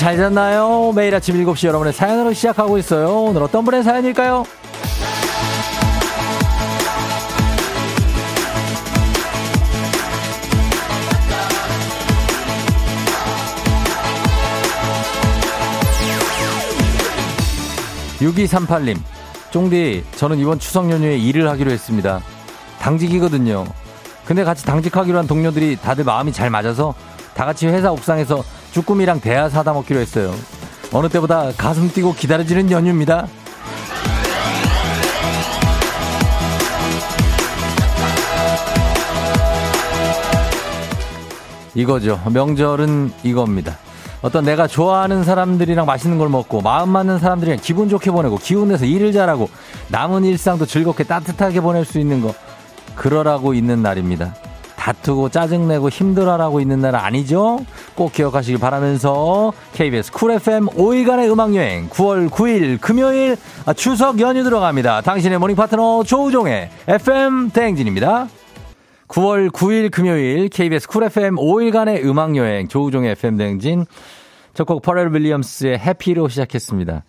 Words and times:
잘 0.00 0.16
잤나요? 0.16 0.92
매일 0.96 1.14
아침 1.14 1.34
7시 1.44 1.66
여러분의 1.66 1.92
사연으로 1.92 2.32
시작하고 2.32 2.78
있어요. 2.78 3.24
오늘 3.24 3.42
어떤 3.42 3.66
분의 3.66 3.82
사연일까요? 3.82 4.44
6238님, 18.20 18.96
쫑디, 19.50 20.04
저는 20.16 20.38
이번 20.38 20.58
추석 20.58 20.90
연휴에 20.90 21.18
일을 21.18 21.46
하기로 21.46 21.70
했습니다. 21.70 22.22
당직이거든요. 22.78 23.66
근데 24.24 24.44
같이 24.44 24.64
당직하기로 24.64 25.18
한 25.18 25.26
동료들이 25.26 25.76
다들 25.76 26.04
마음이 26.04 26.32
잘 26.32 26.48
맞아서 26.48 26.94
다 27.40 27.46
같이 27.46 27.66
회사 27.68 27.90
옥상에서 27.90 28.44
쭈꾸미랑 28.72 29.22
대하 29.22 29.48
사다 29.48 29.72
먹기로 29.72 29.98
했어요. 29.98 30.34
어느 30.92 31.08
때보다 31.08 31.52
가슴 31.56 31.90
뛰고 31.90 32.12
기다려지는 32.12 32.70
연휴입니다. 32.70 33.26
이거죠. 41.74 42.20
명절은 42.30 43.12
이겁니다. 43.22 43.78
어떤 44.20 44.44
내가 44.44 44.66
좋아하는 44.66 45.24
사람들이랑 45.24 45.86
맛있는 45.86 46.18
걸 46.18 46.28
먹고 46.28 46.60
마음 46.60 46.90
맞는 46.90 47.20
사람들이랑 47.20 47.60
기분 47.62 47.88
좋게 47.88 48.10
보내고 48.10 48.36
기운 48.36 48.68
내서 48.68 48.84
일을 48.84 49.12
잘하고 49.12 49.48
남은 49.88 50.24
일상도 50.24 50.66
즐겁게 50.66 51.04
따뜻하게 51.04 51.62
보낼 51.62 51.86
수 51.86 51.98
있는 51.98 52.20
거 52.20 52.34
그러라고 52.96 53.54
있는 53.54 53.80
날입니다. 53.80 54.34
다투고 54.80 55.28
짜증내고 55.28 55.90
힘들어하라고 55.90 56.58
있는 56.58 56.80
날 56.80 56.96
아니죠? 56.96 57.58
꼭 57.94 58.14
기억하시길 58.14 58.58
바라면서 58.58 59.52
KBS 59.74 60.10
쿨 60.10 60.30
FM 60.32 60.68
5일간의 60.68 61.30
음악여행 61.30 61.90
9월 61.90 62.30
9일 62.30 62.80
금요일 62.80 63.36
아, 63.66 63.74
추석 63.74 64.20
연휴 64.20 64.42
들어갑니다. 64.42 65.02
당신의 65.02 65.38
morning 65.38 65.54
파트너 65.54 66.02
조우종의 66.04 66.70
FM 66.88 67.50
대행진입니다. 67.50 68.28
9월 69.08 69.50
9일 69.50 69.90
금요일 69.90 70.48
KBS 70.48 70.88
쿨 70.88 71.04
FM 71.04 71.36
5일간의 71.36 72.02
음악여행 72.06 72.68
조우종의 72.68 73.12
FM 73.12 73.36
대행진 73.36 73.84
첫 74.54 74.66
곡 74.66 74.80
퍼렐 74.80 75.12
윌리엄스의 75.12 75.78
Happy로 75.78 76.28
시작했습니다. 76.28 77.04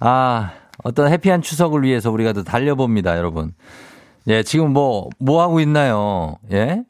아 0.00 0.50
어떤 0.82 1.12
해피한 1.12 1.42
추석을 1.42 1.82
위해서 1.84 2.10
우리가 2.10 2.32
또 2.32 2.42
달려봅니다 2.42 3.16
여러분. 3.16 3.54
예, 4.28 4.42
지금 4.42 4.72
뭐, 4.72 5.08
뭐 5.18 5.42
하고 5.42 5.60
있나요? 5.60 6.36
예? 6.52 6.82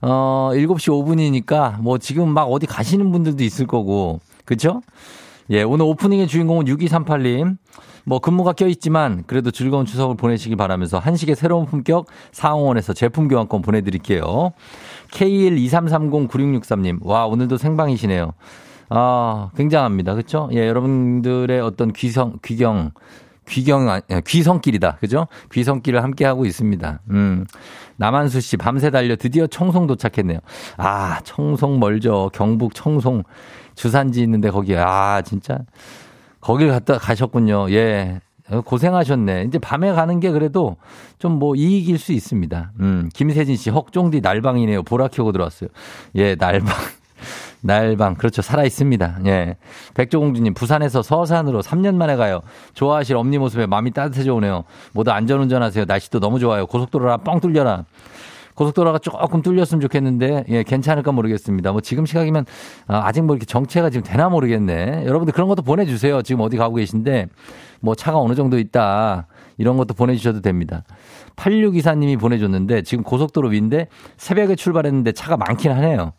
어, 0.00 0.50
7시 0.52 0.90
5분이니까 1.46 1.80
뭐 1.80 1.98
지금 1.98 2.28
막 2.28 2.44
어디 2.44 2.66
가시는 2.66 3.12
분들도 3.12 3.44
있을 3.44 3.66
거고. 3.66 4.20
그쵸? 4.44 4.82
예, 5.50 5.62
오늘 5.62 5.86
오프닝의 5.86 6.26
주인공은 6.26 6.66
6238님. 6.66 7.56
뭐 8.04 8.18
근무가 8.18 8.52
껴있지만 8.52 9.22
그래도 9.28 9.52
즐거운 9.52 9.86
추석을 9.86 10.16
보내시길 10.16 10.56
바라면서 10.56 10.98
한식의 10.98 11.36
새로운 11.36 11.66
품격 11.66 12.06
상원에서 12.32 12.94
제품 12.94 13.28
교환권 13.28 13.62
보내드릴게요. 13.62 14.52
K123309663님. 15.12 16.98
와, 17.02 17.26
오늘도 17.26 17.58
생방이시네요. 17.58 18.32
아, 18.88 19.50
굉장합니다. 19.56 20.14
그쵸? 20.14 20.48
예, 20.52 20.66
여러분들의 20.66 21.60
어떤 21.60 21.92
귀성, 21.92 22.38
귀경, 22.42 22.90
귀경, 23.48 23.88
아, 23.88 24.00
귀성길이다. 24.26 24.96
그죠? 25.00 25.26
귀성길을 25.52 26.02
함께 26.02 26.24
하고 26.24 26.44
있습니다. 26.46 27.00
음. 27.10 27.46
남한수 27.96 28.40
씨, 28.40 28.56
밤새 28.56 28.90
달려 28.90 29.16
드디어 29.16 29.46
청송 29.46 29.86
도착했네요. 29.86 30.38
아, 30.76 31.20
청송 31.24 31.78
멀죠. 31.80 32.30
경북 32.32 32.74
청송. 32.74 33.24
주산지 33.74 34.22
있는데 34.22 34.50
거기, 34.50 34.76
아, 34.76 35.22
진짜. 35.22 35.58
거길 36.40 36.68
갔다 36.68 36.98
가셨군요. 36.98 37.70
예. 37.72 38.20
고생하셨네. 38.64 39.44
이제 39.44 39.58
밤에 39.58 39.92
가는 39.92 40.20
게 40.20 40.30
그래도 40.30 40.76
좀 41.18 41.38
뭐 41.38 41.54
이익일 41.54 41.98
수 41.98 42.12
있습니다. 42.12 42.72
음, 42.80 43.08
김세진 43.14 43.56
씨, 43.56 43.70
헉종디 43.70 44.20
날방이네요. 44.20 44.82
보라 44.82 45.08
켜고 45.08 45.32
들어왔어요. 45.32 45.70
예, 46.16 46.34
날방. 46.34 46.74
날방 47.62 48.16
그렇죠 48.16 48.42
살아 48.42 48.64
있습니다. 48.64 49.20
예. 49.26 49.56
백조공주님 49.94 50.54
부산에서 50.54 51.02
서산으로 51.02 51.62
3년 51.62 51.94
만에 51.94 52.16
가요. 52.16 52.42
좋아하실 52.74 53.16
엄니 53.16 53.38
모습에 53.38 53.66
마음이 53.66 53.92
따뜻해져 53.92 54.34
오네요. 54.34 54.64
모두 54.92 55.10
안전운전하세요. 55.10 55.84
날씨도 55.86 56.20
너무 56.20 56.38
좋아요. 56.38 56.66
고속도로라 56.66 57.18
뻥 57.18 57.40
뚫려라. 57.40 57.84
고속도로가 58.54 58.98
조금 58.98 59.40
뚫렸으면 59.42 59.80
좋겠는데 59.80 60.44
예 60.48 60.62
괜찮을까 60.62 61.12
모르겠습니다. 61.12 61.72
뭐 61.72 61.80
지금 61.80 62.04
시각이면 62.04 62.44
아, 62.86 63.02
아직 63.04 63.22
뭐 63.22 63.34
이렇게 63.34 63.46
정체가 63.46 63.90
지금 63.90 64.04
되나 64.04 64.28
모르겠네. 64.28 65.04
여러분들 65.06 65.32
그런 65.32 65.48
것도 65.48 65.62
보내주세요. 65.62 66.22
지금 66.22 66.42
어디 66.42 66.56
가고 66.56 66.74
계신데 66.74 67.28
뭐 67.80 67.94
차가 67.94 68.18
어느 68.18 68.34
정도 68.34 68.58
있다 68.58 69.26
이런 69.56 69.76
것도 69.76 69.94
보내주셔도 69.94 70.40
됩니다. 70.40 70.84
8624님이 71.36 72.20
보내줬는데 72.20 72.82
지금 72.82 73.04
고속도로 73.04 73.48
위인데 73.48 73.88
새벽에 74.16 74.54
출발했는데 74.54 75.12
차가 75.12 75.36
많긴 75.36 75.72
하네요. 75.72 76.12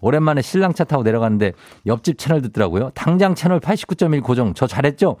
오랜만에 0.00 0.42
신랑 0.42 0.74
차 0.74 0.84
타고 0.84 1.02
내려갔는데 1.02 1.52
옆집 1.86 2.18
채널 2.18 2.42
듣더라고요. 2.42 2.90
당장 2.94 3.34
채널 3.34 3.60
89.1 3.60 4.22
고정. 4.22 4.54
저 4.54 4.66
잘했죠? 4.66 5.16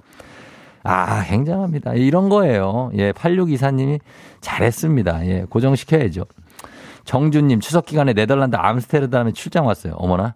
아, 0.84 1.24
굉장합니다. 1.24 1.94
이런 1.94 2.28
거예요. 2.28 2.90
예, 2.94 3.12
8624님이 3.12 4.00
잘했습니다. 4.40 5.26
예, 5.26 5.46
고정시켜야죠. 5.48 6.24
정준님, 7.04 7.60
추석 7.60 7.86
기간에 7.86 8.12
네덜란드 8.12 8.56
암스테르담에 8.56 9.32
출장 9.32 9.66
왔어요. 9.66 9.94
어머나. 9.94 10.34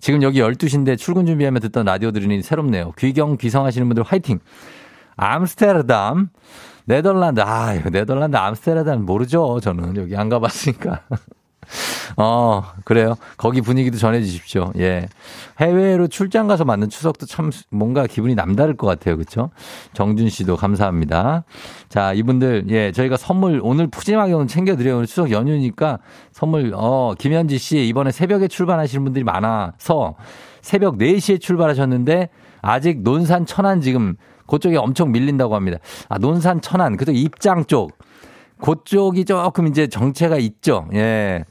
지금 0.00 0.22
여기 0.22 0.40
12시인데 0.40 0.98
출근 0.98 1.26
준비하며 1.26 1.60
듣던 1.60 1.86
라디오 1.86 2.10
들으니 2.10 2.42
새롭네요. 2.42 2.92
귀경, 2.98 3.36
귀성하시는 3.36 3.88
분들 3.88 4.02
화이팅! 4.02 4.38
암스테르담, 5.16 6.28
네덜란드, 6.86 7.40
아, 7.40 7.72
네덜란드 7.90 8.36
암스테르담 8.36 9.04
모르죠. 9.04 9.60
저는 9.60 9.96
여기 9.96 10.16
안 10.16 10.28
가봤으니까. 10.28 11.02
어, 12.16 12.62
그래요. 12.84 13.14
거기 13.36 13.60
분위기도 13.60 13.98
전해 13.98 14.22
주십시오. 14.22 14.72
예. 14.78 15.08
해외로 15.60 16.08
출장 16.08 16.46
가서 16.46 16.64
맞는 16.64 16.88
추석도 16.88 17.26
참 17.26 17.50
뭔가 17.70 18.06
기분이 18.06 18.34
남다를 18.34 18.76
것 18.76 18.86
같아요. 18.86 19.16
그렇죠? 19.16 19.50
정준 19.92 20.28
씨도 20.28 20.56
감사합니다. 20.56 21.44
자, 21.88 22.12
이분들 22.12 22.66
예, 22.68 22.92
저희가 22.92 23.16
선물 23.16 23.60
오늘 23.62 23.86
푸짐하게 23.88 24.32
오늘 24.32 24.46
챙겨 24.46 24.76
드려요. 24.76 24.96
오늘 24.96 25.06
추석 25.06 25.30
연휴니까 25.30 25.98
선물 26.32 26.72
어, 26.74 27.14
김현지 27.18 27.58
씨 27.58 27.86
이번에 27.86 28.10
새벽에 28.10 28.48
출발하시는 28.48 29.04
분들이 29.04 29.24
많아서 29.24 30.14
새벽 30.60 30.98
4시에 30.98 31.40
출발하셨는데 31.40 32.30
아직 32.62 33.02
논산 33.02 33.46
천안 33.46 33.80
지금 33.80 34.16
그쪽에 34.46 34.76
엄청 34.76 35.12
밀린다고 35.12 35.54
합니다. 35.54 35.78
아, 36.08 36.18
논산 36.18 36.60
천안 36.60 36.96
그쪽 36.96 37.14
입장 37.16 37.64
쪽 37.64 37.92
그쪽이 38.60 39.24
조금 39.24 39.66
이제 39.66 39.86
정체가 39.86 40.38
있죠. 40.38 40.88
예. 40.94 41.44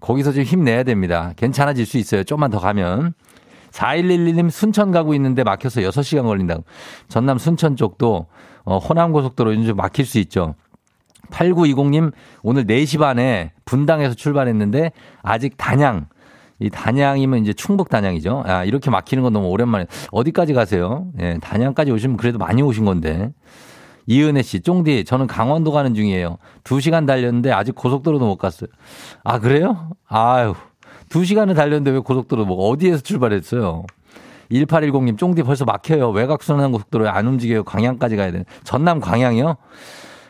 거기서 0.00 0.32
좀 0.32 0.42
힘내야 0.44 0.82
됩니다. 0.82 1.32
괜찮아질 1.36 1.86
수 1.86 1.98
있어요. 1.98 2.24
좀만 2.24 2.50
더 2.50 2.58
가면. 2.58 3.14
4111님 3.70 4.50
순천 4.50 4.90
가고 4.90 5.14
있는데 5.14 5.44
막혀서 5.44 5.82
6시간 5.82 6.24
걸린다고. 6.24 6.64
전남 7.08 7.38
순천 7.38 7.76
쪽도 7.76 8.26
어, 8.64 8.78
호남고속도로 8.78 9.52
요즘 9.52 9.66
좀 9.66 9.76
막힐 9.76 10.06
수 10.06 10.18
있죠. 10.18 10.54
8920님 11.30 12.12
오늘 12.42 12.66
4시 12.66 12.98
반에 12.98 13.52
분당에서 13.64 14.14
출발했는데 14.14 14.92
아직 15.22 15.56
단양 15.56 16.06
이 16.58 16.70
단양이면 16.70 17.42
이제 17.42 17.52
충북 17.52 17.90
단양이죠. 17.90 18.44
아, 18.46 18.64
이렇게 18.64 18.90
막히는 18.90 19.22
건 19.22 19.32
너무 19.32 19.48
오랜만에. 19.48 19.86
어디까지 20.10 20.54
가세요? 20.54 21.06
예, 21.20 21.36
단양까지 21.42 21.90
오시면 21.90 22.16
그래도 22.16 22.38
많이 22.38 22.62
오신 22.62 22.86
건데. 22.86 23.30
이은혜 24.06 24.42
씨, 24.42 24.60
쫑디, 24.60 25.04
저는 25.04 25.26
강원도 25.26 25.72
가는 25.72 25.94
중이에요. 25.94 26.38
두 26.64 26.80
시간 26.80 27.06
달렸는데 27.06 27.52
아직 27.52 27.74
고속도로도 27.74 28.26
못 28.26 28.36
갔어요. 28.36 28.68
아, 29.24 29.38
그래요? 29.38 29.90
아유. 30.08 30.54
두 31.08 31.24
시간을 31.24 31.54
달렸는데 31.54 31.90
왜 31.90 31.98
고속도로 31.98 32.46
뭐 32.46 32.68
어디에서 32.70 33.02
출발했어요? 33.02 33.84
1810님, 34.50 35.18
쫑디 35.18 35.42
벌써 35.42 35.64
막혀요. 35.64 36.10
외곽순환 36.10 36.70
고속도로에 36.72 37.08
안 37.08 37.26
움직여요. 37.26 37.64
광양까지 37.64 38.16
가야 38.16 38.30
되는. 38.30 38.44
전남 38.64 39.00
광양이요? 39.00 39.56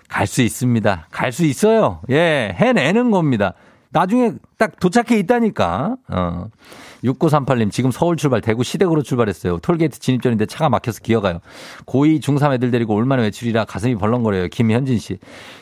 갈 0.08 0.26
수 0.26 0.40
있습니다. 0.42 1.08
갈 1.10 1.32
수 1.32 1.44
있어요. 1.44 2.00
예, 2.10 2.54
해내는 2.58 3.10
겁니다. 3.10 3.54
나중에 3.90 4.32
딱 4.56 4.78
도착해 4.80 5.18
있다니까. 5.18 5.96
어. 6.08 6.46
6938님, 7.06 7.70
지금 7.70 7.90
서울 7.90 8.16
출발, 8.16 8.40
대구 8.40 8.64
시댁으로 8.64 9.02
출발했어요. 9.02 9.58
톨게이트 9.58 9.98
진입전인데 9.98 10.46
차가 10.46 10.68
막혀서 10.68 11.00
기어가요. 11.02 11.40
고2, 11.86 12.20
중3 12.20 12.54
애들 12.54 12.70
데리고 12.70 12.94
올만한 12.94 13.24
외출이라 13.24 13.64
가슴이 13.64 13.94
벌렁거려요. 13.96 14.48
김현진 14.48 14.98
씨. 14.98 15.18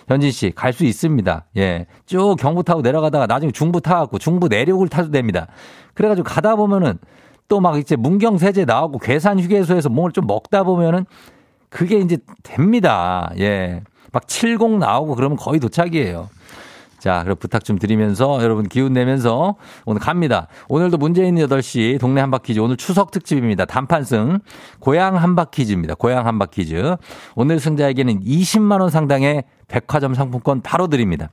현진 0.09 0.31
씨, 0.31 0.53
갈 0.55 0.73
수 0.73 0.85
있습니다. 0.85 1.47
예. 1.57 1.87
쭉 2.07 2.37
경부 2.39 2.65
타고 2.65 2.83
내려가다가 2.83 3.27
나중에 3.27 3.53
중부 3.53 3.81
타갖고 3.81 4.19
중부 4.19 4.49
내륙을 4.49 4.89
타도 4.89 5.11
됩니다. 5.11 5.47
그래가지고 5.95 6.25
가다 6.29 6.57
보면은 6.57 6.99
또 7.49 7.61
막 7.61 7.79
이제 7.79 7.95
문경세제 7.95 8.65
나오고 8.65 8.99
괴산 8.99 9.39
휴게소에서 9.39 9.89
뭘좀 9.89 10.27
먹다 10.27 10.65
보면은 10.65 11.05
그게 11.69 11.99
이제 11.99 12.19
됩니다. 12.43 13.31
예. 13.39 13.83
막 14.13 14.27
70 14.27 14.79
나오고 14.79 15.15
그러면 15.15 15.37
거의 15.37 15.61
도착이에요. 15.61 16.29
자, 17.05 17.23
그럼 17.23 17.37
부탁 17.39 17.65
좀 17.65 17.79
드리면서 17.79 18.43
여러분 18.43 18.67
기운 18.67 18.95
내면서 18.95 19.57
오늘 19.85 20.01
갑니다. 20.01 20.49
오늘도 20.71 20.97
문재인 20.97 21.35
8시 21.35 22.01
동네 22.01 22.23
한바퀴즈 22.23 22.61
오늘 22.61 22.79
추석 22.79 23.11
특집입니다. 23.11 23.67
단판승 23.67 24.39
고향 24.79 25.17
한바퀴즈입니다. 25.17 25.97
고향 25.97 26.27
한바퀴즈. 26.27 26.97
오늘 27.35 27.61
승자에게는 27.61 28.21
20만 28.21 28.81
원 28.81 28.89
상당의 28.89 29.45
백화점 29.69 30.15
상품권 30.15 30.63
바로 30.63 30.87
드립니다. 30.87 31.29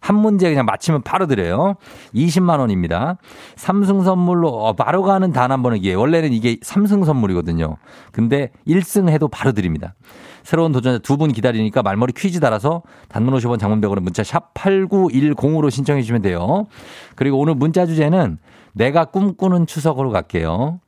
한 0.00 0.16
문제 0.16 0.48
그냥 0.48 0.66
맞히면 0.66 1.02
바로 1.02 1.26
드려요. 1.26 1.74
20만 2.14 2.58
원입니다. 2.60 3.16
삼승 3.56 4.02
선물로 4.04 4.48
어, 4.48 4.72
바로 4.74 5.02
가는 5.02 5.32
단 5.32 5.50
한 5.50 5.62
번은 5.62 5.78
이게 5.78 5.94
원래는 5.94 6.32
이게 6.32 6.56
삼승 6.62 7.04
선물이거든요. 7.04 7.76
근데 8.12 8.50
1승 8.66 9.08
해도 9.08 9.28
바로 9.28 9.52
드립니다. 9.52 9.94
새로운 10.42 10.70
도전자 10.72 10.98
두 10.98 11.16
분 11.16 11.32
기다리니까 11.32 11.82
말머리 11.82 12.12
퀴즈 12.12 12.38
달아서 12.40 12.82
단문 13.08 13.34
50원 13.34 13.58
장문백으로 13.58 14.00
문자 14.00 14.22
샵 14.22 14.54
8910으로 14.54 15.70
신청해 15.70 16.02
주시면 16.02 16.22
돼요. 16.22 16.66
그리고 17.14 17.38
오늘 17.38 17.54
문자 17.54 17.86
주제는 17.86 18.38
내가 18.72 19.06
꿈꾸는 19.06 19.66
추석으로 19.66 20.10
갈게요. 20.10 20.80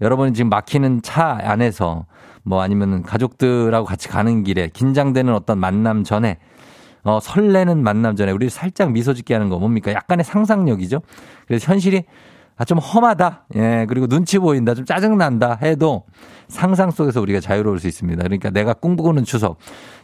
여러분 0.00 0.34
지금 0.34 0.48
막히는 0.50 1.02
차 1.02 1.38
안에서 1.42 2.06
뭐 2.42 2.62
아니면 2.62 3.02
가족들하고 3.02 3.86
같이 3.86 4.08
가는 4.08 4.44
길에 4.44 4.68
긴장되는 4.72 5.32
어떤 5.34 5.58
만남 5.58 6.04
전에 6.04 6.38
어, 7.06 7.20
설레는 7.20 7.84
만남 7.84 8.16
전에 8.16 8.32
우리 8.32 8.50
살짝 8.50 8.90
미소 8.90 9.14
짓게 9.14 9.32
하는 9.32 9.48
거 9.48 9.60
뭡니까? 9.60 9.92
약간의 9.92 10.24
상상력이죠. 10.24 11.02
그래서 11.46 11.72
현실이 11.72 12.02
아, 12.56 12.64
좀 12.64 12.78
험하다. 12.78 13.46
예, 13.54 13.86
그리고 13.88 14.08
눈치 14.08 14.38
보인다. 14.38 14.74
좀 14.74 14.84
짜증난다. 14.84 15.58
해도 15.62 16.04
상상 16.48 16.90
속에서 16.90 17.20
우리가 17.20 17.38
자유로울 17.38 17.78
수 17.78 17.86
있습니다. 17.86 18.22
그러니까 18.24 18.50
내가 18.50 18.72
꿈꾸는 18.74 19.22
추석. 19.24 19.58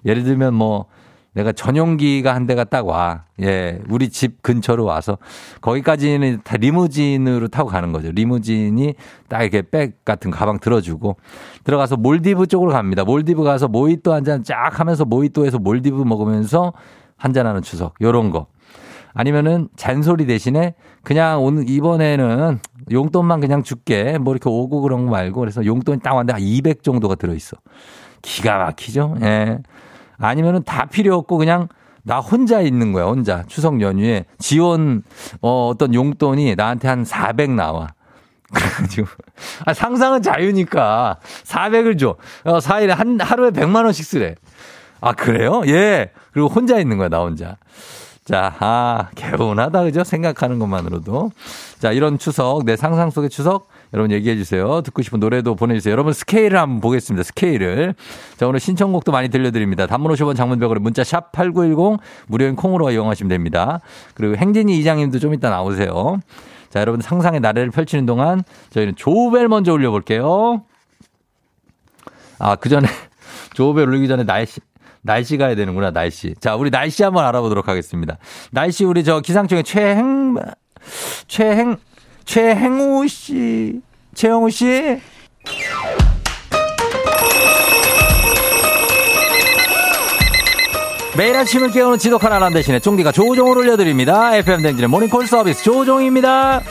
예를 0.04 0.22
들면 0.22 0.54
뭐, 0.54 0.86
내가 1.34 1.52
전용기가 1.52 2.34
한 2.34 2.46
대가 2.46 2.64
딱 2.64 2.86
와. 2.86 3.24
예, 3.40 3.80
우리 3.88 4.10
집 4.10 4.42
근처로 4.42 4.84
와서 4.84 5.18
거기까지는 5.62 6.40
다 6.44 6.56
리무진으로 6.58 7.48
타고 7.48 7.70
가는 7.70 7.90
거죠. 7.92 8.10
리무진이 8.12 8.94
딱 9.28 9.42
이렇게 9.42 9.62
백 9.62 10.04
같은 10.04 10.30
가방 10.30 10.58
들어주고 10.58 11.16
들어가서 11.64 11.96
몰디브 11.96 12.46
쪽으로 12.48 12.72
갑니다. 12.72 13.04
몰디브 13.04 13.42
가서 13.44 13.68
모히또 13.68 14.12
한 14.12 14.24
잔 14.24 14.44
쫙 14.44 14.78
하면서 14.78 15.04
모히또에서 15.04 15.58
몰디브 15.58 16.02
먹으면서 16.02 16.72
한잔하는 17.16 17.62
추석. 17.62 17.94
요런 18.00 18.30
거. 18.30 18.46
아니면은 19.14 19.68
잔소리 19.76 20.26
대신에 20.26 20.74
그냥 21.02 21.42
오늘 21.44 21.68
이번에는 21.68 22.58
용돈만 22.90 23.40
그냥 23.40 23.62
줄게. 23.62 24.18
뭐 24.18 24.34
이렇게 24.34 24.48
오고 24.48 24.80
그런 24.82 25.04
거 25.06 25.10
말고 25.12 25.40
그래서 25.40 25.64
용돈이 25.64 26.00
딱 26.00 26.12
왔는데 26.14 26.32
한 26.34 26.42
200 26.42 26.82
정도가 26.82 27.14
들어있어. 27.14 27.56
기가 28.22 28.58
막히죠? 28.58 29.16
예. 29.22 29.58
아니면은 30.28 30.62
다 30.64 30.86
필요 30.86 31.16
없고 31.16 31.38
그냥 31.38 31.68
나 32.04 32.18
혼자 32.18 32.60
있는 32.60 32.92
거야, 32.92 33.04
혼자. 33.04 33.44
추석 33.46 33.80
연휴에 33.80 34.24
지원, 34.38 35.02
어, 35.40 35.68
어떤 35.68 35.94
용돈이 35.94 36.56
나한테 36.56 36.88
한 36.88 37.04
400 37.04 37.50
나와. 37.50 37.88
그래가지고. 38.52 39.08
아, 39.64 39.72
상상은 39.72 40.20
자유니까. 40.20 41.18
400을 41.44 41.98
줘. 41.98 42.16
어, 42.44 42.58
4일에 42.58 42.88
한, 42.88 43.18
하루에 43.20 43.50
100만 43.50 43.84
원씩 43.84 44.04
쓰래. 44.04 44.34
아, 45.00 45.12
그래요? 45.12 45.62
예. 45.66 46.10
그리고 46.32 46.48
혼자 46.48 46.78
있는 46.78 46.98
거야, 46.98 47.08
나 47.08 47.20
혼자. 47.20 47.56
자, 48.24 48.54
아, 48.60 49.08
개운하다, 49.14 49.84
그죠? 49.84 50.04
생각하는 50.04 50.58
것만으로도. 50.58 51.32
자, 51.78 51.92
이런 51.92 52.18
추석, 52.18 52.64
내 52.64 52.76
상상 52.76 53.10
속의 53.10 53.30
추석, 53.30 53.68
여러분 53.92 54.10
얘기해 54.10 54.36
주세요. 54.36 54.80
듣고 54.82 55.02
싶은 55.02 55.20
노래도 55.20 55.54
보내주세요. 55.54 55.92
여러분 55.92 56.12
스케일을 56.12 56.58
한번 56.58 56.80
보겠습니다. 56.80 57.22
스케일을. 57.24 57.94
자, 58.36 58.46
오늘 58.46 58.58
신청곡도 58.58 59.12
많이 59.12 59.28
들려드립니다. 59.28 59.86
단문 59.86 60.12
50원 60.12 60.34
장문벽으로 60.34 60.80
문자 60.80 61.04
샵 61.04 61.32
8910 61.32 62.00
무료인 62.26 62.56
콩으로 62.56 62.90
이용하시면 62.90 63.28
됩니다. 63.28 63.80
그리고 64.14 64.36
행진이 64.36 64.78
이장님도 64.78 65.18
좀 65.18 65.34
이따 65.34 65.50
나오세요. 65.50 66.20
자, 66.70 66.80
여러분 66.80 67.02
상상의 67.02 67.40
나래를 67.40 67.70
펼치는 67.70 68.06
동안 68.06 68.42
저희는 68.70 68.96
조벨 68.96 69.48
먼저 69.48 69.72
올려볼게요. 69.72 70.62
아, 72.38 72.56
그 72.56 72.70
전에 72.70 72.88
조벨 73.52 73.88
올리기 73.88 74.08
전에 74.08 74.24
날씨, 74.24 74.60
날씨 75.02 75.36
가야 75.36 75.54
되는구나, 75.54 75.90
날씨. 75.90 76.34
자, 76.40 76.56
우리 76.56 76.70
날씨 76.70 77.02
한번 77.02 77.26
알아보도록 77.26 77.68
하겠습니다. 77.68 78.16
날씨 78.52 78.86
우리 78.86 79.04
저 79.04 79.20
기상청의 79.20 79.64
최행, 79.64 80.34
최행, 81.28 81.76
최행우 82.24 83.06
씨. 83.08 83.80
최영우 84.14 84.50
씨. 84.50 85.00
매일 91.16 91.36
아침을 91.36 91.70
깨우는 91.70 91.98
지독한 91.98 92.32
아람 92.32 92.54
대신에 92.54 92.78
쫑디가 92.78 93.12
조종을 93.12 93.58
올려드립니다. 93.58 94.34
FM 94.36 94.62
댕진의 94.62 94.88
모닝콜 94.88 95.26
서비스 95.26 95.62
조종입니다. 95.62 96.62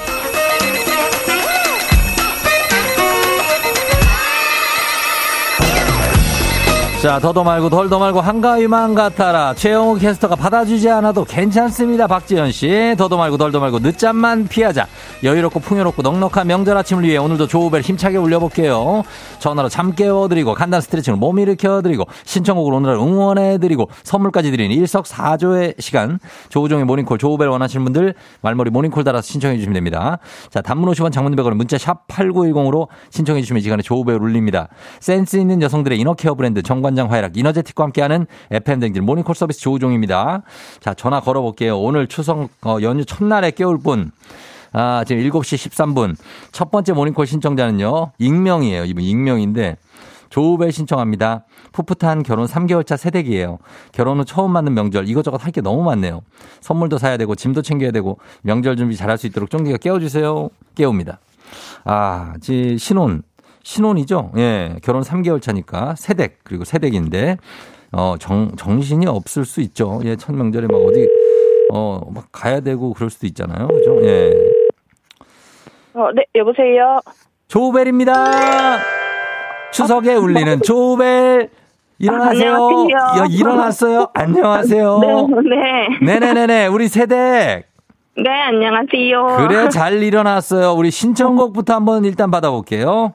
자, 7.01 7.17
더도 7.17 7.43
말고 7.43 7.71
덜도 7.71 7.97
말고 7.97 8.21
한가위만 8.21 8.93
같아라. 8.93 9.55
최영우 9.55 9.97
캐스터가 9.97 10.35
받아주지 10.35 10.87
않아도 10.87 11.25
괜찮습니다. 11.25 12.05
박지현 12.05 12.51
씨. 12.51 12.93
더도 12.95 13.17
말고 13.17 13.37
덜도 13.37 13.59
말고 13.59 13.79
늦잠만 13.79 14.47
피하자. 14.47 14.85
여유롭고 15.23 15.61
풍요롭고 15.61 16.03
넉넉한 16.03 16.45
명절 16.45 16.77
아침을 16.77 17.03
위해 17.03 17.17
오늘도 17.17 17.47
조우벨 17.47 17.81
힘차게 17.81 18.17
올려볼게요. 18.17 19.01
전화로 19.39 19.67
잠 19.69 19.95
깨워드리고 19.95 20.53
간단 20.53 20.79
스트레칭으로 20.79 21.19
몸 21.19 21.39
일으켜드리고 21.39 22.05
신청곡을 22.23 22.71
오늘 22.71 22.91
응원해드리고 22.91 23.89
선물까지 24.03 24.51
드리는 24.51 24.75
일석사조의 24.75 25.77
시간. 25.79 26.19
조우종의 26.49 26.85
모닝콜 26.85 27.17
조우벨 27.17 27.47
원하시는 27.47 27.83
분들 27.83 28.13
말머리 28.41 28.69
모닝콜 28.69 29.03
달아서 29.03 29.25
신청해 29.25 29.55
주시면 29.57 29.73
됩니다. 29.73 30.19
자, 30.51 30.61
단문 30.61 30.87
50원 30.91 31.11
장문 31.11 31.35
100원 31.35 31.55
문자 31.55 31.79
샵 31.79 32.07
8910으로 32.09 32.89
신청해 33.09 33.41
주시면 33.41 33.59
이 33.59 33.63
시간에 33.63 33.81
조우벨 33.81 34.21
울립니다. 34.21 34.67
센스 34.99 35.37
있는 35.37 35.63
여성들의 35.63 35.99
inner 35.99 36.19
care 36.19 36.35
브랜드 36.35 36.61
정관장 36.61 37.09
화이락 37.09 37.37
이너제틱과 37.37 37.85
함께하는 37.85 38.27
FM 38.51 38.60
대행진 38.60 39.05
모닝콜 39.05 39.33
서비스 39.33 39.61
조우종입니다. 39.61 40.43
자, 40.81 40.93
전화 40.93 41.21
걸어볼게요. 41.21 41.79
오늘 41.79 42.07
추석 42.07 42.49
어, 42.65 42.77
연휴 42.81 43.05
첫날에 43.05 43.51
깨울 43.51 43.77
분. 43.79 44.11
아, 44.73 45.03
지금 45.07 45.23
7시 45.23 45.69
13분. 45.69 46.15
첫 46.51 46.69
번째 46.69 46.93
모닝콜 46.93 47.25
신청자는요. 47.27 48.11
익명이에요. 48.19 48.83
이분 48.85 49.03
익명인데. 49.03 49.77
조우벨 50.29 50.71
신청합니다. 50.71 51.45
풋풋한 51.73 52.23
결혼 52.23 52.45
3개월 52.45 52.85
차 52.85 52.95
새댁이에요. 52.97 53.59
결혼 53.93 54.19
후 54.19 54.25
처음 54.25 54.51
맞는 54.51 54.73
명절 54.73 55.07
이것저것 55.09 55.43
할 55.45 55.51
게 55.51 55.61
너무 55.61 55.83
많네요. 55.83 56.21
선물도 56.61 56.97
사야 56.97 57.17
되고 57.17 57.35
짐도 57.35 57.61
챙겨야 57.61 57.91
되고 57.91 58.17
명절 58.43 58.75
준비 58.77 58.95
잘할 58.97 59.17
수 59.17 59.27
있도록 59.27 59.49
쫑디가 59.49 59.77
깨워주세요. 59.77 60.49
깨웁니다. 60.75 61.19
아, 61.83 62.33
지 62.41 62.77
신혼 62.77 63.23
신혼이죠. 63.63 64.31
예, 64.37 64.75
결혼 64.83 65.01
3개월 65.01 65.41
차니까 65.41 65.95
세댁 65.95 66.39
그리고 66.43 66.63
세댁인데 66.63 67.37
어, 67.93 68.15
정 68.19 68.55
정신이 68.55 69.05
없을 69.07 69.45
수 69.45 69.61
있죠. 69.61 69.99
예, 70.05 70.15
첫 70.15 70.33
명절에 70.33 70.67
막 70.67 70.77
어디 70.77 71.07
어, 71.73 72.01
막 72.13 72.25
가야 72.31 72.59
되고 72.61 72.93
그럴 72.93 73.09
수도 73.09 73.27
있잖아요. 73.27 73.67
그죠? 73.67 73.99
예. 74.03 74.31
어, 75.93 76.09
네, 76.13 76.23
여보세요. 76.35 76.99
조벨입니다. 77.47 78.13
추석에 79.71 80.15
울리는 80.15 80.61
조벨. 80.61 81.49
일어나세요. 81.99 82.87
아, 82.95 83.19
야, 83.19 83.25
일어났어요. 83.29 84.07
안녕하세요. 84.13 84.99
네, 84.99 85.07
네. 86.01 86.19
네 86.19 86.19
네네네. 86.19 86.67
우리 86.67 86.87
세댁. 86.87 87.65
네, 88.17 88.29
안녕하세요. 88.29 89.47
그래, 89.47 89.69
잘 89.69 90.01
일어났어요. 90.01 90.73
우리 90.73 90.89
신청곡부터 90.89 91.75
한번 91.75 92.03
일단 92.03 92.31
받아볼게요. 92.31 93.13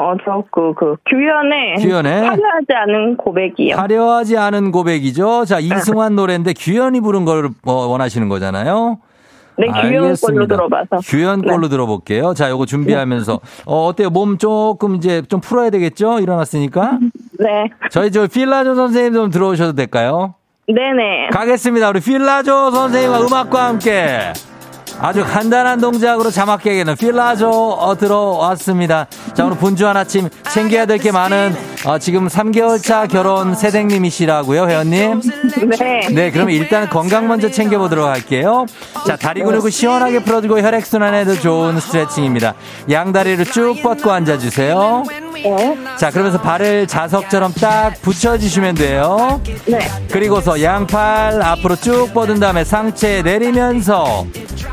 어, 0.00 0.14
저, 0.24 0.44
그, 0.52 0.74
그, 0.74 0.94
규현의. 1.10 1.76
규현의. 1.80 2.12
화려하지 2.12 2.72
않은 2.72 3.16
고백이요. 3.16 3.74
화려하지 3.74 4.36
않은 4.38 4.70
고백이죠. 4.70 5.44
자, 5.44 5.58
이승환 5.58 6.14
노래인데 6.14 6.52
규현이 6.56 7.00
부른 7.00 7.24
걸 7.24 7.50
원하시는 7.64 8.28
거잖아요. 8.28 8.98
네, 9.58 9.66
규현 9.66 10.14
걸로 10.14 10.46
들어봐서. 10.46 10.98
규현 11.02 11.42
걸로 11.42 11.62
네. 11.62 11.70
들어볼게요. 11.70 12.32
자, 12.34 12.48
요거 12.48 12.66
준비하면서. 12.66 13.40
어, 13.66 13.86
어때요? 13.86 14.10
몸 14.10 14.38
조금 14.38 14.94
이제 14.94 15.20
좀 15.22 15.40
풀어야 15.40 15.70
되겠죠? 15.70 16.20
일어났으니까. 16.20 17.00
네. 17.40 17.68
저희 17.90 18.12
저 18.12 18.28
필라조 18.28 18.76
선생님 18.76 19.14
좀 19.14 19.30
들어오셔도 19.30 19.72
될까요? 19.72 20.34
네네. 20.68 21.30
가겠습니다. 21.32 21.88
우리 21.88 21.98
필라조 21.98 22.70
선생님과 22.70 23.26
음악과 23.26 23.66
함께. 23.66 24.32
아주 25.00 25.24
간단한 25.24 25.80
동작으로 25.80 26.30
자막 26.30 26.62
깨기는 26.62 26.96
필라조 26.96 27.48
어, 27.50 27.96
들어왔습니다. 27.96 29.06
자, 29.34 29.44
오늘 29.44 29.56
분주한 29.56 29.96
아침 29.96 30.28
챙겨야 30.52 30.86
될 30.86 30.98
게 30.98 31.12
많은 31.12 31.54
어, 31.86 31.98
지금 31.98 32.26
3개월 32.26 32.82
차 32.82 33.06
결혼 33.06 33.54
새댁님이시라고요, 33.54 34.68
회원님? 34.68 35.20
네. 35.78 36.08
네, 36.10 36.30
그러면 36.32 36.52
일단 36.54 36.88
건강 36.88 37.28
먼저 37.28 37.48
챙겨보도록 37.48 38.06
할게요. 38.06 38.66
자, 39.06 39.14
다리 39.14 39.42
근육을 39.42 39.70
시원하게 39.70 40.24
풀어주고 40.24 40.60
혈액순환에도 40.60 41.36
좋은 41.36 41.78
스트레칭입니다. 41.78 42.54
양다리를 42.90 43.44
쭉 43.46 43.76
뻗고 43.82 44.10
앉아주세요. 44.10 45.04
네. 45.42 45.76
자, 45.96 46.10
그러면서 46.10 46.40
발을 46.40 46.86
자석처럼 46.86 47.52
딱 47.54 48.00
붙여주시면 48.02 48.74
돼요. 48.74 49.40
네. 49.66 49.78
그리고서 50.10 50.62
양팔 50.62 51.42
앞으로 51.42 51.76
쭉 51.76 52.12
뻗은 52.14 52.40
다음에 52.40 52.64
상체 52.64 53.22
내리면서 53.22 54.26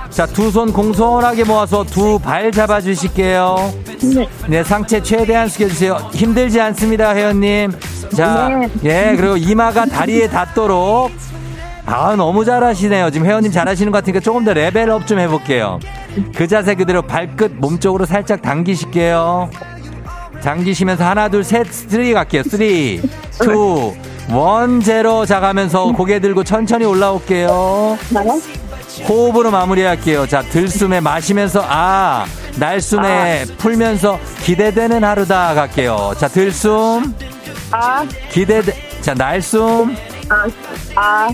자, 0.10 0.26
두 0.26 0.50
손 0.52 0.72
공손하게 0.72 1.44
모아서 1.44 1.84
두 1.84 2.20
발 2.20 2.52
잡아주실게요. 2.52 3.74
네. 4.16 4.28
네, 4.48 4.64
상체 4.64 5.02
최대한 5.04 5.50
숙여주세요. 5.50 6.10
힘들지 6.14 6.60
않습니다, 6.62 7.14
회원님. 7.14 7.72
자, 8.16 8.62
예, 8.84 9.14
그리고 9.18 9.36
이마가 9.38 9.86
다리에 9.86 10.28
닿도록. 10.30 11.12
아, 11.88 12.16
너무 12.16 12.44
잘하시네요. 12.46 13.12
지금 13.12 13.28
회원님 13.28 13.52
잘하시는 13.52 13.92
것 13.92 14.00
같으니까 14.00 14.20
조금 14.20 14.44
더 14.44 14.54
레벨업 14.54 15.06
좀 15.06 15.20
해볼게요. 15.20 15.80
그 16.36 16.48
자세 16.48 16.74
그대로 16.74 17.02
발끝 17.04 17.52
몸쪽으로 17.58 18.06
살짝 18.06 18.42
당기실게요. 18.42 19.50
당기시면서 20.46 21.04
하나, 21.04 21.28
둘, 21.28 21.44
셋, 21.44 21.66
three 21.72 22.14
갈게요. 22.14 22.44
Three, 22.44 23.02
two, 23.40 23.96
one, 24.32 24.80
zero. 24.80 25.26
자, 25.26 25.40
가면서 25.40 25.92
고개 25.92 26.20
들고 26.20 26.44
천천히 26.44 26.86
올라올게요. 26.86 27.98
호흡으로 29.10 29.50
마무리할게요. 29.50 30.28
자, 30.28 30.44
들숨에 30.44 31.00
마시면서, 31.02 31.66
아, 31.68 32.26
날숨에 32.58 33.46
풀면서 33.58 34.20
기대되는 34.44 35.04
하루다 35.04 35.56
갈게요. 35.56 36.14
자, 36.20 36.28
들숨, 36.28 37.16
아, 37.72 38.06
기대돼, 38.30 39.02
자, 39.02 39.16
날숨, 39.16 39.96
아, 40.30 40.48
아. 40.96 41.30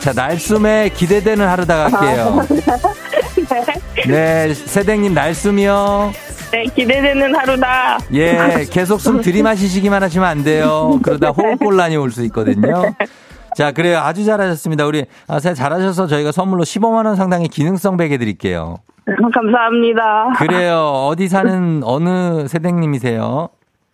자, 0.00 0.12
날숨에 0.12 0.90
기대되는 0.90 1.46
하루다 1.46 1.88
갈게요. 1.88 2.46
네, 4.08 4.52
세댕님 4.54 5.14
날숨이요. 5.14 6.25
네, 6.56 6.64
기대되는 6.74 7.34
하루다. 7.34 7.98
예, 8.14 8.64
계속 8.72 8.98
숨 8.98 9.20
들이마시기만 9.20 10.02
하시면 10.02 10.26
안 10.26 10.42
돼요. 10.42 10.98
그러다 11.02 11.28
호흡곤란이 11.36 11.98
올 11.98 12.10
수 12.10 12.24
있거든요. 12.26 12.82
자, 13.54 13.72
그래요. 13.72 13.98
아주 13.98 14.24
잘하셨습니다. 14.24 14.86
우리, 14.86 15.04
아, 15.28 15.38
잘하셔서 15.38 16.06
저희가 16.06 16.32
선물로 16.32 16.62
15만 16.64 17.04
원 17.04 17.14
상당의 17.14 17.48
기능성 17.48 17.98
베개 17.98 18.16
드릴게요. 18.16 18.76
감사합니다. 19.34 20.32
그래요. 20.38 20.78
어디 21.10 21.28
사는 21.28 21.82
어느 21.84 22.48
세댁님이세요? 22.48 23.48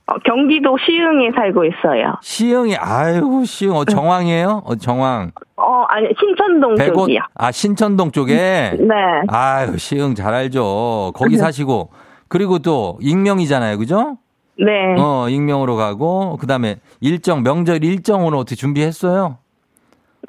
어, 0.06 0.14
경기도 0.24 0.76
시흥에 0.78 1.30
살고 1.34 1.64
있어요. 1.64 2.14
시흥이, 2.22 2.76
아유, 2.76 3.42
시흥, 3.44 3.74
어, 3.74 3.84
정황이에요? 3.84 4.62
어, 4.64 4.76
정황. 4.76 5.32
어, 5.56 5.82
아니, 5.88 6.06
신천동 6.18 6.76
백옷, 6.76 6.94
쪽이요. 6.94 7.20
아, 7.34 7.50
신천동 7.50 8.12
쪽에? 8.12 8.76
네. 8.78 8.94
아유, 9.28 9.76
시흥 9.78 10.14
잘 10.14 10.32
알죠. 10.32 11.10
거기 11.16 11.36
사시고. 11.38 11.90
그리고 12.32 12.60
또, 12.60 12.96
익명이잖아요. 13.02 13.76
그죠? 13.76 14.16
네. 14.58 14.94
어, 14.98 15.28
익명으로 15.28 15.76
가고, 15.76 16.38
그 16.40 16.46
다음에 16.46 16.76
일정, 17.02 17.42
명절 17.42 17.84
일정 17.84 18.24
오늘 18.24 18.38
어떻게 18.38 18.56
준비했어요? 18.56 19.36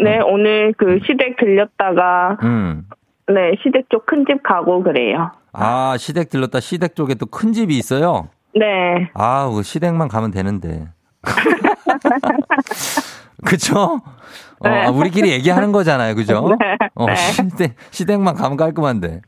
네, 0.03 0.19
오늘 0.19 0.73
그 0.77 0.99
시댁 1.07 1.37
들렸다가, 1.37 2.37
음. 2.43 2.89
네, 3.27 3.55
시댁 3.63 3.89
쪽 3.89 4.05
큰 4.05 4.25
집 4.25 4.43
가고 4.43 4.83
그래요. 4.83 5.31
아, 5.53 5.95
시댁 5.97 6.29
들렀다 6.29 6.59
시댁 6.59 6.97
쪽에 6.97 7.15
또 7.15 7.25
큰 7.25 7.53
집이 7.53 7.77
있어요? 7.77 8.27
네. 8.53 9.09
아, 9.13 9.49
그 9.49 9.63
시댁만 9.63 10.09
가면 10.09 10.31
되는데. 10.31 10.89
그쵸? 13.45 14.01
어, 14.59 14.67
네. 14.67 14.87
아, 14.87 14.91
우리끼리 14.91 15.31
얘기하는 15.31 15.71
거잖아요. 15.71 16.15
그죠? 16.15 16.49
네. 16.59 16.77
어, 16.95 17.05
네. 17.05 17.15
시댁, 17.15 17.75
시댁만 17.91 18.35
가면 18.35 18.57
깔끔한데. 18.57 19.21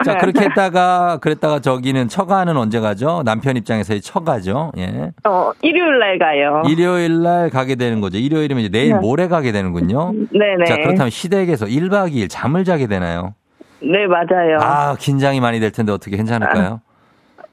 자, 0.04 0.12
네. 0.14 0.18
그렇게 0.18 0.42
했다가, 0.46 1.18
그랬다가 1.20 1.60
저기는 1.60 2.08
처가는 2.08 2.56
언제 2.56 2.80
가죠? 2.80 3.22
남편 3.24 3.56
입장에서의 3.56 4.00
처가죠. 4.00 4.72
예. 4.78 5.12
어, 5.24 5.52
일요일 5.62 5.98
날 5.98 6.18
가요. 6.18 6.62
일요일 6.68 7.22
날 7.22 7.50
가게 7.50 7.74
되는 7.74 8.00
거죠. 8.00 8.16
일요일이면 8.18 8.64
이제 8.64 8.70
내일 8.70 8.94
네. 8.94 8.98
모레 8.98 9.28
가게 9.28 9.52
되는군요. 9.52 10.12
네네. 10.32 10.64
자, 10.66 10.76
그렇다면 10.76 11.10
시댁에서 11.10 11.66
1박 11.66 12.12
2일 12.12 12.28
잠을 12.30 12.64
자게 12.64 12.86
되나요? 12.86 13.34
네, 13.82 14.06
맞아요. 14.06 14.58
아, 14.60 14.96
긴장이 14.98 15.40
많이 15.40 15.60
될 15.60 15.70
텐데 15.70 15.92
어떻게 15.92 16.16
괜찮을까요? 16.16 16.80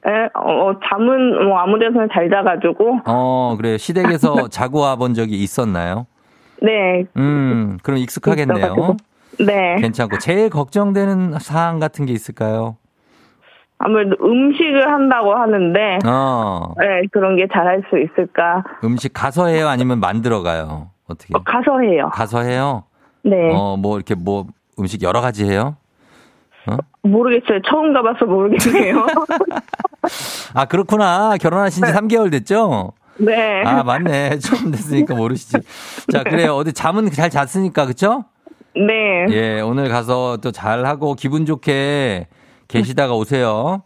네, 0.05 0.11
어, 0.35 0.71
잠은 0.89 1.47
뭐 1.49 1.57
아무 1.59 1.77
데서나 1.79 2.07
잘 2.13 2.29
자가지고, 2.29 2.99
어, 3.05 3.55
그래요. 3.57 3.77
시댁에서 3.77 4.47
자고 4.49 4.79
와 4.79 4.95
본 4.95 5.13
적이 5.13 5.35
있었나요? 5.43 6.05
네. 6.61 7.03
음, 7.17 7.77
그럼 7.83 7.97
익숙하겠네요. 7.99 8.95
네. 9.39 9.75
괜찮고. 9.79 10.19
제일 10.19 10.49
걱정되는 10.49 11.39
사항 11.39 11.79
같은 11.79 12.05
게 12.05 12.13
있을까요? 12.13 12.77
아무래도 13.79 14.15
음식을 14.23 14.91
한다고 14.91 15.35
하는데, 15.35 15.99
어, 16.05 16.73
네, 16.79 17.07
그런 17.11 17.35
게 17.35 17.47
잘할 17.51 17.83
수 17.89 17.99
있을까. 17.99 18.63
음식 18.83 19.13
가서 19.13 19.47
해요? 19.47 19.67
아니면 19.67 19.99
만들어 19.99 20.41
가요? 20.41 20.89
어떻게? 21.07 21.35
어, 21.35 21.43
가서 21.43 21.79
해요. 21.79 22.09
가서 22.11 22.41
해요? 22.41 22.85
네. 23.23 23.35
어, 23.53 23.77
뭐 23.77 23.97
이렇게 23.97 24.15
뭐 24.15 24.47
음식 24.79 25.03
여러 25.03 25.21
가지 25.21 25.45
해요? 25.45 25.77
모르겠어요. 27.03 27.61
처음 27.69 27.93
가봐서 27.93 28.25
모르겠네요. 28.25 29.05
아, 30.53 30.65
그렇구나. 30.65 31.37
결혼하신 31.37 31.85
지 31.85 31.91
3개월 31.93 32.29
됐죠? 32.31 32.91
네. 33.17 33.63
아, 33.63 33.83
맞네. 33.83 34.39
처음 34.39 34.71
됐으니까 34.71 35.15
모르시지. 35.15 35.57
자, 36.11 36.23
그래요. 36.23 36.55
어디 36.55 36.73
잠은 36.73 37.09
잘 37.11 37.29
잤으니까, 37.29 37.85
그쵸? 37.85 38.25
네. 38.85 39.25
예, 39.31 39.61
오늘 39.61 39.89
가서 39.89 40.37
또 40.37 40.51
잘하고 40.51 41.15
기분 41.15 41.45
좋게 41.45 42.27
계시다가 42.67 43.13
오세요. 43.15 43.83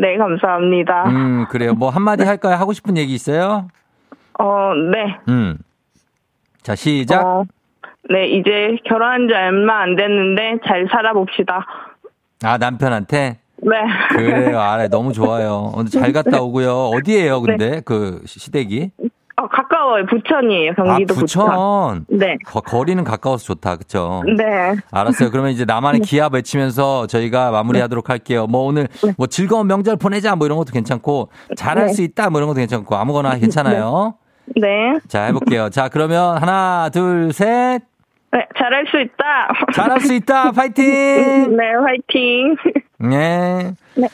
네, 0.00 0.16
감사합니다. 0.16 1.04
음, 1.08 1.46
그래요. 1.50 1.74
뭐 1.74 1.90
한마디 1.90 2.24
할까요? 2.24 2.56
하고 2.56 2.72
싶은 2.72 2.96
얘기 2.96 3.14
있어요? 3.14 3.68
어, 4.38 4.72
네. 4.92 5.16
음. 5.28 5.58
자, 6.62 6.74
시작. 6.74 7.24
어, 7.24 7.44
네, 8.10 8.26
이제 8.28 8.76
결혼한 8.84 9.28
지 9.28 9.34
얼마 9.34 9.82
안 9.82 9.96
됐는데 9.96 10.58
잘 10.66 10.86
살아봅시다. 10.90 11.66
아, 12.44 12.58
남편한테? 12.58 13.38
네. 13.60 13.70
그래요. 14.10 14.60
알아요. 14.60 14.88
너무 14.88 15.12
좋아요. 15.12 15.72
오늘 15.74 15.90
잘 15.90 16.12
갔다 16.12 16.40
오고요. 16.40 16.90
어디에요, 16.94 17.40
근데? 17.42 17.82
그 17.84 18.22
시댁이? 18.24 18.92
어, 19.78 19.88
가까워요. 19.88 20.06
부천이에요. 20.06 20.74
경기도 20.74 21.14
아, 21.14 21.16
부천. 21.16 22.06
네. 22.08 22.36
거, 22.44 22.60
거리는 22.60 23.02
가까워서 23.04 23.44
좋다. 23.44 23.76
그쵸? 23.76 24.22
네. 24.36 24.74
알았어요. 24.90 25.30
그러면 25.30 25.52
이제 25.52 25.64
나만의 25.64 26.00
기합 26.00 26.34
외치면서 26.34 27.06
저희가 27.06 27.50
마무리하도록 27.52 28.10
할게요. 28.10 28.46
뭐 28.46 28.62
오늘 28.64 28.88
뭐 29.16 29.26
즐거운 29.26 29.66
명절 29.66 29.96
보내자 29.96 30.36
뭐 30.36 30.46
이런 30.46 30.58
것도 30.58 30.72
괜찮고 30.72 31.30
잘할 31.56 31.86
네. 31.86 31.92
수 31.92 32.02
있다 32.02 32.30
뭐 32.30 32.40
이런 32.40 32.48
것도 32.48 32.58
괜찮고 32.58 32.96
아무거나 32.96 33.36
괜찮아요. 33.38 34.14
네. 34.56 34.98
자, 35.08 35.24
해 35.24 35.32
볼게요. 35.32 35.68
자, 35.68 35.88
그러면 35.88 36.38
하나, 36.38 36.88
둘, 36.90 37.32
셋. 37.32 37.82
네, 38.30 38.46
잘할 38.58 38.86
수 38.90 38.98
있다. 38.98 39.48
잘할 39.74 40.00
수 40.00 40.14
있다. 40.14 40.52
파이팅! 40.52 40.84
네, 41.56 41.64
화이팅. 41.82 42.56
네. 42.98 43.72
네. 43.94 44.08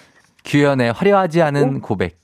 규현의 0.45 0.93
화려하지 0.93 1.41
않은 1.43 1.81
고백. 1.81 2.24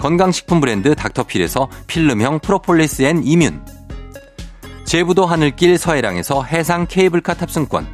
건강식품 0.00 0.60
브랜드 0.60 0.94
닥터필에서 0.94 1.68
필름형 1.86 2.38
프로폴리스 2.40 3.02
앤 3.02 3.22
이뮨. 3.22 3.60
제부도 4.84 5.26
하늘길 5.26 5.76
서해랑에서 5.76 6.42
해상 6.42 6.86
케이블카 6.88 7.34
탑승권. 7.34 7.86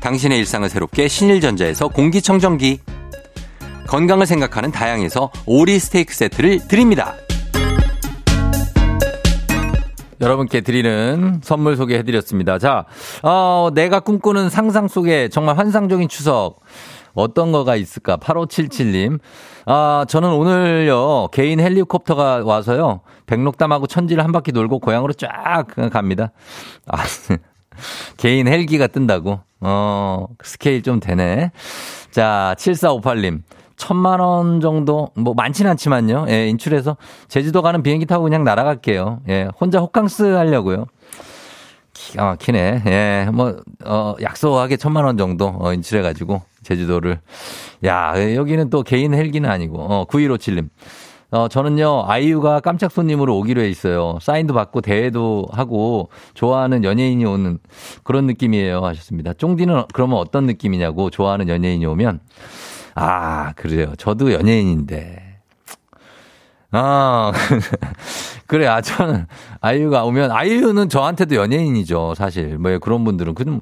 당신의 0.00 0.38
일상을 0.38 0.68
새롭게 0.68 1.08
신일전자에서 1.08 1.88
공기청정기. 1.88 2.80
건강을 3.88 4.26
생각하는 4.26 4.70
다향에서 4.70 5.30
오리 5.46 5.78
스테이크 5.78 6.14
세트를 6.14 6.68
드립니다. 6.68 7.14
여러분께 10.20 10.60
드리는 10.60 11.40
선물 11.42 11.76
소개해드렸습니다. 11.76 12.58
자, 12.58 12.84
어, 13.22 13.70
내가 13.74 14.00
꿈꾸는 14.00 14.50
상상 14.50 14.88
속에 14.88 15.28
정말 15.28 15.58
환상적인 15.58 16.08
추석. 16.08 16.60
어떤 17.16 17.50
거가 17.50 17.74
있을까? 17.76 18.16
8577님. 18.18 19.18
아, 19.66 20.04
저는 20.08 20.30
오늘요, 20.30 21.28
개인 21.32 21.58
헬리콥터가 21.58 22.42
와서요, 22.44 23.00
백록담하고 23.26 23.86
천지를 23.88 24.22
한 24.22 24.30
바퀴 24.32 24.52
돌고 24.52 24.78
고향으로 24.78 25.12
쫙 25.14 25.66
갑니다. 25.90 26.32
아, 26.86 26.98
개인 28.16 28.46
헬기가 28.46 28.86
뜬다고? 28.86 29.40
어, 29.60 30.26
스케일 30.42 30.82
좀 30.82 31.00
되네. 31.00 31.50
자, 32.10 32.54
7458님. 32.58 33.42
천만 33.76 34.20
원 34.20 34.60
정도, 34.60 35.10
뭐 35.14 35.34
많진 35.34 35.66
않지만요. 35.66 36.26
예, 36.30 36.48
인출해서 36.48 36.96
제주도 37.28 37.60
가는 37.60 37.82
비행기 37.82 38.06
타고 38.06 38.24
그냥 38.24 38.42
날아갈게요. 38.42 39.20
예, 39.28 39.48
혼자 39.60 39.80
호캉스 39.80 40.22
하려고요. 40.22 40.86
기가 41.96 42.24
막히네. 42.24 42.82
예, 42.86 43.30
뭐, 43.32 43.56
어, 43.84 44.14
약소하게 44.20 44.76
천만 44.76 45.04
원 45.04 45.16
정도, 45.16 45.54
어, 45.58 45.72
인출해가지고, 45.72 46.42
제주도를. 46.62 47.20
야, 47.84 48.14
여기는 48.34 48.70
또 48.70 48.82
개인 48.82 49.14
헬기는 49.14 49.48
아니고, 49.48 49.80
어, 49.80 50.04
9157님. 50.06 50.68
어, 51.30 51.48
저는요, 51.48 52.04
아이유가 52.06 52.60
깜짝 52.60 52.92
손님으로 52.92 53.36
오기로 53.38 53.60
해 53.60 53.68
있어요. 53.68 54.18
사인도 54.22 54.54
받고 54.54 54.80
대회도 54.80 55.46
하고 55.50 56.08
좋아하는 56.34 56.84
연예인이 56.84 57.24
오는 57.24 57.58
그런 58.04 58.26
느낌이에요. 58.26 58.84
하셨습니다. 58.84 59.32
쫑디는 59.32 59.86
그러면 59.92 60.18
어떤 60.18 60.46
느낌이냐고 60.46 61.10
좋아하는 61.10 61.48
연예인이 61.48 61.84
오면 61.84 62.20
아, 62.94 63.52
그래요. 63.54 63.92
저도 63.98 64.32
연예인인데. 64.32 65.40
아, 66.70 67.32
그래, 68.46 68.66
아, 68.66 68.80
저는, 68.80 69.26
아이유가 69.60 70.04
오면, 70.04 70.30
아이유는 70.30 70.88
저한테도 70.88 71.34
연예인이죠, 71.36 72.14
사실. 72.16 72.58
뭐, 72.58 72.78
그런 72.78 73.04
분들은. 73.04 73.34
그럼, 73.34 73.60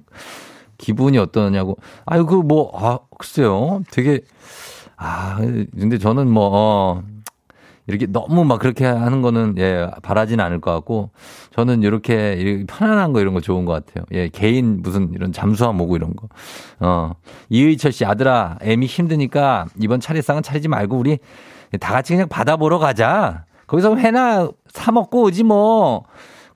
기분이 0.79 1.19
어떠냐고. 1.19 1.77
아유, 2.07 2.27
그, 2.27 2.35
뭐, 2.35 2.71
아, 2.75 2.99
글쎄요. 3.19 3.83
되게, 3.91 4.21
아, 4.97 5.37
근데 5.39 5.99
저는 5.99 6.31
뭐, 6.31 6.51
어, 6.53 7.03
이렇게 7.87 8.07
너무 8.07 8.45
막 8.45 8.61
그렇게 8.61 8.87
하는 8.87 9.21
거는 9.21 9.57
예 9.59 9.91
바라지는 10.03 10.43
않을 10.43 10.61
것 10.61 10.73
같고 10.73 11.11
저는 11.55 11.83
이렇게 11.83 12.65
편안한 12.67 13.13
거 13.13 13.21
이런 13.21 13.35
거 13.35 13.41
좋은 13.41 13.67
것 13.67 13.73
같아요. 13.73 14.07
예 14.13 14.29
개인 14.29 14.81
무슨 14.83 15.13
이런 15.13 15.33
잠수함 15.33 15.81
오고 15.81 15.97
이런 15.97 16.15
거. 16.17 16.29
어 16.81 17.13
이의철 17.51 17.93
씨 17.93 18.05
아들아 18.07 18.59
애미 18.63 18.87
힘드니까 18.87 19.67
이번 19.81 20.01
차례상은 20.01 20.43
차리지 20.43 20.69
말고 20.69 20.97
우리 20.97 21.19
다 21.81 21.93
같이 21.93 22.15
그냥 22.15 22.29
바다 22.29 22.57
보러 22.57 22.79
가자. 22.79 23.45
거기서 23.67 23.97
회나 23.97 24.49
사 24.75 24.93
먹고 24.93 25.23
오지 25.23 25.45
뭐. 25.45 26.05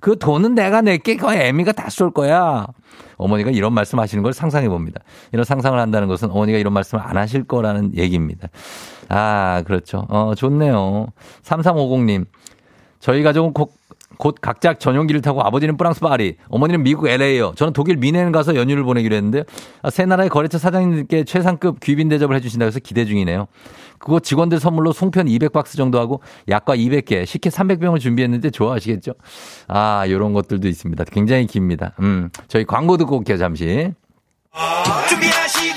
그 0.00 0.18
돈은 0.18 0.54
내가 0.54 0.80
낼게. 0.82 1.16
그 1.16 1.32
애미가 1.32 1.72
다 1.72 1.88
쏠 1.88 2.10
거야. 2.10 2.66
어머니가 3.16 3.50
이런 3.50 3.72
말씀 3.72 3.98
하시는 3.98 4.22
걸 4.22 4.32
상상해 4.32 4.68
봅니다. 4.68 5.00
이런 5.32 5.44
상상을 5.44 5.78
한다는 5.78 6.06
것은 6.08 6.30
어머니가 6.30 6.58
이런 6.58 6.72
말씀을 6.72 7.02
안 7.04 7.16
하실 7.16 7.44
거라는 7.44 7.96
얘기입니다. 7.96 8.48
아, 9.08 9.62
그렇죠. 9.66 10.06
어, 10.08 10.34
좋네요. 10.36 11.06
3350님. 11.42 12.26
저희 13.00 13.22
가족은 13.22 13.52
곧, 13.54 13.70
곧 14.18 14.34
각자 14.40 14.74
전용기를 14.74 15.22
타고 15.22 15.42
아버지는 15.42 15.76
프랑스 15.76 16.00
파리, 16.00 16.36
어머니는 16.48 16.82
미국 16.82 17.08
LA요. 17.08 17.52
저는 17.56 17.72
독일 17.72 17.96
미넨 17.96 18.32
가서 18.32 18.54
연휴를 18.56 18.82
보내기로 18.82 19.14
했는데 19.14 19.44
아, 19.82 19.90
세 19.90 20.04
나라의 20.04 20.28
거래처 20.28 20.58
사장님들께 20.58 21.24
최상급 21.24 21.80
귀빈 21.80 22.08
대접을 22.08 22.34
해주신다고 22.36 22.66
해서 22.66 22.80
기대 22.80 23.04
중이네요. 23.04 23.46
그거 23.98 24.20
직원들 24.20 24.60
선물로 24.60 24.92
송편 24.92 25.26
200박스 25.26 25.76
정도 25.76 25.98
하고 25.98 26.20
약과 26.48 26.76
200개, 26.76 27.26
식혜 27.26 27.50
300병을 27.50 28.00
준비했는데 28.00 28.50
좋아하시겠죠? 28.50 29.12
아, 29.68 30.04
요런 30.08 30.32
것들도 30.32 30.68
있습니다. 30.68 31.04
굉장히 31.10 31.46
깁니다. 31.46 31.94
음, 32.00 32.30
저희 32.48 32.64
광고 32.64 32.96
듣고 32.96 33.18
올게요, 33.18 33.36
잠시. 33.38 33.92
준비하시 35.08 35.67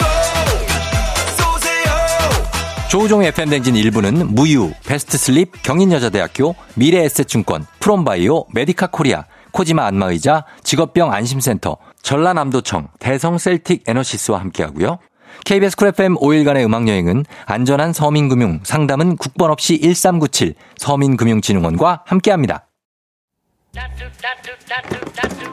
조우종 2.91 3.23
FM댕진 3.23 3.75
1부는 3.75 4.33
무유, 4.33 4.69
베스트슬립, 4.85 5.63
경인여자대학교, 5.63 6.55
미래에셋증권, 6.75 7.65
프롬바이오, 7.79 8.47
메디카 8.53 8.87
코리아, 8.87 9.23
코지마 9.51 9.85
안마의자, 9.85 10.43
직업병 10.63 11.13
안심센터, 11.13 11.77
전라남도청, 12.01 12.89
대성셀틱 12.99 13.83
에너시스와 13.87 14.41
함께하고요. 14.41 14.99
KBS 15.45 15.77
쿨 15.77 15.87
FM 15.87 16.15
5일간의 16.15 16.65
음악여행은 16.65 17.23
안전한 17.45 17.93
서민금융, 17.93 18.59
상담은 18.63 19.15
국번 19.15 19.51
없이 19.51 19.79
1397 19.79 20.55
서민금융진흥원과 20.75 22.03
함께합니다. 22.05 22.67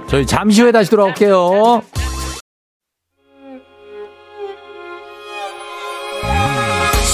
저희 0.09 0.27
잠시 0.27 0.63
후에 0.63 0.73
다시 0.73 0.91
돌아올게요. 0.91 1.83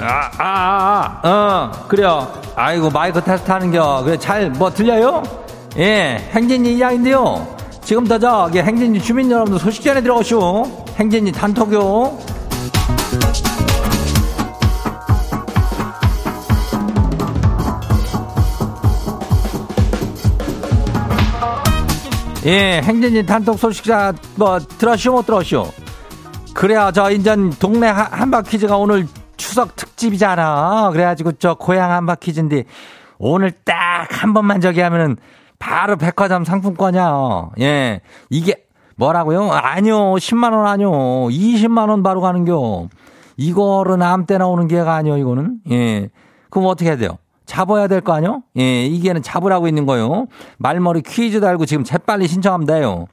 아, 0.00 0.30
아, 0.38 0.42
아, 0.42 1.20
아, 1.22 1.28
어, 1.28 1.86
그래요. 1.88 2.32
아이고, 2.54 2.90
마이크 2.90 3.22
테스트 3.22 3.50
하는겨. 3.50 4.02
그래, 4.04 4.18
잘, 4.18 4.50
뭐, 4.50 4.70
들려요? 4.70 5.22
예, 5.78 6.28
행진이 6.32 6.76
이야기인데요. 6.76 7.46
지금부터 7.82 8.18
저기 8.18 8.60
행진이 8.60 9.00
주민 9.00 9.30
여러분들 9.30 9.60
소식 9.60 9.82
전해 9.82 10.02
들어오시오. 10.02 10.64
행진이 10.98 11.32
단톡요. 11.32 12.18
예, 22.46 22.80
행진이 22.80 23.26
단톡 23.26 23.58
소식자 23.58 24.12
뭐 24.36 24.60
들었시오 24.60 25.12
못 25.14 25.26
들었시오? 25.26 25.68
그래야 26.54 26.92
저 26.92 27.10
인전 27.10 27.50
동네 27.58 27.88
한바퀴즈가 27.88 28.76
오늘 28.76 29.08
추석 29.36 29.74
특 29.74 29.85
집이잖아. 29.96 30.90
그래가지고 30.92 31.32
저 31.32 31.54
고향 31.54 31.90
한바퀴즈인데 31.92 32.64
오늘 33.18 33.50
딱 33.50 34.06
한 34.10 34.34
번만 34.34 34.60
저기 34.60 34.80
하면은 34.80 35.16
바로 35.58 35.96
백화점 35.96 36.44
상품권이야. 36.44 37.50
예. 37.60 38.00
이게 38.30 38.64
뭐라고요? 38.96 39.50
아니요. 39.50 40.14
10만 40.14 40.52
원 40.52 40.66
아니요. 40.66 40.90
20만 40.90 41.88
원 41.90 42.02
바로 42.02 42.20
가는겨. 42.20 42.88
이거를 43.36 44.02
아무 44.02 44.26
때나 44.26 44.46
오는 44.46 44.68
게가 44.68 44.94
아니요, 44.94 45.16
이거는. 45.18 45.58
예. 45.70 46.08
그럼 46.50 46.68
어떻게 46.68 46.88
해야 46.90 46.96
돼요? 46.96 47.18
잡아야 47.46 47.86
될 47.88 48.00
거 48.00 48.12
아니요? 48.14 48.42
예, 48.58 48.84
이게는 48.86 49.22
잡으라고 49.22 49.68
있는 49.68 49.86
거요. 49.86 50.26
말머리 50.58 51.02
퀴즈 51.02 51.40
달고 51.40 51.66
지금 51.66 51.84
재빨리 51.84 52.26
신청하면 52.28 52.66
돼요. 52.66 53.06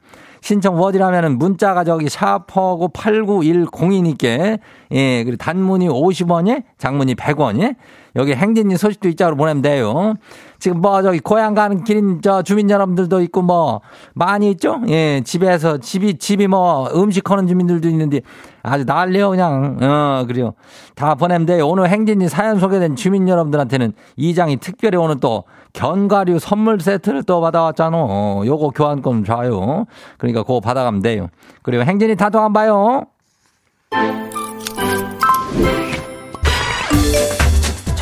신청 0.43 0.77
어디라면은 0.77 1.37
문자가 1.37 1.85
저기 1.85 2.09
샤퍼고 2.09 2.89
8910이니께 2.89 4.59
예, 4.91 5.23
그리고 5.23 5.37
단문이 5.37 5.87
50원이 5.87 6.63
장문이 6.77 7.15
100원이 7.15 7.77
여기 8.17 8.33
행진이 8.33 8.75
소식도 8.75 9.07
있자로 9.07 9.37
보내면 9.37 9.61
돼요. 9.61 10.15
지금 10.63 10.79
뭐 10.79 11.01
저기 11.01 11.19
고향 11.19 11.55
가는 11.55 11.83
길인 11.83 12.21
저 12.21 12.41
주민 12.41 12.69
여러분들도 12.69 13.19
있고 13.23 13.41
뭐 13.41 13.81
많이 14.13 14.49
있죠? 14.51 14.79
예, 14.87 15.19
집에서 15.19 15.77
집이 15.77 16.17
집이 16.19 16.47
뭐 16.47 16.89
음식 16.95 17.29
하는 17.29 17.47
주민들도 17.47 17.89
있는데 17.89 18.21
아주 18.61 18.85
난리요 18.85 19.31
그냥 19.31 19.77
어 19.81 20.25
그래요. 20.25 20.53
다 20.95 21.17
돼요. 21.45 21.67
오늘 21.67 21.89
행진이 21.89 22.29
사연 22.29 22.61
소개된 22.61 22.95
주민 22.95 23.27
여러분들한테는 23.27 23.91
이장이 24.15 24.55
특별히 24.55 24.97
오늘 24.97 25.19
또 25.19 25.43
견과류 25.73 26.39
선물 26.39 26.79
세트를 26.79 27.23
또 27.23 27.41
받아왔잖아. 27.41 27.97
어, 27.97 28.43
요거 28.45 28.69
교환권 28.69 29.25
줘요. 29.25 29.83
그러니까 30.17 30.43
그거 30.43 30.61
받아가면 30.61 31.01
돼요. 31.01 31.27
그리고 31.61 31.83
행진이 31.83 32.15
다도 32.15 32.39
안 32.39 32.53
봐요. 32.53 33.03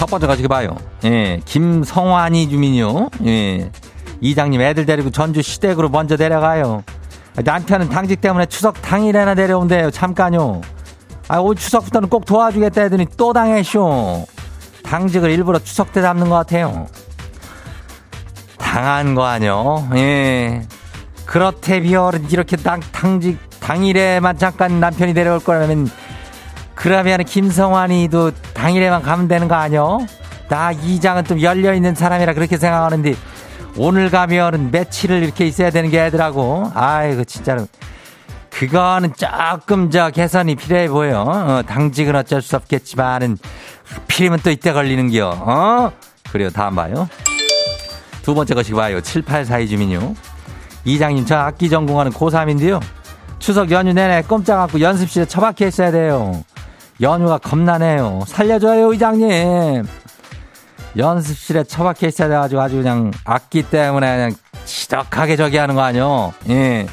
첫 0.02 0.08
번째 0.08 0.26
가지고 0.26 0.48
봐요. 0.48 0.76
예, 1.04 1.40
김성환이 1.46 2.50
주민요. 2.50 3.12
예, 3.28 3.70
이장님 4.20 4.60
애들 4.60 4.88
데리고 4.88 5.12
전주 5.12 5.44
시댁으로 5.44 5.90
먼저 5.90 6.16
내려가요. 6.16 6.84
남편은 7.36 7.90
당직 7.90 8.20
때문에 8.20 8.48
추석 8.48 8.82
당일에나 8.82 9.36
내려온대요. 9.36 9.92
잠깐요. 9.92 10.62
아, 11.28 11.38
올 11.38 11.56
추석부터는 11.56 12.10
꼭 12.10 12.26
도와주겠다 12.26 12.82
했더니 12.82 13.06
또 13.16 13.32
당했쇼. 13.32 14.26
당직을 14.82 15.30
일부러 15.30 15.60
추석 15.60 15.94
때 15.94 16.02
잡는 16.02 16.30
것 16.30 16.36
같아요. 16.36 16.88
당한 18.58 19.14
거 19.14 19.26
아뇨? 19.26 19.88
예. 19.94 20.64
그렇대 21.28 21.80
비어는 21.80 22.32
이렇게 22.32 22.58
당, 22.58 22.80
당직 22.92 23.38
당일에만 23.60 24.40
잠깐 24.40 24.80
남편이 24.80 25.14
내려올 25.14 25.40
거라면 25.40 25.92
그러면 26.76 27.24
김성환이도 27.24 28.32
당일에만 28.54 29.02
가면 29.02 29.28
되는 29.28 29.48
거 29.48 29.56
아니요? 29.56 30.06
나 30.50 30.72
이장은 30.72 31.26
좀 31.26 31.42
열려있는 31.42 31.96
사람이라 31.96 32.34
그렇게 32.34 32.58
생각하는데 32.58 33.16
오늘 33.78 34.10
가면은 34.10 34.72
며칠을 34.72 35.24
이렇게 35.24 35.46
있어야 35.48 35.70
되는 35.70 35.90
게 35.90 36.04
애들하고. 36.06 36.72
아이고 36.74 37.24
진짜로. 37.24 37.68
그거는 38.50 39.14
조금 39.16 39.90
저 39.90 40.10
개선이 40.10 40.56
필요해 40.56 40.90
보여. 40.90 41.22
어, 41.22 41.64
당직은 41.66 42.16
어쩔 42.16 42.42
수 42.42 42.56
없겠지만은 42.58 43.38
필이면 44.08 44.40
또 44.44 44.52
이때 44.52 44.74
걸리는겨. 44.74 45.30
어? 45.30 45.92
그래요. 46.32 46.50
다음 46.50 46.76
봐요. 46.76 47.08
두 48.24 48.36
번째 48.36 48.54
것이 48.54 48.74
봐요. 48.74 49.00
7842 49.02 49.70
주민요. 49.70 50.16
이장님 50.84 51.26
저 51.26 51.38
악기 51.38 51.70
전공하는 51.70 52.12
고3인데요. 52.12 52.82
추석 53.42 53.72
연휴 53.72 53.92
내내 53.92 54.22
꼼짝 54.22 54.62
않고 54.62 54.80
연습실에 54.80 55.26
처박혀 55.26 55.68
있어야 55.68 55.92
돼요 55.92 56.44
연휴가 57.02 57.38
겁나네요. 57.38 58.22
살려줘요, 58.28 58.92
의장님. 58.92 59.86
연습실에 60.98 61.64
처박혀 61.64 62.08
있어야 62.08 62.28
돼가지고 62.28 62.62
아주 62.62 62.76
그냥 62.78 63.12
악기 63.26 63.64
때문에 63.64 64.08
그냥 64.08 64.32
지덕하게 64.66 65.36
저기 65.36 65.58
하는 65.58 65.76
거 65.76 65.82
아니요? 65.82 66.34
예. 66.50 66.86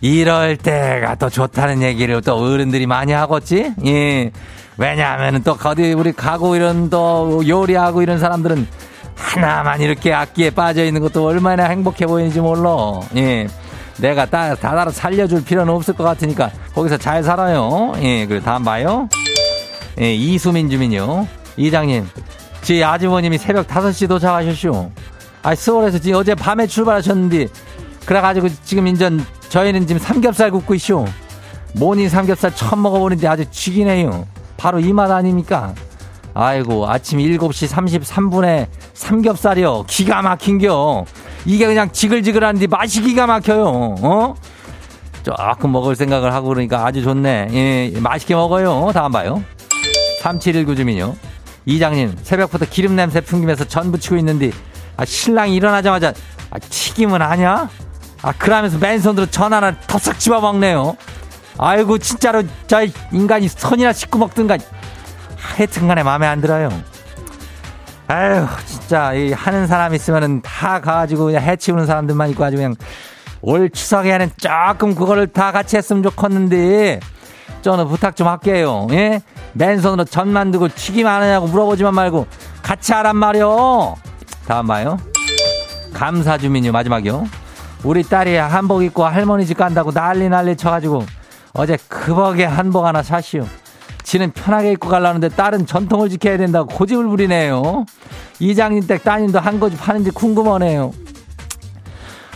이럴 0.00 0.56
때가 0.56 1.14
또 1.14 1.30
좋다는 1.30 1.82
얘기를 1.82 2.20
또 2.20 2.34
어른들이 2.36 2.86
많이 2.86 3.12
하겠지? 3.12 3.72
예. 3.86 4.32
왜냐하면 4.76 5.42
또 5.44 5.56
어디 5.62 5.92
우리 5.92 6.12
가고 6.12 6.56
이런 6.56 6.90
또 6.90 7.42
요리하고 7.46 8.02
이런 8.02 8.18
사람들은 8.18 8.66
하나만 9.14 9.80
이렇게 9.80 10.12
악기에 10.12 10.50
빠져 10.50 10.84
있는 10.84 11.00
것도 11.00 11.24
얼마나 11.24 11.66
행복해 11.66 12.06
보이는지 12.06 12.40
몰라. 12.40 13.00
예. 13.16 13.46
내가 13.98 14.26
다, 14.26 14.54
다다로 14.56 14.90
살려줄 14.90 15.44
필요는 15.44 15.72
없을 15.72 15.94
것 15.94 16.02
같으니까 16.02 16.50
거기서 16.74 16.96
잘 16.96 17.22
살아요. 17.22 17.92
예, 18.02 18.26
그리고 18.26 18.44
다음 18.44 18.64
봐요. 18.64 19.08
예, 20.00 20.14
이수민 20.14 20.70
주민요. 20.70 21.26
이장님, 21.56 22.08
제 22.62 22.82
아주버님이 22.82 23.38
새벽 23.38 23.66
5시 23.66 24.08
도착하셨슈. 24.08 24.90
아, 25.42 25.54
서울에서 25.54 25.98
지금 25.98 26.18
어제 26.20 26.34
밤에 26.34 26.66
출발하셨는데, 26.66 27.48
그래가지고 28.06 28.48
지금 28.64 28.86
인전 28.86 29.24
저희는 29.48 29.86
지금 29.86 30.00
삼겹살 30.00 30.50
굽고 30.50 30.74
있쇼. 30.74 31.04
모닝 31.74 32.08
삼겹살 32.08 32.54
처음 32.54 32.82
먹어보는데 32.82 33.26
아주 33.26 33.44
죽이네요. 33.50 34.26
바로 34.56 34.78
이 34.78 34.92
맛 34.92 35.10
아닙니까? 35.10 35.74
아이고, 36.34 36.88
아침 36.88 37.18
7시 37.18 37.68
33분에 37.68 38.66
삼겹살이요. 38.94 39.84
기가 39.86 40.22
막힌겨. 40.22 41.04
이게 41.44 41.66
그냥 41.66 41.90
지글지글한데 41.92 42.68
맛이 42.68 43.02
기가 43.02 43.26
막혀요. 43.26 43.66
어? 44.00 44.34
조금 45.22 45.72
먹을 45.72 45.94
생각을 45.96 46.32
하고 46.32 46.48
그러니까 46.48 46.86
아주 46.86 47.02
좋네. 47.02 47.48
예, 47.52 48.00
맛있게 48.00 48.34
먹어요. 48.34 48.90
다음 48.94 49.12
봐요. 49.12 49.42
3719 50.22 50.76
주민요. 50.76 51.16
이장님, 51.66 52.16
새벽부터 52.22 52.66
기름 52.70 52.94
냄새 52.94 53.20
풍기면서 53.20 53.64
전 53.64 53.90
부치고 53.90 54.16
있는데, 54.18 54.52
아, 54.96 55.04
신랑이 55.04 55.54
일어나자마자, 55.56 56.12
아, 56.50 56.58
튀김은 56.60 57.20
아냐? 57.20 57.68
아, 58.22 58.32
그러면서 58.38 58.78
맨손으로 58.78 59.26
전 59.26 59.52
하나 59.52 59.76
덥석 59.80 60.20
집어 60.20 60.40
먹네요. 60.40 60.96
아이고, 61.58 61.98
진짜로, 61.98 62.44
저 62.68 62.86
인간이 63.12 63.48
손이나 63.48 63.92
씻고 63.92 64.18
먹든가. 64.18 64.58
하여튼 65.36 65.88
간에 65.88 66.04
마음에 66.04 66.28
안 66.28 66.40
들어요. 66.40 66.70
아유, 68.06 68.46
진짜, 68.64 69.12
이 69.14 69.32
하는 69.32 69.66
사람 69.66 69.92
있으면은 69.92 70.40
다 70.42 70.80
가가지고 70.80 71.26
그냥 71.26 71.42
해치우는 71.42 71.86
사람들만 71.86 72.30
있고 72.30 72.44
아주 72.44 72.56
그냥 72.56 72.76
올 73.40 73.70
추석에는 73.70 74.30
조금 74.36 74.94
그거를 74.94 75.26
다 75.26 75.50
같이 75.50 75.76
했으면 75.76 76.04
좋겠는데, 76.04 77.00
저는 77.62 77.88
부탁 77.88 78.14
좀 78.14 78.28
할게요. 78.28 78.86
예? 78.92 79.20
맨손으로 79.54 80.04
전 80.04 80.28
만들고 80.28 80.68
튀김 80.68 81.06
안 81.06 81.22
하냐고 81.22 81.46
물어보지만 81.46 81.94
말고 81.94 82.26
같이 82.62 82.92
하란 82.92 83.16
말이요. 83.16 83.96
다음 84.46 84.66
봐요. 84.66 84.98
감사 85.92 86.38
주민요 86.38 86.72
마지막이요. 86.72 87.26
우리 87.84 88.02
딸이 88.02 88.36
한복 88.36 88.82
입고 88.82 89.04
할머니 89.04 89.44
집 89.44 89.56
간다고 89.58 89.90
난리 89.90 90.28
난리 90.28 90.56
쳐가지고 90.56 91.04
어제 91.52 91.76
급하게 91.88 92.44
한복 92.44 92.84
하나 92.84 93.02
사시오. 93.02 93.46
지는 94.04 94.30
편하게 94.32 94.72
입고 94.72 94.88
가려는데 94.88 95.28
딸은 95.30 95.66
전통을 95.66 96.08
지켜야 96.08 96.36
된다고 96.36 96.66
고집을 96.74 97.06
부리네요. 97.06 97.84
이장님 98.40 98.86
댁 98.86 99.04
따님도 99.04 99.38
한 99.38 99.60
거지 99.60 99.76
파는지 99.76 100.10
궁금하네요. 100.10 100.92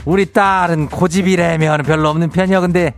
우리 0.04 0.32
딸은 0.32 0.88
고집이라면 0.88 1.82
별로 1.82 2.08
없는 2.10 2.30
편이야. 2.30 2.60
근데 2.60 2.94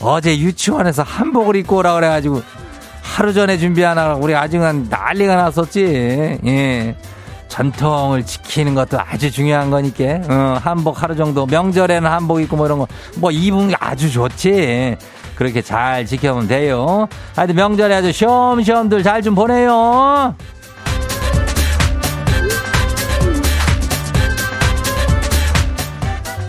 어제 0.00 0.36
유치원에서 0.38 1.02
한복을 1.02 1.56
입고 1.56 1.76
오라 1.76 1.94
그래가지고 1.94 2.42
하루 3.14 3.32
전에 3.32 3.58
준비하나 3.58 4.14
우리 4.14 4.34
아직은 4.34 4.86
난리가 4.90 5.34
났었지. 5.36 6.38
예. 6.46 6.96
전통을 7.48 8.24
지키는 8.26 8.74
것도 8.74 8.98
아주 9.00 9.30
중요한 9.30 9.70
거니까 9.70 10.04
어, 10.28 10.58
한복 10.62 11.02
하루 11.02 11.16
정도 11.16 11.46
명절에는 11.46 12.08
한복 12.08 12.42
입고 12.42 12.56
뭐 12.56 12.66
이런 12.66 12.78
거뭐 12.78 13.30
입은 13.30 13.68
게 13.68 13.76
아주 13.80 14.12
좋지. 14.12 14.96
그렇게 15.34 15.62
잘 15.62 16.04
지켜보면 16.04 16.48
돼요. 16.48 17.08
하여튼 17.34 17.54
명절에 17.56 17.94
아주 17.94 18.12
쉬엄쉬엄들 18.12 19.02
잘 19.02 19.22
좀 19.22 19.34
보내요. 19.34 20.34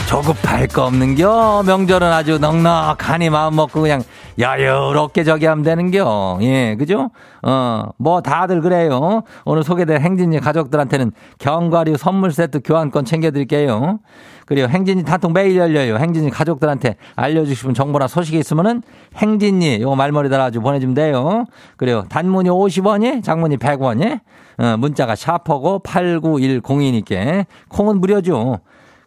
조급할 0.08 0.68
거 0.68 0.86
없는겨. 0.86 1.64
명절은 1.66 2.12
아주 2.12 2.40
넉넉하니 2.40 3.30
마음 3.30 3.56
먹고 3.56 3.82
그냥 3.82 4.04
여유롭게 4.40 5.24
저기 5.26 5.46
하면 5.46 5.64
되는겨. 5.64 6.40
예, 6.42 6.76
그죠? 6.78 7.12
어, 7.44 7.90
뭐 7.98 8.22
다들 8.22 8.62
그래요. 8.62 9.24
오늘 9.44 9.64
소개된 9.64 10.02
행진이 10.02 10.40
가족들한테는 10.40 11.12
견과류 11.40 11.98
선물 11.98 12.32
세트 12.32 12.62
교환권 12.64 13.06
챙겨드릴게요. 13.06 14.00
그리고 14.46 14.68
행진이 14.70 15.04
단통 15.04 15.34
매일 15.34 15.58
열려요. 15.58 15.98
행진이 15.98 16.32
가족들한테 16.32 16.96
알려주시면 17.16 17.76
정보나 17.76 18.08
소식이 18.08 18.40
있으면은 18.40 18.82
행진이 19.16 19.82
요 19.82 19.94
말머리 19.94 20.30
달아가지고 20.30 20.64
보내주면 20.64 20.96
돼요. 20.96 21.46
그리고 21.78 22.04
단문이 22.08 22.50
50원이, 22.50 23.24
장문이 23.24 23.58
100원이, 23.58 24.22
어, 24.58 24.78
문자가 24.78 25.16
샤퍼고 25.16 25.82
89102니까 25.84 27.46
콩은 27.68 28.00
무료죠. 28.00 28.60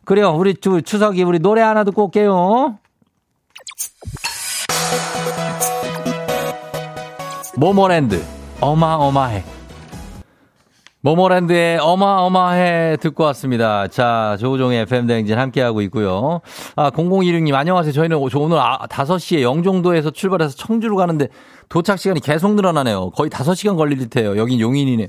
그래요. 0.04 0.30
우리 0.30 0.54
추석이 0.54 1.22
우리 1.22 1.38
노래 1.38 1.62
하나 1.62 1.84
듣고 1.84 2.04
올게요. 2.04 2.76
모모랜드 7.56 8.20
어마어마해. 8.61 9.44
모모랜드의 11.02 11.78
어마어마해 11.78 12.96
듣고 13.00 13.24
왔습니다. 13.24 13.88
자, 13.88 14.37
조우종의 14.38 14.82
FM대행진 14.82 15.37
함께하고 15.37 15.80
있고요. 15.82 16.40
아, 16.76 16.90
0016님, 16.90 17.54
안녕하세요. 17.54 17.92
저희는 17.92 18.16
오늘 18.16 18.58
아, 18.58 18.78
5시에 18.88 19.42
영종도에서 19.42 20.11
출발해서 20.11 20.56
청주로 20.56 20.96
가는데 20.96 21.28
도착 21.68 21.98
시간이 21.98 22.20
계속 22.20 22.54
늘어나네요. 22.54 23.11
거의 23.11 23.30
5시간 23.30 23.76
걸릴 23.76 23.98
듯해요. 23.98 24.37
여긴 24.37 24.61
용인이네. 24.61 25.08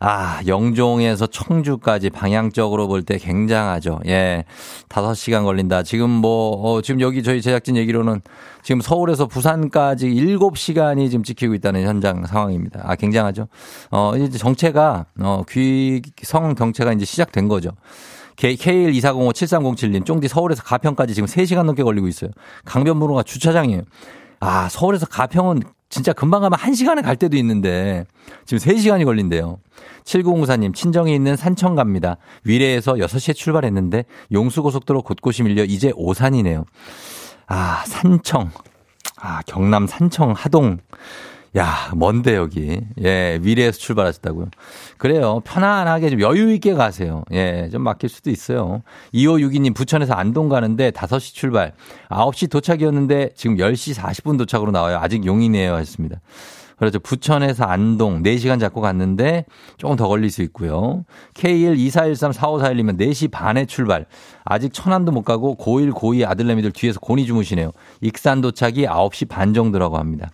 아, 0.00 0.40
영종에서 0.46 1.26
청주까지 1.26 2.10
방향적으로 2.10 2.86
볼 2.88 3.02
때 3.02 3.18
굉장하죠. 3.18 4.00
예. 4.06 4.44
5시간 4.88 5.44
걸린다. 5.44 5.82
지금 5.82 6.10
뭐, 6.10 6.50
어, 6.74 6.82
지금 6.82 7.00
여기 7.00 7.22
저희 7.22 7.40
제작진 7.40 7.76
얘기로는 7.76 8.20
지금 8.62 8.80
서울에서 8.80 9.26
부산까지 9.26 10.08
7시간이 10.08 11.10
지금 11.10 11.22
찍히고 11.24 11.54
있다는 11.54 11.84
현장 11.86 12.26
상황입니다. 12.26 12.80
아, 12.84 12.96
굉장하죠. 12.96 13.48
어, 13.90 14.12
이제 14.16 14.38
정체가, 14.38 15.06
어, 15.20 15.42
귀 15.48 16.02
성 16.22 16.54
경체가 16.54 16.92
이제 16.92 17.04
시작된 17.04 17.48
거죠. 17.48 17.70
K124057307님, 18.36 20.04
쫑디 20.04 20.28
서울에서 20.28 20.62
가평까지 20.62 21.14
지금 21.14 21.26
3시간 21.26 21.64
넘게 21.64 21.82
걸리고 21.82 22.06
있어요. 22.08 22.30
강변북로가 22.64 23.22
주차장이에요. 23.22 23.82
아, 24.40 24.68
서울에서 24.68 25.06
가평은 25.06 25.62
진짜 25.88 26.12
금방 26.12 26.42
가면 26.42 26.58
1시간에 26.58 27.02
갈 27.02 27.16
때도 27.16 27.36
있는데 27.36 28.04
지금 28.44 28.58
3시간이 28.58 29.04
걸린대요. 29.04 29.58
7904님, 30.04 30.74
친정에 30.74 31.14
있는 31.14 31.36
산청 31.36 31.74
갑니다. 31.74 32.16
위례에서 32.44 32.94
6시에 32.94 33.34
출발했는데 33.34 34.04
용수고속도로 34.32 35.02
곳곳이 35.02 35.42
밀려 35.42 35.64
이제 35.64 35.92
오산이네요. 35.94 36.64
아, 37.46 37.84
산청. 37.86 38.50
아, 39.18 39.40
경남 39.46 39.86
산청 39.86 40.32
하동. 40.36 40.78
야, 41.56 41.90
먼데 41.94 42.36
여기. 42.36 42.80
예, 43.02 43.38
위례에서 43.40 43.78
출발하셨다고요. 43.78 44.48
그래요. 44.98 45.40
편안하게 45.44 46.10
좀 46.10 46.20
여유 46.20 46.52
있게 46.52 46.74
가세요. 46.74 47.24
예, 47.32 47.70
좀 47.72 47.82
막힐 47.82 48.10
수도 48.10 48.30
있어요. 48.30 48.82
2562님 49.14 49.74
부천에서 49.74 50.12
안동 50.14 50.48
가는데 50.48 50.90
5시 50.90 51.34
출발. 51.34 51.72
9시 52.10 52.50
도착이었는데 52.50 53.30
지금 53.34 53.56
10시 53.56 53.94
40분 53.94 54.36
도착으로 54.38 54.70
나와요. 54.70 54.98
아직 55.00 55.24
용이네요 55.24 55.74
하셨습니다. 55.74 56.20
그렇죠. 56.76 56.98
부천에서 57.00 57.64
안동 57.64 58.22
4시간 58.22 58.60
잡고 58.60 58.82
갔는데 58.82 59.46
조금 59.78 59.96
더 59.96 60.08
걸릴 60.08 60.30
수 60.30 60.42
있고요. 60.42 61.06
K124134541이면 61.34 62.98
4시 62.98 63.30
반에 63.30 63.64
출발. 63.64 64.04
아직 64.44 64.74
천안도 64.74 65.10
못 65.12 65.22
가고 65.22 65.56
고1, 65.56 65.92
고2 65.92 66.28
아들내미들 66.28 66.72
뒤에서 66.72 67.00
곤이 67.00 67.24
주무시네요. 67.24 67.72
익산 68.02 68.42
도착이 68.42 68.84
9시 68.84 69.28
반 69.28 69.54
정도라고 69.54 69.96
합니다. 69.96 70.30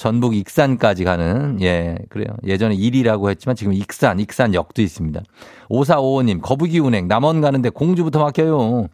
전북 0.00 0.34
익산까지 0.34 1.04
가는, 1.04 1.60
예, 1.60 1.94
그래요. 2.08 2.34
예전에 2.46 2.74
1이라고 2.74 3.28
했지만 3.28 3.54
지금 3.54 3.74
익산, 3.74 4.18
익산역도 4.18 4.80
있습니다. 4.80 5.20
5455님, 5.68 6.40
거북이 6.40 6.78
운행, 6.78 7.06
남원 7.06 7.42
가는데 7.42 7.68
공주부터 7.68 8.18
막혀요. 8.18 8.88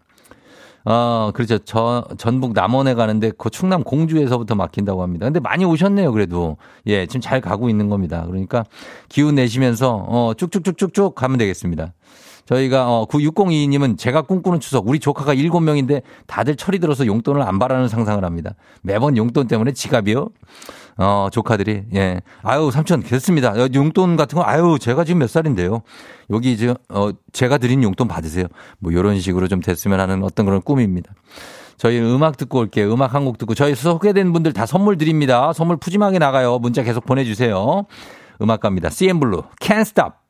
어, 0.85 1.31
그렇죠. 1.33 1.59
저, 1.59 2.05
전북 2.19 2.55
남원에 2.55 2.95
가는데 2.95 3.31
그 3.39 3.51
충남 3.51 3.85
공주에서부터 3.85 4.57
막힌다고 4.57 5.03
합니다. 5.03 5.27
근데 5.27 5.39
많이 5.39 5.65
오셨네요, 5.65 6.11
그래도. 6.11 6.57
예, 6.89 7.07
지금 7.07 7.21
잘 7.21 7.41
가고 7.41 7.69
있는 7.69 7.89
겁니다. 7.89 8.25
그러니까 8.27 8.65
기운 9.09 9.37
내시면서, 9.37 10.07
어, 10.09 10.35
쭉쭉쭉쭉쭉 10.37 11.15
가면 11.15 11.39
되겠습니다. 11.39 11.93
저희가 12.47 12.89
어 12.89 13.07
9602님은 13.07 13.99
제가 13.99 14.23
꿈꾸는 14.23 14.61
추석 14.61 14.89
우리 14.89 14.99
조카가 14.99 15.35
7명인데 15.35 16.03
다들 16.27 16.57
철이 16.57 16.79
들어서 16.79 17.07
용돈을 17.07 17.43
안 17.43 17.59
바라는 17.59 17.89
상상을 17.89 18.25
합니다. 18.25 18.53
매번 18.83 19.17
용돈 19.17 19.47
때문에 19.47 19.73
지갑이요? 19.73 20.29
어, 20.99 21.29
조카들이, 21.31 21.83
예. 21.95 22.23
아유, 22.43 22.71
삼촌, 22.73 23.03
됐습니다. 23.03 23.53
용돈 23.75 24.17
같은 24.17 24.37
거, 24.39 24.45
아유, 24.47 24.79
제가 24.81 25.05
지금 25.05 25.19
몇 25.19 25.29
살인데요. 25.29 25.83
여기 26.31 26.53
이제, 26.53 26.75
어, 26.89 27.11
제가 27.35 27.59
드린 27.59 27.83
용돈 27.83 28.09
받으세요. 28.09 28.47
뭐, 28.79 28.95
요런 28.95 29.21
식으로 29.21 29.47
좀 29.47 29.61
됐으면 29.61 30.01
하는 30.01 30.23
어떤 30.25 30.47
그런 30.47 30.63
꿈입니다. 30.63 31.13
저희 31.77 32.01
음악 32.01 32.39
듣고 32.39 32.61
올게요. 32.61 32.91
음악 32.95 33.13
한 33.15 33.27
곡 33.27 33.37
듣고. 33.37 33.55
저희 33.55 33.75
소개된 33.75 34.33
분들 34.33 34.55
다 34.55 34.65
선물 34.65 34.97
드립니다. 34.97 35.53
선물 35.53 35.77
푸짐하게 35.77 36.19
나가요. 36.19 36.59
문자 36.61 36.83
계속 36.83 37.05
보내주세요. 37.05 37.85
음악 38.41 38.61
갑니다. 38.61 38.89
CM블루, 38.89 39.43
Can't 39.61 39.81
Stop. 39.81 40.26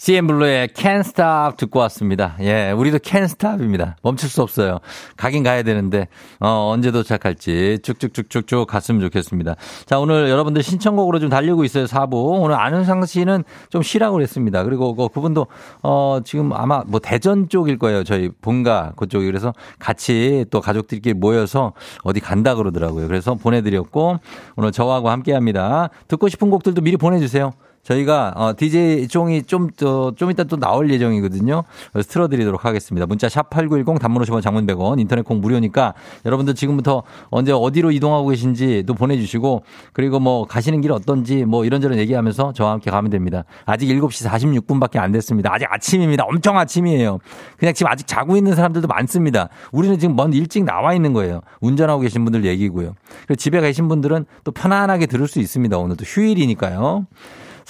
CN블루의 0.00 0.68
Can't 0.68 1.00
Stop 1.00 1.58
듣고 1.58 1.78
왔습니다. 1.80 2.34
예, 2.40 2.70
우리도 2.70 3.00
Can't 3.00 3.24
Stop입니다. 3.24 3.96
멈출 4.02 4.30
수 4.30 4.40
없어요. 4.40 4.78
가긴 5.18 5.42
가야 5.42 5.62
되는데, 5.62 6.08
어, 6.38 6.70
언제 6.72 6.90
도착할지 6.90 7.80
쭉쭉쭉쭉쭉 7.82 8.66
갔으면 8.66 9.02
좋겠습니다. 9.02 9.56
자, 9.84 9.98
오늘 9.98 10.30
여러분들 10.30 10.62
신청곡으로 10.62 11.18
좀 11.18 11.28
달리고 11.28 11.64
있어요, 11.64 11.84
4부. 11.84 12.40
오늘 12.40 12.56
안은상 12.58 13.04
씨는 13.04 13.44
좀 13.68 13.82
쉬라고 13.82 14.14
그랬습니다. 14.14 14.64
그리고 14.64 14.94
그, 14.94 15.08
그분도, 15.08 15.48
어, 15.82 16.20
지금 16.24 16.54
아마 16.54 16.82
뭐 16.86 16.98
대전 16.98 17.50
쪽일 17.50 17.78
거예요. 17.78 18.02
저희 18.02 18.30
본가 18.40 18.94
그쪽이. 18.96 19.26
그래서 19.26 19.52
같이 19.78 20.46
또 20.50 20.62
가족들끼리 20.62 21.12
모여서 21.12 21.74
어디 22.04 22.20
간다 22.20 22.54
그러더라고요. 22.54 23.06
그래서 23.06 23.34
보내드렸고, 23.34 24.18
오늘 24.56 24.72
저하고 24.72 25.10
함께 25.10 25.34
합니다. 25.34 25.90
듣고 26.08 26.30
싶은 26.30 26.48
곡들도 26.48 26.80
미리 26.80 26.96
보내주세요. 26.96 27.52
저희가 27.82 28.32
어, 28.36 28.52
DJ 28.56 29.08
종이 29.08 29.42
좀좀 29.42 30.14
좀 30.16 30.30
이따 30.30 30.44
또 30.44 30.56
나올 30.56 30.90
예정이거든요. 30.90 31.64
그래서 31.92 32.08
틀어드리도록 32.10 32.64
하겠습니다. 32.64 33.06
문자 33.06 33.28
샵 33.28 33.50
#8910 33.50 33.98
단문 33.98 34.22
50원, 34.22 34.42
장문 34.42 34.66
100원, 34.66 35.00
인터넷 35.00 35.22
콩 35.22 35.40
무료니까 35.40 35.94
여러분들 36.24 36.54
지금부터 36.54 37.02
언제 37.30 37.52
어디로 37.52 37.90
이동하고 37.92 38.28
계신지도 38.28 38.94
보내주시고 38.94 39.64
그리고 39.92 40.20
뭐 40.20 40.44
가시는 40.44 40.80
길 40.82 40.92
어떤지 40.92 41.44
뭐 41.44 41.64
이런저런 41.64 41.98
얘기하면서 41.98 42.52
저와 42.52 42.72
함께 42.72 42.90
가면 42.90 43.10
됩니다. 43.10 43.44
아직 43.64 43.86
7시 43.88 44.28
46분밖에 44.28 44.98
안 44.98 45.12
됐습니다. 45.12 45.52
아직 45.52 45.66
아침입니다. 45.70 46.24
엄청 46.24 46.58
아침이에요. 46.58 47.18
그냥 47.56 47.74
지금 47.74 47.90
아직 47.90 48.06
자고 48.06 48.36
있는 48.36 48.54
사람들도 48.54 48.88
많습니다. 48.88 49.48
우리는 49.72 49.98
지금 49.98 50.16
먼 50.16 50.32
일찍 50.32 50.64
나와 50.64 50.94
있는 50.94 51.12
거예요. 51.12 51.40
운전하고 51.60 52.02
계신 52.02 52.24
분들 52.24 52.44
얘기고요. 52.44 52.94
그리고 53.26 53.34
집에 53.36 53.60
가신 53.60 53.88
분들은 53.88 54.26
또 54.44 54.52
편안하게 54.52 55.06
들을 55.06 55.26
수 55.26 55.40
있습니다. 55.40 55.78
오늘도 55.78 56.04
휴일이니까요. 56.04 57.06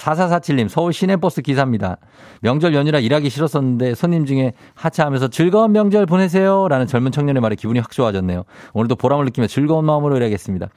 4447님, 0.01 0.67
서울 0.67 0.93
시내버스 0.93 1.41
기사입니다. 1.43 1.97
명절 2.41 2.73
연휴라 2.73 2.99
일하기 2.99 3.29
싫었었는데 3.29 3.93
손님 3.93 4.25
중에 4.25 4.53
하차하면서 4.73 5.27
즐거운 5.27 5.71
명절 5.73 6.07
보내세요. 6.07 6.67
라는 6.67 6.87
젊은 6.87 7.11
청년의 7.11 7.39
말에 7.41 7.55
기분이 7.55 7.79
확 7.79 7.91
좋아졌네요. 7.91 8.43
오늘도 8.73 8.95
보람을 8.95 9.25
느끼며 9.25 9.47
즐거운 9.47 9.85
마음으로 9.85 10.17
일하겠습니다. 10.17 10.69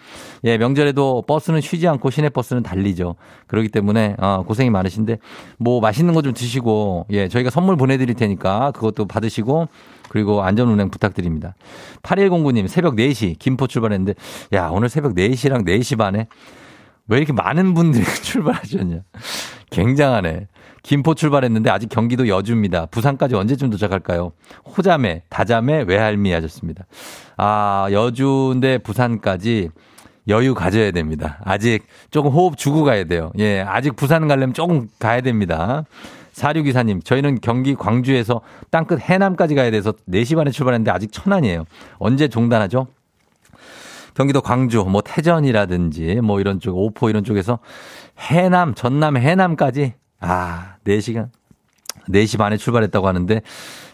예, 0.44 0.58
명절에도 0.58 1.24
버스는 1.26 1.60
쉬지 1.62 1.88
않고 1.88 2.10
시내버스는 2.10 2.62
달리죠. 2.62 3.16
그렇기 3.46 3.68
때문에, 3.68 4.16
어, 4.18 4.44
고생이 4.46 4.68
많으신데, 4.70 5.18
뭐 5.58 5.80
맛있는 5.80 6.12
거 6.12 6.24
좀 6.24 6.32
드시고, 6.32 7.04
예, 7.10 7.28
저희가 7.28 7.50
선물 7.50 7.76
보내드릴 7.76 8.14
테니까 8.14 8.70
그것도 8.72 9.06
받으시고, 9.06 9.68
그리고 10.08 10.42
안전운행 10.42 10.88
부탁드립니다. 10.90 11.54
8109님, 12.02 12.66
새벽 12.66 12.96
4시, 12.96 13.38
김포 13.38 13.66
출발했는데, 13.66 14.14
야, 14.54 14.70
오늘 14.72 14.88
새벽 14.88 15.14
4시랑 15.14 15.66
4시 15.66 15.98
반에 15.98 16.28
왜 17.08 17.18
이렇게 17.18 17.32
많은 17.32 17.74
분들이 17.74 18.04
출발하셨냐. 18.22 19.00
굉장하네. 19.70 20.48
김포 20.82 21.14
출발했는데 21.14 21.70
아직 21.70 21.88
경기도 21.88 22.28
여주입니다. 22.28 22.86
부산까지 22.86 23.34
언제쯤 23.34 23.70
도착할까요? 23.70 24.32
호자매, 24.76 25.22
다자매, 25.30 25.84
외할미 25.88 26.32
하셨습니다. 26.32 26.84
아, 27.38 27.88
여주인데 27.90 28.78
부산까지 28.78 29.70
여유 30.28 30.54
가져야 30.54 30.90
됩니다. 30.90 31.38
아직 31.44 31.86
조금 32.10 32.30
호흡 32.32 32.56
주고 32.56 32.84
가야 32.84 33.04
돼요. 33.04 33.32
예, 33.38 33.60
아직 33.60 33.96
부산 33.96 34.28
가려면 34.28 34.52
조금 34.54 34.88
가야 34.98 35.20
됩니다. 35.20 35.84
사류기사님, 36.32 37.00
저희는 37.02 37.38
경기 37.40 37.74
광주에서 37.74 38.40
땅끝 38.70 39.00
해남까지 39.00 39.54
가야 39.54 39.70
돼서 39.70 39.92
4시 40.08 40.36
반에 40.36 40.50
출발했는데 40.50 40.90
아직 40.90 41.12
천안이에요. 41.12 41.64
언제 41.98 42.28
종단하죠? 42.28 42.88
경기도 44.14 44.40
광주, 44.40 44.84
뭐 44.84 45.00
태전이라든지 45.00 46.20
뭐 46.22 46.40
이런 46.40 46.60
쪽, 46.60 46.76
오포 46.76 47.10
이런 47.10 47.24
쪽에서 47.24 47.58
해남, 48.18 48.74
전남 48.74 49.16
해남까지 49.16 49.94
아, 50.20 50.76
4시간 50.86 51.28
4시 52.08 52.38
반에 52.38 52.56
출발했다고 52.56 53.06
하는데 53.06 53.40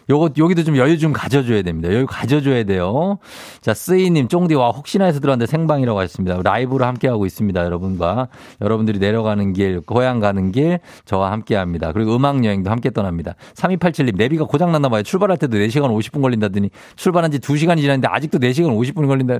요거 0.09 0.31
여기도 0.37 0.63
좀 0.63 0.75
여유 0.77 0.97
좀 0.97 1.13
가져줘야 1.13 1.61
됩니다. 1.61 1.93
여유 1.93 2.05
가져줘야 2.05 2.63
돼요. 2.63 3.19
자, 3.61 3.73
쓰이님, 3.73 4.27
쫑디와 4.27 4.71
혹시나 4.71 5.05
해서 5.05 5.19
들어왔는데 5.19 5.49
생방이라고 5.49 5.97
하셨습니다. 5.99 6.39
라이브로 6.43 6.85
함께하고 6.85 7.25
있습니다. 7.25 7.63
여러분과 7.63 8.27
여러분들이 8.59 8.99
내려가는 8.99 9.53
길, 9.53 9.79
고향 9.81 10.19
가는 10.19 10.51
길 10.51 10.79
저와 11.05 11.31
함께합니다. 11.31 11.93
그리고 11.93 12.15
음악 12.15 12.43
여행도 12.43 12.69
함께 12.69 12.89
떠납니다. 12.89 13.35
3287님, 13.53 14.17
내비가 14.17 14.45
고장 14.45 14.71
났나 14.71 14.89
봐요. 14.89 15.03
출발할 15.03 15.37
때도 15.37 15.57
4시간 15.57 15.95
50분 15.97 16.21
걸린다더니 16.21 16.71
출발한 16.97 17.31
지 17.31 17.39
2시간이 17.39 17.79
지났는데 17.79 18.07
아직도 18.09 18.39
4시간 18.39 18.75
50분 18.77 19.07
걸린다. 19.07 19.39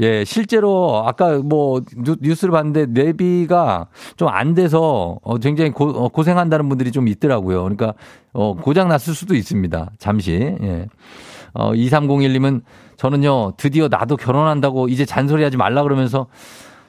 예, 0.00 0.24
실제로 0.24 1.02
아까 1.06 1.38
뭐 1.38 1.80
뉴스를 2.20 2.50
봤는데 2.52 2.86
내비가 2.86 3.86
좀 4.16 4.28
안 4.28 4.54
돼서 4.54 5.18
어 5.22 5.38
굉장히 5.38 5.70
고, 5.70 5.84
어, 5.90 6.08
고생한다는 6.08 6.68
분들이 6.68 6.90
좀 6.90 7.06
있더라고요. 7.08 7.62
그러니까 7.62 7.94
어 8.32 8.54
고장 8.54 8.88
났을 8.88 9.14
수도 9.14 9.34
있습니다. 9.34 9.90
잠시. 9.98 10.32
예. 10.60 10.86
어 11.52 11.72
2301님은 11.72 12.62
저는요 12.96 13.52
드디어 13.56 13.86
나도 13.88 14.16
결혼한다고 14.16 14.88
이제 14.88 15.04
잔소리 15.04 15.44
하지 15.44 15.56
말라 15.56 15.82
그러면서 15.84 16.26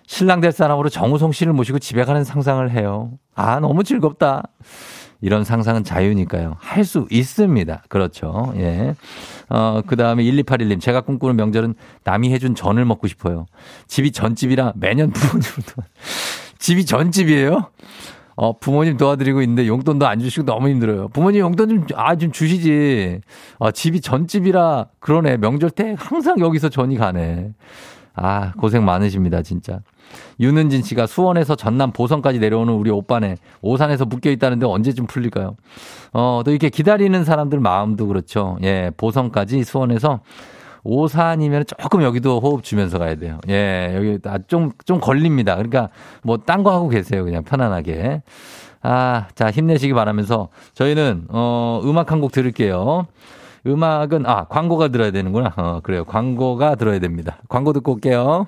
신랑 0.08 0.42
될 0.42 0.52
사람으로 0.52 0.90
정우성 0.90 1.32
씨를 1.32 1.54
모시고 1.54 1.80
집에 1.80 2.04
가는 2.04 2.24
상상을 2.24 2.70
해요. 2.72 3.12
아 3.36 3.60
너무 3.60 3.84
즐겁다. 3.84 4.44
이런 5.26 5.44
상상은 5.44 5.84
자유니까요. 5.84 6.56
할 6.60 6.86
수 6.86 7.08
있습니다. 7.10 7.84
그렇죠. 7.90 8.54
예. 8.58 8.94
어, 9.50 9.82
그 9.88 9.96
다음에 9.96 10.24
1281님. 10.24 10.80
제가 10.80 11.02
꿈꾸는 11.02 11.36
명절은 11.36 11.74
남이 12.04 12.32
해준 12.32 12.54
전을 12.54 12.86
먹고 12.86 13.08
싶어요. 13.08 13.48
집이 13.88 14.12
전집이라 14.12 14.74
매년 14.76 15.10
부모님부터. 15.10 15.82
집이 16.60 16.86
전집이에요? 16.86 17.72
어, 18.36 18.60
부모님 18.60 18.98
도와드리고 18.98 19.42
있는데 19.42 19.66
용돈도 19.68 20.06
안 20.06 20.20
주시고 20.20 20.46
너무 20.46 20.70
힘들어요. 20.70 21.08
부모님 21.08 21.40
용돈 21.40 21.70
좀, 21.70 21.86
아, 21.96 22.16
좀 22.16 22.32
주시지. 22.32 23.22
어, 23.58 23.72
집이 23.72 24.02
전집이라 24.02 24.88
그러네. 25.00 25.38
명절 25.38 25.72
때 25.72 25.96
항상 25.98 26.40
여기서 26.40 26.70
전이 26.70 26.98
가네. 26.98 27.52
아, 28.16 28.54
고생 28.58 28.86
많으십니다, 28.86 29.42
진짜. 29.42 29.80
윤은진 30.40 30.84
씨가 30.84 31.08
수원에서 31.08 31.56
전남 31.56 31.92
보성까지 31.92 32.40
내려오는 32.40 32.74
우리 32.74 32.90
오빠네. 32.92 33.38
오산에서 33.62 34.06
묶여 34.06 34.30
있다는데 34.30 34.66
언제쯤 34.66 35.08
풀릴까요? 35.08 35.56
어, 36.14 36.42
또 36.46 36.52
이렇게 36.52 36.70
기다리는 36.70 37.24
사람들 37.24 37.60
마음도 37.60 38.08
그렇죠. 38.08 38.58
예, 38.64 38.92
보성까지 38.98 39.64
수원에서 39.64 40.22
오산이면 40.84 41.66
조금 41.82 42.04
여기도 42.04 42.40
호흡 42.40 42.64
주면서 42.64 43.00
가야 43.00 43.16
돼요. 43.16 43.40
예, 43.50 43.94
여기 43.96 44.20
좀, 44.48 44.72
좀 44.86 45.00
걸립니다. 45.00 45.56
그러니까 45.56 45.90
뭐 46.22 46.38
딴 46.38 46.64
거 46.64 46.72
하고 46.72 46.90
계세요. 46.90 47.24
그냥 47.26 47.44
편안하게. 47.44 48.22
아, 48.84 49.26
자, 49.34 49.50
힘내시기 49.50 49.94
바라면서 49.94 50.50
저희는, 50.76 51.26
어, 51.30 51.82
음악 51.86 52.12
한 52.12 52.22
곡 52.22 52.32
들을게요. 52.32 53.08
음악은, 53.66 54.26
아, 54.26 54.46
광고가 54.46 54.90
들어야 54.90 55.12
되는구나. 55.12 55.54
어, 55.58 55.80
그래요. 55.84 56.06
광고가 56.06 56.76
들어야 56.76 57.00
됩니다. 57.00 57.38
광고 57.50 57.74
듣고 57.74 57.94
올게요. 57.94 58.48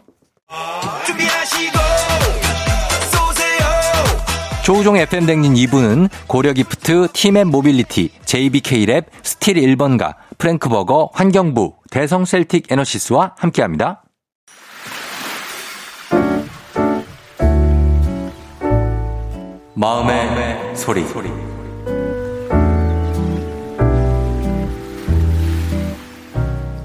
조우종 4.64 4.98
FM댕진 4.98 5.54
2부는 5.54 6.10
고려기프트, 6.28 7.08
팀앤 7.14 7.48
모빌리티, 7.48 8.12
JBK랩, 8.26 9.06
스틸 9.24 9.54
1번가, 9.54 10.16
프랭크버거, 10.38 11.12
환경부, 11.14 11.76
대성 11.90 12.26
셀틱 12.26 12.70
에너시스와 12.70 13.36
함께합니다. 13.38 14.04
마음의, 19.74 20.26
마음의 20.26 20.76
소리. 20.76 21.08
소리. 21.08 21.47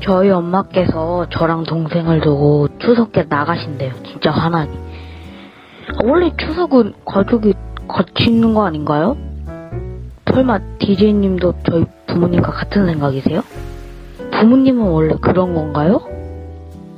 저희 0.03 0.31
엄마께서 0.31 1.27
저랑 1.31 1.63
동생을 1.65 2.21
두고 2.21 2.69
추석 2.79 3.13
때 3.13 3.25
나가신대요. 3.29 3.93
진짜 4.05 4.31
화나게. 4.31 4.71
원래 6.05 6.31
추석은 6.37 6.95
가족이 7.05 7.55
같이 7.89 8.31
있는 8.31 8.55
거 8.55 8.67
아닌가요? 8.67 9.17
설마 10.33 10.59
DJ님도 10.79 11.55
저희 11.71 11.85
부모님과 12.07 12.51
같은 12.51 12.87
생각이세요? 12.87 13.43
부모님은 14.33 14.83
원래 14.87 15.15
그런 15.21 15.55
건가요? 15.55 16.01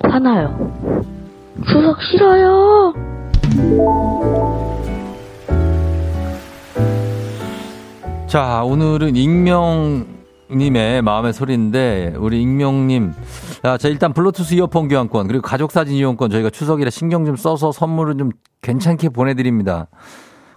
화나요. 0.02 0.72
추석 1.66 2.00
싫어요! 2.02 2.94
자, 8.26 8.62
오늘은 8.64 9.16
익명 9.16 10.13
님의 10.50 11.02
마음의 11.02 11.32
소리인데 11.32 12.14
우리 12.18 12.42
익명님 12.42 13.12
자, 13.62 13.78
자 13.78 13.88
일단 13.88 14.12
블루투스 14.12 14.54
이어폰 14.54 14.88
교환권 14.88 15.26
그리고 15.26 15.42
가족 15.42 15.72
사진 15.72 15.96
이용권 15.96 16.30
저희가 16.30 16.50
추석이라 16.50 16.90
신경 16.90 17.24
좀 17.24 17.36
써서 17.36 17.72
선물을 17.72 18.18
좀 18.18 18.30
괜찮게 18.60 19.10
보내드립니다. 19.10 19.88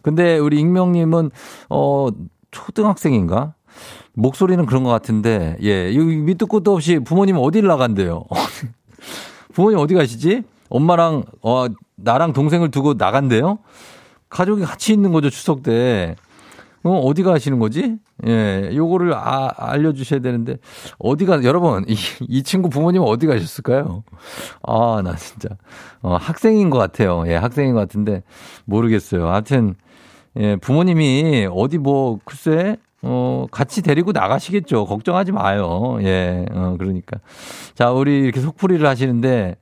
근데 0.02 0.38
우리 0.38 0.60
익명님은 0.60 1.32
어 1.70 2.08
초등학생인가? 2.52 3.54
목소리는 4.14 4.66
그런 4.66 4.84
것 4.84 4.90
같은데 4.90 5.58
예 5.62 5.96
여기 5.96 6.18
밑도 6.18 6.48
끝도 6.48 6.74
없이 6.74 7.00
부모님 7.00 7.38
어딜 7.38 7.68
나간대요. 7.68 8.26
부모님 9.54 9.80
어디 9.80 9.94
가시지? 9.94 10.44
엄마랑 10.70 11.24
어 11.42 11.68
나랑 11.96 12.34
동생을 12.34 12.72
두고 12.72 12.96
나간대요. 12.96 13.60
가족이 14.30 14.64
같이 14.64 14.94
있는 14.94 15.12
거죠 15.12 15.30
추석 15.30 15.64
때. 15.64 16.16
어, 16.88 17.00
어디 17.02 17.24
가시는 17.24 17.60
거지? 17.60 17.98
예, 18.26 18.72
요거를 18.74 19.14
아, 19.14 19.52
알려주셔야 19.56 20.22
되는데, 20.22 20.58
어디가, 20.98 21.44
여러분, 21.44 21.84
이, 21.88 21.96
이 22.22 22.44
친구 22.44 22.70
부모님 22.70 23.02
은 23.02 23.08
어디 23.08 23.28
가셨을까요? 23.28 24.04
아, 24.64 25.02
나 25.04 25.16
진짜, 25.16 25.50
어, 26.02 26.16
학생인 26.16 26.70
것 26.70 26.78
같아요. 26.78 27.24
예, 27.28 27.36
학생인 27.36 27.74
것 27.74 27.80
같은데, 27.82 28.24
모르겠어요. 28.66 29.28
하여튼, 29.28 29.76
예, 30.38 30.56
부모님이 30.56 31.48
어디 31.52 31.78
뭐, 31.78 32.20
글쎄, 32.24 32.78
어, 33.02 33.46
같이 33.52 33.82
데리고 33.82 34.12
나가시겠죠. 34.12 34.86
걱정하지 34.86 35.32
마요. 35.32 35.98
예, 36.02 36.46
어, 36.52 36.76
그러니까. 36.80 37.20
자, 37.76 37.92
우리 37.92 38.20
이렇게 38.20 38.40
속풀이를 38.40 38.88
하시는데, 38.88 39.58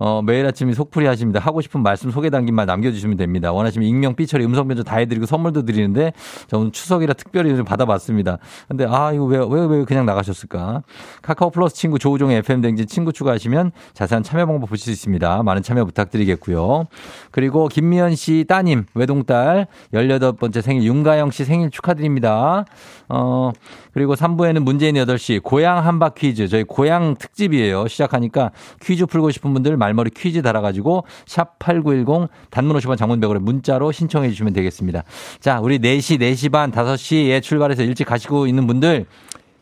어, 0.00 0.22
매일 0.22 0.46
아침 0.46 0.72
속풀이 0.72 1.06
하십니다. 1.06 1.40
하고 1.40 1.60
싶은 1.60 1.82
말씀 1.82 2.10
소개 2.10 2.30
담긴 2.30 2.54
말 2.54 2.66
남겨주시면 2.66 3.16
됩니다. 3.16 3.52
원하시면 3.52 3.86
익명, 3.88 4.14
삐처리, 4.14 4.44
음성 4.44 4.68
변조 4.68 4.84
다 4.84 4.96
해드리고 4.96 5.26
선물도 5.26 5.64
드리는데 5.64 6.12
저 6.46 6.56
오늘 6.58 6.70
추석이라 6.70 7.14
특별히 7.14 7.56
좀 7.56 7.64
받아봤습니다. 7.64 8.38
근데 8.68 8.86
아 8.88 9.12
이거 9.12 9.24
왜 9.24 9.38
왜 9.38 9.66
왜 9.68 9.84
그냥 9.84 10.06
나가셨을까? 10.06 10.82
카카오 11.22 11.50
플러스 11.50 11.74
친구 11.74 11.98
조우종의 11.98 12.38
FM 12.38 12.60
댕진 12.60 12.86
친구 12.86 13.12
추가하시면 13.12 13.72
자세한 13.92 14.22
참여 14.22 14.46
방법 14.46 14.70
보실 14.70 14.84
수 14.84 14.90
있습니다. 14.92 15.42
많은 15.42 15.62
참여 15.62 15.84
부탁드리겠고요. 15.84 16.86
그리고 17.32 17.66
김미연 17.68 18.14
씨 18.14 18.44
따님 18.48 18.86
외동딸 18.94 19.66
18번째 19.92 20.62
생일 20.62 20.84
윤가영 20.84 21.30
씨 21.32 21.44
생일 21.44 21.70
축하드립니다. 21.70 22.64
어 23.08 23.50
그리고 23.98 24.14
3부에는 24.14 24.60
문재인 24.60 24.94
8시 24.94 25.42
고향 25.42 25.84
한바 25.84 26.10
퀴즈 26.10 26.46
저희 26.46 26.62
고향 26.62 27.16
특집이에요. 27.16 27.88
시작하니까 27.88 28.52
퀴즈 28.80 29.06
풀고 29.06 29.32
싶은 29.32 29.52
분들 29.52 29.76
말머리 29.76 30.10
퀴즈 30.10 30.40
달아가지고 30.40 31.04
샵 31.26 31.58
8910 31.58 32.30
단문 32.50 32.76
50원 32.76 32.96
장문 32.96 33.18
100원 33.18 33.40
문자로 33.40 33.90
신청해 33.90 34.28
주시면 34.28 34.52
되겠습니다. 34.52 35.02
자, 35.40 35.58
우리 35.58 35.80
4시, 35.80 36.20
4시 36.20 36.52
반, 36.52 36.70
5시에 36.70 37.42
출발해서 37.42 37.82
일찍 37.82 38.04
가시고 38.04 38.46
있는 38.46 38.68
분들 38.68 39.06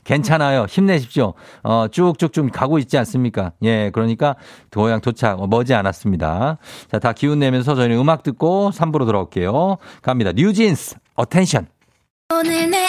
괜찮아요. 0.04 0.66
힘내십시오. 0.68 1.32
어, 1.62 1.86
쭉쭉 1.90 2.34
좀 2.34 2.50
가고 2.50 2.78
있지 2.78 2.98
않습니까? 2.98 3.52
예, 3.62 3.88
그러니까 3.90 4.36
고향 4.70 5.00
도착 5.00 5.48
머지 5.48 5.72
않았습니다. 5.72 6.58
자, 6.92 6.98
다 6.98 7.14
기운 7.14 7.38
내면서 7.38 7.74
저희는 7.74 7.96
음악 7.96 8.22
듣고 8.22 8.70
3부로 8.74 9.06
돌아올게요. 9.06 9.78
갑니다. 10.02 10.32
뉴진스, 10.32 10.96
Attention. 11.14 11.68
오늘 12.28 12.70
내 12.70 12.88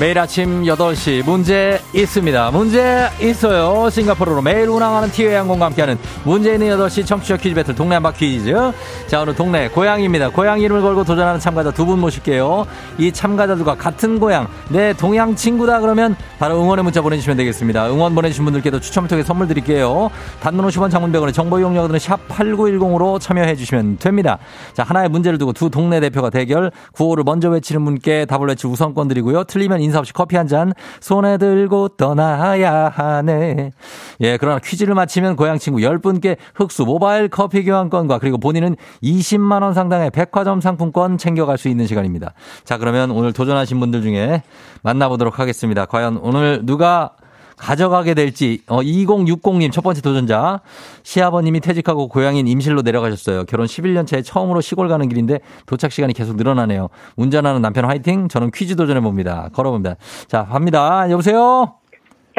매일 0.00 0.16
아침 0.16 0.62
8시 0.62 1.24
문제 1.24 1.80
있습니다. 1.92 2.52
문제 2.52 3.08
있어요. 3.20 3.90
싱가포르로 3.90 4.42
매일 4.42 4.68
운항하는 4.68 5.10
티웨이 5.10 5.34
항공과 5.34 5.66
함께하는 5.66 5.98
문제 6.22 6.52
있는 6.52 6.68
8시 6.68 7.04
청취자 7.04 7.36
퀴즈 7.36 7.56
배틀 7.56 7.74
동네 7.74 7.96
한바 7.96 8.12
퀴즈. 8.12 8.54
자, 9.08 9.22
오늘 9.22 9.34
동네 9.34 9.68
고향입니다. 9.68 10.30
고향 10.30 10.60
이름을 10.60 10.82
걸고 10.82 11.02
도전하는 11.02 11.40
참가자 11.40 11.72
두 11.72 11.84
분 11.84 11.98
모실게요. 12.00 12.66
이 12.98 13.10
참가자들과 13.10 13.74
같은 13.74 14.20
고향, 14.20 14.46
내 14.68 14.92
동양 14.92 15.34
친구다 15.34 15.80
그러면 15.80 16.14
바로 16.38 16.62
응원의 16.62 16.84
문자 16.84 17.00
보내주시면 17.02 17.36
되겠습니다. 17.38 17.90
응원 17.90 18.14
보내주신 18.14 18.44
분들께도 18.44 18.78
추첨을 18.78 19.08
통해 19.08 19.24
선물 19.24 19.48
드릴게요. 19.48 20.10
단문 20.40 20.64
50원 20.68 20.90
장문백원의 20.92 21.32
정보 21.32 21.58
이용료들은 21.58 21.98
샵 21.98 22.28
8910으로 22.28 23.18
참여해 23.18 23.56
주시면 23.56 23.96
됩니다. 23.98 24.38
자, 24.74 24.84
하나의 24.84 25.08
문제를 25.08 25.38
두고 25.38 25.54
두 25.54 25.70
동네 25.70 25.98
대표가 25.98 26.30
대결, 26.30 26.70
구호를 26.92 27.24
먼저 27.24 27.48
외치는 27.48 27.84
분께 27.84 28.26
답을 28.26 28.46
외칠 28.48 28.70
우선권 28.70 29.08
드리고요. 29.08 29.42
틀리면 29.44 29.87
인사 29.88 29.98
없이 29.98 30.12
커피 30.12 30.36
한 30.36 30.48
잔 30.48 30.72
손에 31.00 31.36
들고 31.36 31.88
떠나야 31.98 32.88
하네. 32.88 33.70
예, 34.20 34.36
그러나 34.38 34.58
퀴즈를 34.58 34.94
마치면 34.94 35.36
고향 35.36 35.58
친구 35.58 35.80
10분께 35.80 36.36
흑수 36.54 36.84
모바일 36.84 37.28
커피 37.28 37.64
교환권과 37.64 38.18
그리고 38.18 38.38
본인은 38.38 38.76
20만 39.02 39.62
원 39.62 39.74
상당의 39.74 40.10
백화점 40.10 40.60
상품권 40.62 41.18
챙겨갈 41.18 41.58
수 41.58 41.68
있는 41.68 41.86
시간입니다. 41.86 42.32
자, 42.64 42.78
그러면 42.78 43.10
오늘 43.10 43.32
도전하신 43.34 43.78
분들 43.78 44.00
중에 44.02 44.42
만나보도록 44.82 45.38
하겠습니다. 45.38 45.84
과연 45.84 46.16
오늘 46.22 46.60
누가 46.64 47.10
가져가게 47.58 48.14
될지 48.14 48.62
어 48.68 48.80
2060님 48.80 49.70
첫 49.72 49.82
번째 49.82 50.00
도전자 50.00 50.60
시아버님이 51.02 51.60
퇴직하고 51.60 52.08
고향인 52.08 52.46
임실로 52.46 52.82
내려가셨어요. 52.82 53.44
결혼 53.44 53.66
11년 53.66 54.06
차에 54.06 54.22
처음으로 54.22 54.60
시골 54.60 54.88
가는 54.88 55.08
길인데 55.08 55.40
도착 55.66 55.92
시간이 55.92 56.14
계속 56.14 56.36
늘어나네요. 56.36 56.88
운전하는 57.16 57.60
남편 57.60 57.84
화이팅. 57.84 58.28
저는 58.28 58.50
퀴즈 58.52 58.76
도전해 58.76 59.00
봅니다. 59.00 59.50
걸어봅니다. 59.52 59.96
자, 60.28 60.46
갑니다. 60.46 61.10
여보세요. 61.10 61.74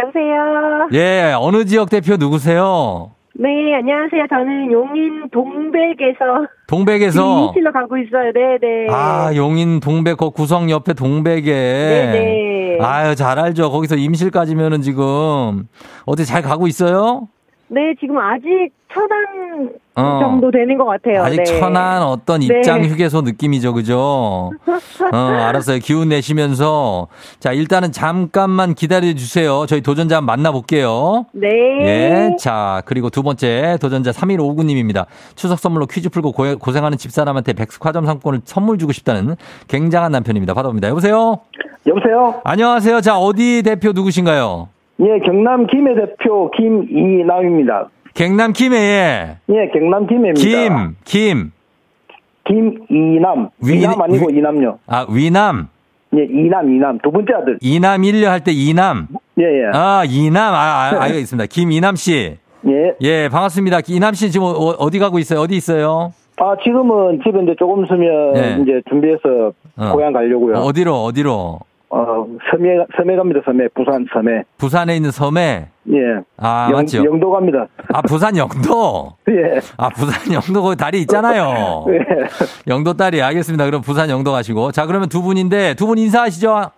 여보세요. 0.01 0.87
예, 0.93 1.33
어느 1.37 1.65
지역 1.65 1.89
대표 1.89 2.15
누구세요? 2.15 3.11
네, 3.41 3.73
안녕하세요. 3.73 4.25
저는 4.29 4.69
용인 4.69 5.29
동백에서 5.29 6.45
동백에서 6.67 7.47
임실로 7.55 7.71
가고 7.71 7.97
있어요. 7.97 8.33
네, 8.33 8.57
네. 8.59 8.87
아, 8.89 9.31
용인 9.33 9.79
동백 9.79 10.17
그 10.17 10.29
구성 10.31 10.69
옆에 10.69 10.91
동백에 10.93 11.41
네, 11.45 12.11
네. 12.11 12.77
아유, 12.81 13.15
잘 13.15 13.39
알죠. 13.39 13.71
거기서 13.71 13.95
임실까지면은 13.95 14.81
지금 14.81 15.69
어떻게 16.05 16.25
잘 16.25 16.41
가고 16.41 16.67
있어요? 16.67 17.29
네, 17.69 17.93
지금 18.01 18.17
아직 18.17 18.71
천안 18.93 19.48
어. 19.99 20.19
정도 20.19 20.51
되는 20.51 20.77
것 20.77 20.85
같아요. 20.85 21.23
아직 21.23 21.37
네. 21.37 21.43
천안 21.43 22.01
어떤 22.01 22.39
네. 22.41 22.47
입장 22.47 22.83
휴게소 22.83 23.21
느낌이죠, 23.21 23.73
그죠? 23.73 24.51
어, 25.11 25.17
알았어요. 25.17 25.79
기운 25.79 26.09
내시면서. 26.09 27.07
자, 27.39 27.51
일단은 27.51 27.91
잠깐만 27.91 28.73
기다려 28.73 29.13
주세요. 29.13 29.65
저희 29.67 29.81
도전자 29.81 30.17
한번 30.17 30.37
만나볼게요. 30.37 31.25
네. 31.33 31.49
예. 31.81 32.35
자, 32.39 32.81
그리고 32.85 33.09
두 33.09 33.23
번째 33.23 33.77
도전자 33.81 34.11
3159님입니다. 34.11 35.05
추석 35.35 35.59
선물로 35.59 35.87
퀴즈 35.87 36.09
풀고 36.09 36.31
고, 36.31 36.57
고생하는 36.57 36.97
집사람한테 36.97 37.53
백숙화점 37.53 38.05
상권을 38.05 38.41
선물 38.45 38.77
주고 38.77 38.91
싶다는 38.91 39.35
굉장한 39.67 40.11
남편입니다. 40.11 40.53
받아봅니다. 40.53 40.87
여보세요? 40.89 41.39
여보세요? 41.87 42.41
안녕하세요. 42.43 43.01
자, 43.01 43.17
어디 43.17 43.63
대표 43.63 43.91
누구신가요? 43.91 44.69
예, 45.01 45.19
경남 45.25 45.65
김해 45.67 45.95
대표 45.95 46.51
김이남입니다. 46.51 47.89
경남 48.19 48.51
김해에 48.51 49.37
예, 49.47 49.69
경남 49.71 50.05
김해입니다. 50.05 50.41
김, 50.41 50.95
김. 51.05 51.51
김이남. 52.45 53.49
위- 53.63 53.77
이남 53.81 54.01
아니고 54.01 54.27
위- 54.29 54.37
이남요. 54.39 54.77
아, 54.87 55.05
위남. 55.09 55.69
예, 56.17 56.25
이남, 56.29 56.69
이남. 56.69 56.99
두 57.01 57.11
번째 57.11 57.33
아들. 57.33 57.57
이남 57.61 58.03
일려 58.03 58.29
할 58.29 58.41
때 58.41 58.51
이남. 58.51 59.07
예, 59.39 59.43
예. 59.43 59.71
아, 59.73 60.03
이남. 60.05 60.53
아, 60.53 60.57
아, 60.57 61.01
알겠습니다. 61.03 61.45
김이남 61.45 61.95
씨. 61.95 62.35
예. 62.67 62.93
예, 62.99 63.29
반갑습니다. 63.29 63.79
이남 63.87 64.13
씨 64.15 64.29
지금 64.31 64.47
어, 64.47 64.49
어디 64.51 64.99
가고 64.99 65.17
있어요? 65.19 65.39
어디 65.39 65.55
있어요? 65.55 66.11
아, 66.41 66.55
지금은 66.61 67.21
집에 67.23 67.41
이제 67.43 67.55
조금 67.57 67.85
있으면 67.85 68.35
예. 68.35 68.61
이제 68.61 68.81
준비해서 68.89 69.53
어. 69.77 69.91
고향 69.93 70.11
가려고요. 70.11 70.57
어, 70.57 70.59
어디로, 70.65 71.03
어디로? 71.05 71.59
어, 71.91 72.25
섬에, 72.51 72.85
섬에 72.97 73.15
갑니다, 73.15 73.39
섬에. 73.45 73.67
부산 73.73 74.05
섬에. 74.13 74.43
부산에 74.57 74.95
있는 74.95 75.09
섬에. 75.09 75.69
예. 75.91 75.95
아, 76.37 76.67
영, 76.69 76.77
맞죠? 76.81 77.03
영도 77.03 77.31
갑니다. 77.31 77.65
아, 77.91 78.01
부산 78.03 78.37
영도? 78.37 79.13
예. 79.29 79.59
아, 79.77 79.89
부산 79.89 80.31
영도 80.33 80.61
거기 80.61 80.75
다리 80.75 81.01
있잖아요. 81.01 81.85
예. 81.89 81.99
영도 82.67 82.93
다리. 82.93 83.21
알겠습니다. 83.23 83.65
그럼 83.65 83.81
부산 83.81 84.09
영도 84.09 84.31
가시고. 84.31 84.71
자, 84.71 84.85
그러면 84.85 85.09
두 85.09 85.23
분인데, 85.23 85.73
두 85.73 85.87
분 85.87 85.97
인사하시죠? 85.97 86.71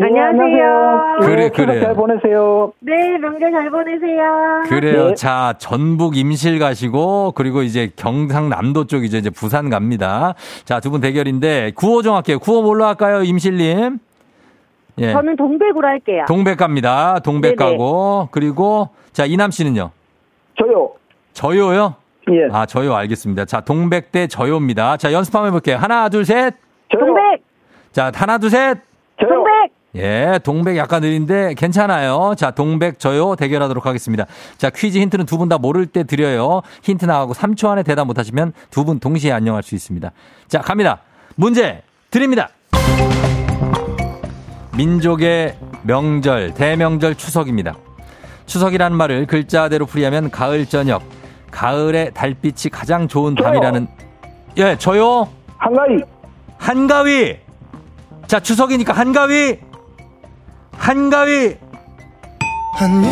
예, 0.00 0.02
안녕하세요. 0.02 1.16
그래, 1.22 1.44
예, 1.44 1.50
추석 1.50 1.66
그래. 1.66 1.80
잘 1.80 1.94
보내세요. 1.94 2.72
네, 2.80 3.18
명절 3.18 3.50
잘 3.52 3.70
보내세요. 3.70 4.22
그래요. 4.68 5.08
네. 5.08 5.14
자, 5.14 5.54
전북 5.58 6.16
임실 6.16 6.58
가시고, 6.60 7.32
그리고 7.36 7.62
이제 7.62 7.90
경상남도 7.96 8.84
쪽이죠. 8.86 9.16
이제 9.18 9.30
부산 9.30 9.70
갑니다. 9.70 10.34
자, 10.64 10.78
두 10.80 10.90
분 10.90 11.00
대결인데, 11.00 11.72
구호 11.76 12.02
좀 12.02 12.14
할게요. 12.16 12.38
구호 12.40 12.62
뭘로 12.62 12.84
할까요, 12.86 13.22
임실님? 13.22 13.98
예. 15.00 15.12
저는 15.12 15.36
동백으로 15.36 15.86
할게요. 15.86 16.24
동백 16.28 16.56
갑니다. 16.58 17.18
동백 17.20 17.56
네네. 17.56 17.72
가고, 17.76 18.28
그리고, 18.30 18.90
자, 19.12 19.24
이남 19.24 19.50
씨는요? 19.50 19.90
저요. 20.58 20.90
저요요? 21.32 21.94
예. 22.30 22.48
아, 22.52 22.66
저요. 22.66 22.94
알겠습니다. 22.94 23.44
자, 23.44 23.60
동백 23.60 24.12
대 24.12 24.26
저요입니다. 24.26 24.96
자, 24.96 25.12
연습 25.12 25.34
한번 25.34 25.48
해볼게요. 25.48 25.76
하나, 25.76 26.08
둘, 26.08 26.24
셋. 26.24 26.54
저요. 26.92 27.00
동백! 27.06 27.42
자, 27.92 28.10
하나, 28.14 28.38
둘, 28.38 28.50
셋. 28.50 28.78
저요. 29.20 29.28
동백! 29.30 29.72
예, 29.96 30.38
동백 30.44 30.76
약간 30.76 31.00
느린데 31.00 31.54
괜찮아요. 31.54 32.34
자, 32.36 32.50
동백 32.50 32.98
저요 32.98 33.34
대결하도록 33.36 33.84
하겠습니다. 33.86 34.26
자, 34.58 34.68
퀴즈 34.68 34.98
힌트는 34.98 35.24
두 35.24 35.38
분 35.38 35.48
다 35.48 35.56
모를 35.56 35.86
때 35.86 36.04
드려요. 36.04 36.60
힌트 36.82 37.06
나가고 37.06 37.32
3초 37.32 37.68
안에 37.70 37.82
대답 37.82 38.06
못 38.06 38.18
하시면 38.18 38.52
두 38.70 38.84
분 38.84 39.00
동시에 39.00 39.32
안녕할 39.32 39.62
수 39.62 39.74
있습니다. 39.74 40.12
자, 40.46 40.60
갑니다. 40.60 41.00
문제 41.36 41.82
드립니다. 42.10 42.50
민족의 44.78 45.58
명절, 45.82 46.54
대명절 46.54 47.16
추석입니다. 47.16 47.74
추석이라는 48.46 48.96
말을 48.96 49.26
글자대로 49.26 49.86
풀이하면 49.86 50.30
가을 50.30 50.66
저녁, 50.66 51.02
가을의 51.50 52.12
달빛이 52.14 52.70
가장 52.70 53.08
좋은 53.08 53.34
저요. 53.34 53.44
밤이라는 53.44 53.88
예, 54.58 54.76
저요. 54.78 55.28
한가위. 55.56 56.02
한가위. 56.58 57.36
자, 58.28 58.38
추석이니까 58.38 58.92
한가위. 58.92 59.58
한가위. 60.72 61.56
안녕 62.80 63.10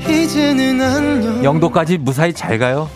이제는 0.00 0.80
안녕 0.80 1.44
영도까지 1.44 1.98
무사히 1.98 2.32
잘 2.32 2.58
가요. 2.58 2.88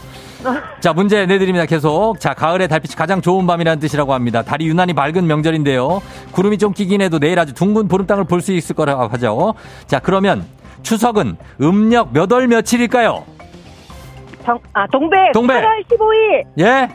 자, 0.81 0.93
문제 0.93 1.25
내드립니다. 1.27 1.67
계속. 1.67 2.21
자, 2.21 2.35
가을의 2.35 2.69
달빛이 2.69 2.95
가장 2.97 3.21
좋은 3.21 3.47
밤이라는 3.47 3.81
뜻이라고 3.81 4.13
합니다. 4.15 4.43
달이 4.43 4.67
유난히 4.67 4.93
밝은 4.93 5.27
명절인데요. 5.27 6.03
구름이 6.33 6.59
좀 6.59 6.73
끼긴 6.73 7.01
해도 7.01 7.19
내일 7.19 7.39
아주 7.39 7.53
둥근 7.55 7.89
보름땅을 7.89 8.25
볼 8.25 8.41
수 8.41 8.53
있을 8.53 8.77
거라고 8.77 9.05
하죠. 9.09 9.55
자, 9.87 9.99
그러면 10.01 10.45
추석은 10.83 11.37
음력 11.63 12.13
몇 12.13 12.31
월 12.33 12.47
며칠일까요? 12.49 13.25
정, 14.45 14.59
아, 14.75 14.87
동백! 14.89 15.33
동백. 15.33 15.63
8월 15.65 15.85
15일! 15.89 16.45
예? 16.59 16.89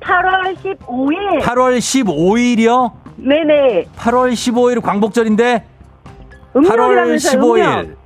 8월 0.00 0.54
15일! 0.56 1.40
8월 1.40 1.78
15일이요? 1.78 2.92
네네. 3.16 3.84
8월 3.96 4.32
15일 4.32 4.82
광복절인데 4.82 5.64
8월 6.54 6.56
음력이라면서요, 6.56 7.40
15일. 7.40 7.58
음력. 7.84 7.96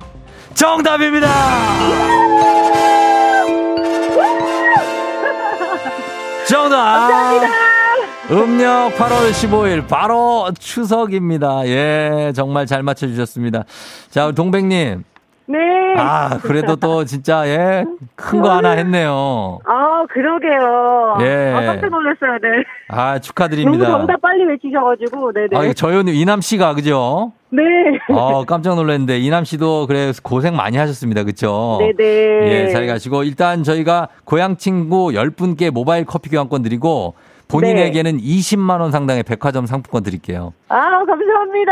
정답입니다! 0.53 1.27
정답! 6.47 6.77
감사합니다. 6.77 7.47
음력 8.31 8.95
8월 8.95 9.31
15일 9.31 9.87
바로 9.87 10.51
추석입니다. 10.59 11.67
예, 11.67 12.31
정말 12.35 12.65
잘 12.65 12.83
맞춰 12.83 13.07
주셨습니다. 13.07 13.65
자, 14.09 14.25
우리 14.27 14.35
동백님. 14.35 15.03
네. 15.47 15.57
아, 15.97 16.39
그래도 16.41 16.75
또 16.75 17.05
진짜 17.05 17.47
예, 17.47 17.85
큰 18.15 18.41
거 18.41 18.49
하나 18.51 18.71
했네요. 18.71 19.59
아, 19.65 20.03
그러게요. 20.11 21.17
예. 21.21 21.53
아, 21.53 21.61
깜짝 21.65 21.89
놀랐어요, 21.89 22.31
네. 22.41 22.63
아, 22.89 23.09
너무 23.11 23.19
축하드립니다. 23.21 23.85
정답 23.85 24.21
빨리 24.21 24.43
외치셔가지고, 24.45 25.33
네네. 25.33 25.49
아, 25.69 25.73
저현님 25.73 26.15
이남 26.15 26.41
씨가 26.41 26.73
그죠? 26.73 27.31
네. 27.49 27.61
어, 28.09 28.43
깜짝 28.45 28.75
놀랐는데 28.75 29.19
이남 29.19 29.45
씨도 29.45 29.87
그래 29.87 30.11
고생 30.23 30.55
많이 30.55 30.77
하셨습니다. 30.77 31.23
그쵸? 31.23 31.77
네네. 31.79 32.51
예, 32.51 32.69
잘 32.69 32.87
가시고 32.87 33.23
일단 33.23 33.63
저희가 33.63 34.09
고향 34.25 34.57
친구 34.57 35.09
10분께 35.11 35.69
모바일 35.71 36.05
커피 36.05 36.29
교환권 36.29 36.63
드리고 36.63 37.13
본인에게는 37.47 38.17
20만 38.17 38.79
원 38.81 38.91
상당의 38.91 39.23
백화점 39.23 39.65
상품권 39.65 40.03
드릴게요. 40.03 40.53
아, 40.69 41.03
감사합니다. 41.05 41.71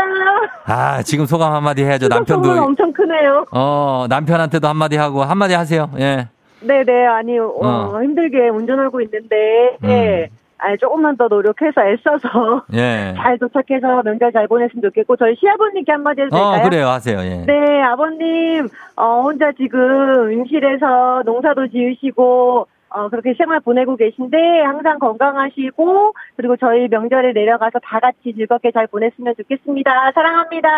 아, 0.66 1.02
지금 1.02 1.26
소감 1.26 1.52
한마디 1.52 1.82
해야죠. 1.84 2.08
남편도 2.08 2.50
엄청 2.50 2.92
크네요. 2.92 3.46
어, 3.50 4.06
남편한테도 4.08 4.68
한마디 4.68 4.96
하고 4.96 5.22
한마디 5.22 5.54
하세요. 5.54 5.90
예. 5.98 6.28
네네, 6.60 7.06
아니, 7.06 7.38
어, 7.38 7.52
어. 7.62 8.02
힘들게 8.02 8.48
운전하고 8.48 9.00
있는데, 9.02 9.76
음. 9.84 9.88
예. 9.90 10.30
아니, 10.56 10.78
조금만 10.78 11.14
더 11.18 11.28
노력해서 11.28 11.82
애써서 11.82 12.62
예. 12.72 13.12
잘 13.20 13.38
도착해서 13.38 14.02
명절 14.02 14.32
잘 14.32 14.48
보냈으면 14.48 14.82
좋겠고, 14.82 15.16
저희 15.16 15.34
시아버님께 15.36 15.92
한마디 15.92 16.22
해도 16.22 16.30
될까요? 16.30 16.60
어, 16.60 16.62
그래요. 16.62 16.88
하세요. 16.88 17.18
예. 17.18 17.44
네, 17.46 17.82
아버님, 17.82 18.68
어, 18.96 19.20
혼자 19.22 19.52
지금 19.52 20.32
임실에서 20.32 21.22
농사도 21.26 21.68
지으시고, 21.68 22.66
어, 22.94 23.08
그렇게 23.08 23.34
생활 23.34 23.58
보내고 23.58 23.96
계신데, 23.96 24.36
항상 24.64 25.00
건강하시고, 25.00 26.12
그리고 26.36 26.56
저희 26.56 26.86
명절에 26.86 27.32
내려가서 27.32 27.80
다 27.80 27.98
같이 27.98 28.32
즐겁게 28.34 28.70
잘 28.70 28.86
보냈으면 28.86 29.34
좋겠습니다. 29.36 30.12
사랑합니다. 30.14 30.68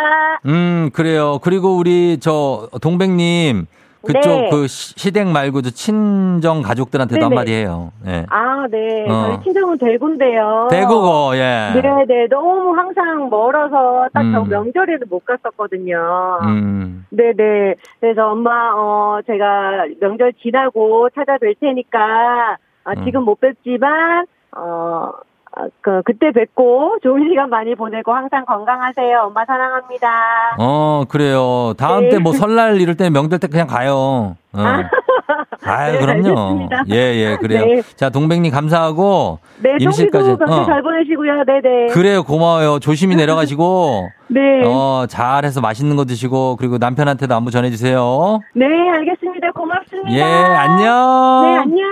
음, 0.47 0.89
그래요. 0.95 1.39
그리고 1.43 1.77
우리 1.77 2.19
저 2.19 2.71
동백님 2.81 3.67
그쪽 4.07 4.28
네. 4.28 4.48
그 4.50 4.66
시- 4.68 4.94
시댁 4.98 5.28
말고도 5.28 5.70
친정 5.70 6.62
가족들한테도 6.62 7.20
네네. 7.20 7.24
한마디 7.24 7.52
해요. 7.52 7.92
예. 8.07 8.24
아, 8.30 8.66
네. 8.70 9.04
어. 9.09 9.26
저희 9.28 9.42
친정은 9.44 9.78
대구인데요. 9.78 10.68
대구고, 10.70 11.36
예. 11.36 11.70
네 11.74 11.82
네. 12.07 12.26
너무 12.30 12.74
항상 12.76 13.28
멀어서 13.28 14.07
딱저 14.12 14.42
음. 14.42 14.48
명절에는 14.48 15.07
못 15.11 15.24
갔었거든요. 15.24 16.38
음. 16.42 17.07
네 17.11 17.32
네. 17.36 17.74
그래서 18.00 18.30
엄마, 18.30 18.72
어, 18.74 19.20
제가 19.26 19.86
명절 20.00 20.32
지나고 20.42 21.09
찾아뵐 21.14 21.59
테니까, 21.61 22.57
아, 22.84 22.92
음. 22.96 23.04
지금 23.04 23.24
못 23.24 23.40
뵙지만, 23.40 24.26
어, 24.57 25.11
아, 25.12 25.12
그, 25.80 26.02
그때 26.04 26.32
뵙고 26.32 26.98
좋은 27.02 27.28
시간 27.30 27.48
많이 27.48 27.74
보내고 27.74 28.12
항상 28.12 28.44
건강하세요. 28.44 29.22
엄마 29.26 29.44
사랑합니다. 29.44 30.57
어, 30.59 31.04
그래요. 31.09 31.72
다음 31.78 32.09
네. 32.09 32.11
때뭐 32.11 32.32
설날 32.32 32.80
이럴 32.80 32.94
때 32.96 33.09
명절 33.09 33.38
때 33.38 33.48
그냥 33.48 33.66
가요. 33.66 34.36
어. 34.52 34.61
아유, 35.64 35.92
네, 35.92 35.98
그럼요. 35.98 36.28
알겠습니다. 36.28 36.84
예, 36.90 36.96
예, 36.96 37.36
그래요. 37.40 37.64
네. 37.64 37.82
자, 37.96 38.11
동백님 38.11 38.52
감사하고. 38.52 39.38
네, 39.62 39.76
임실까지. 39.80 40.30
어. 40.30 40.64
잘 40.66 40.82
보내시고요. 40.82 41.44
네네. 41.44 41.86
그래요, 41.92 42.22
고마워요. 42.22 42.78
조심히 42.78 43.16
내려가시고. 43.16 44.09
네. 44.28 44.40
어, 44.64 45.07
잘해서 45.09 45.61
맛있는 45.61 45.96
거 45.96 46.04
드시고, 46.04 46.57
그리고 46.57 46.78
남편한테도 46.78 47.34
안부 47.34 47.50
전해주세요. 47.50 48.40
네, 48.54 48.66
알겠습니다. 48.66 49.52
고맙습니다. 49.52 50.12
예, 50.12 50.22
안녕. 50.22 51.42
네, 51.44 51.57
안녕. 51.59 51.86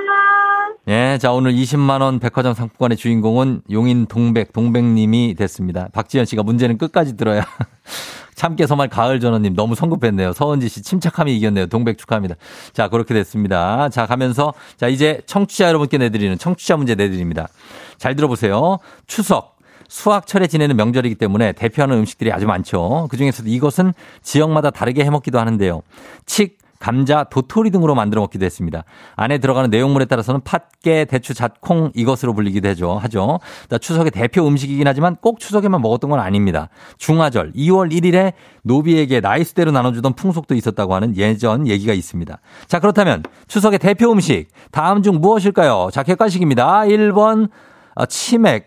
예, 0.87 1.16
자, 1.18 1.32
오늘 1.32 1.55
20만원 1.55 2.20
백화점 2.20 2.53
상품권의 2.53 2.99
주인공은 2.99 3.62
용인 3.70 4.05
동백, 4.07 4.53
동백님이 4.53 5.35
됐습니다. 5.35 5.89
박지현 5.95 6.26
씨가 6.26 6.43
문제는 6.43 6.76
끝까지 6.76 7.16
들어야. 7.16 7.47
참깨 8.35 8.66
서 8.66 8.74
말 8.76 8.89
가을 8.89 9.18
전원님 9.20 9.55
너무 9.55 9.74
성급했네요. 9.76 10.35
서은지 10.35 10.68
씨 10.68 10.82
침착함이 10.82 11.35
이겼네요. 11.37 11.68
동백 11.68 11.97
축하합니다. 11.97 12.35
자, 12.74 12.89
그렇게 12.89 13.14
됐습니다. 13.14 13.89
자, 13.89 14.05
가면서 14.05 14.53
자, 14.76 14.89
이제 14.89 15.22
청취자 15.24 15.68
여러분께 15.68 15.97
내드리는 15.97 16.37
청취자 16.37 16.76
문제 16.76 16.95
내드립니다. 16.95 17.49
잘 17.97 18.14
들어보세요. 18.14 18.78
추석. 19.07 19.55
수학철에 19.89 20.49
지내는 20.49 20.76
명절이기 20.76 21.14
때문에 21.14 21.53
대표하는 21.53 21.97
음식들이 21.99 22.32
아주 22.32 22.47
많죠. 22.47 23.07
그 23.11 23.16
중에서도 23.16 23.49
이것은 23.49 23.95
지역마다 24.22 24.70
다르게 24.70 25.05
해먹기도 25.05 25.39
하는데요. 25.39 25.82
칡, 26.26 26.57
감자, 26.85 27.24
도토리 27.24 27.70
등으로 27.70 27.95
만들어 27.95 28.20
먹기도 28.20 28.45
했습니다. 28.45 28.85
안에 29.16 29.39
들어가는 29.39 29.70
내용물에 29.70 30.05
따라서는 30.05 30.43
팥, 30.45 30.68
깨, 30.82 31.07
대추, 31.07 31.32
잣, 31.32 31.62
콩 31.62 31.91
이것으로 31.95 32.35
불리기도 32.35 32.68
하죠. 32.68 32.99
하죠. 32.99 33.41
자, 33.70 33.78
추석의 33.78 34.11
대표 34.11 34.47
음식이긴 34.47 34.87
하지만 34.87 35.16
꼭 35.16 35.41
추석에만 35.41 35.80
먹었던 35.80 36.11
건 36.11 36.20
아닙니다. 36.20 36.68
중화절 36.99 37.55
2월 37.55 37.91
1일에 37.91 38.35
노비에게 38.64 39.20
나이 39.20 39.36
수대로 39.36 39.70
나눠주던 39.70 40.12
풍속도 40.12 40.55
있었다고 40.55 40.95
하는 40.95 41.16
예전 41.16 41.66
얘기가 41.66 41.95
있습니다. 41.95 42.39
자, 42.66 42.80
그렇다면 42.80 43.22
추석의 43.49 43.78
대표 43.78 44.12
음식 44.12 44.49
다음 44.70 45.03
중 45.03 45.22
무엇일까요? 45.22 45.89
자, 45.91 46.03
객관식입니다. 46.03 46.82
1번 46.82 47.49
아, 47.95 48.05
치맥 48.05 48.66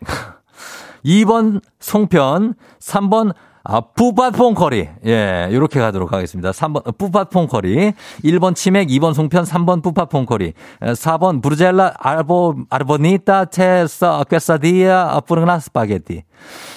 2번 1.06 1.62
송편, 1.80 2.56
3번 2.80 3.36
아, 3.70 3.82
뿌팟퐁 3.82 4.54
커리. 4.54 4.88
예, 5.06 5.50
요렇게 5.52 5.82
가도록 5.82 6.14
하겠습니다. 6.14 6.52
3번, 6.52 6.88
어, 6.88 6.92
뿌팟퐁 6.92 7.48
커리. 7.48 7.92
1번 8.24 8.56
치맥, 8.56 8.88
2번 8.88 9.14
송편, 9.14 9.44
3번 9.44 9.84
뿌팟퐁 9.84 10.26
커리. 10.26 10.54
4번 10.80 11.42
브루젤라 11.42 11.96
알보, 12.00 12.56
아르보니타 12.70 13.46
테사 13.46 14.24
퀘사디아 14.30 15.20
뿌르나 15.28 15.60
스파게티. 15.60 16.24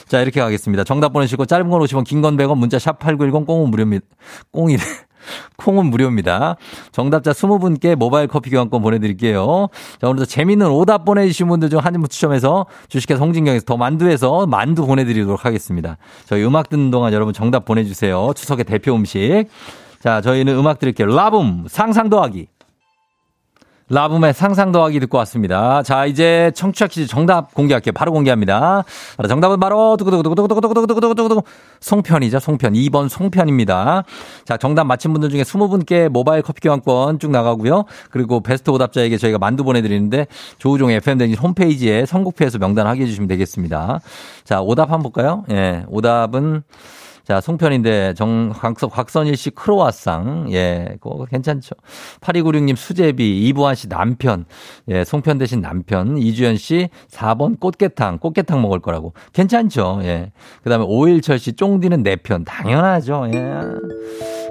자, 0.09 0.21
이렇게 0.21 0.41
가겠습니다. 0.41 0.83
정답 0.83 1.13
보내시고 1.13 1.47
짧은 1.47 1.71
건 1.71 1.81
50원, 1.83 2.05
긴 2.05 2.23
건 2.23 2.37
100원, 2.37 2.59
문자 2.59 2.77
샵8910 2.79 3.47
꽁은 3.47 3.71
무료입니다. 3.71 4.05
꽁이래. 4.51 4.83
콩은 5.57 5.87
무료입니다. 5.87 6.57
정답자 6.93 7.33
20분께 7.33 7.95
모바일 7.95 8.27
커피 8.29 8.51
교환권 8.51 8.83
보내드릴게요. 8.83 9.69
자, 10.01 10.09
오늘도 10.09 10.27
재밌는 10.27 10.69
오답 10.71 11.05
보내주신 11.05 11.49
분들 11.49 11.71
중 11.71 11.79
한 11.81 11.93
분 12.01 12.09
추첨해서 12.09 12.67
주식회사 12.89 13.21
홍진경에서 13.23 13.65
더 13.65 13.77
만두에서 13.77 14.47
만두 14.47 14.87
보내드리도록 14.87 15.45
하겠습니다. 15.45 15.97
저희 16.27 16.45
음악 16.45 16.69
듣는 16.69 16.91
동안 16.91 17.13
여러분 17.13 17.35
정답 17.35 17.65
보내주세요. 17.65 18.33
추석의 18.37 18.65
대표 18.65 18.95
음식. 18.95 19.47
자, 20.03 20.21
저희는 20.21 20.55
음악 20.57 20.79
드릴게요. 20.79 21.09
라붐, 21.09 21.67
상상 21.69 22.09
더하기. 22.09 22.47
라붐의 23.91 24.35
상상 24.35 24.71
더하기 24.71 25.01
듣고 25.01 25.19
왔습니다. 25.19 25.83
자, 25.83 26.07
이제 26.07 26.53
청취자 26.55 26.87
퀴즈 26.87 27.09
정답 27.09 27.53
공개할게요. 27.55 27.93
바로 27.93 28.13
공개합니다. 28.13 28.85
자, 29.21 29.29
정답은 29.29 29.59
바로 29.59 29.97
두구두구두구두구두구두구두구두구 29.97 31.43
송편이죠. 31.81 32.39
송편. 32.39 32.75
2번 32.75 33.09
송편입니다. 33.09 34.05
자, 34.45 34.57
정답 34.57 34.85
맞힌 34.85 35.13
분들 35.13 35.31
중에 35.31 35.43
20분께 35.43 36.09
모바일 36.09 36.43
커피 36.43 36.61
교환권 36.61 37.19
쭉 37.19 37.33
나가고요. 37.33 37.85
그리고 38.11 38.41
베스트 38.41 38.71
오답자에게 38.71 39.19
저희가 39.19 39.39
만두 39.39 39.65
보내드리는데 39.65 40.29
조우종 40.59 40.93
FM댕진 40.93 41.37
홈페이지에 41.37 42.07
선곡표에서 42.07 42.59
명단 42.59 42.87
확인해 42.87 43.09
주시면 43.09 43.27
되겠습니다. 43.27 44.01
자, 44.45 44.61
오답 44.61 44.93
한번 44.93 45.03
볼까요? 45.03 45.45
예, 45.51 45.85
오답은 45.89 46.63
자, 47.25 47.41
송편인데, 47.41 48.15
정, 48.15 48.51
곽서, 48.51 48.89
곽선일 48.89 49.37
씨 49.37 49.51
크로와상. 49.51 50.49
예, 50.53 50.97
그거 51.01 51.25
괜찮죠. 51.25 51.75
8296님 52.21 52.77
수제비, 52.77 53.47
이부환 53.49 53.75
씨 53.75 53.89
남편. 53.89 54.45
예, 54.89 55.05
송편 55.05 55.39
대신 55.39 55.61
남편. 55.61 56.19
이주연 56.19 56.57
씨 56.57 56.89
4번 57.11 57.61
꽃게탕. 57.61 58.19
꽃게탕 58.19 58.61
먹을 58.63 58.81
거라고. 58.81 59.15
괜찮죠. 59.33 60.01
예. 60.03 60.33
그 60.63 60.71
다음에 60.71 60.85
오일철 60.87 61.39
씨 61.39 61.53
쫑디는 61.53 62.03
내 62.03 62.17
편. 62.17 62.45
당연하죠. 62.45 63.29
예. 63.33 63.61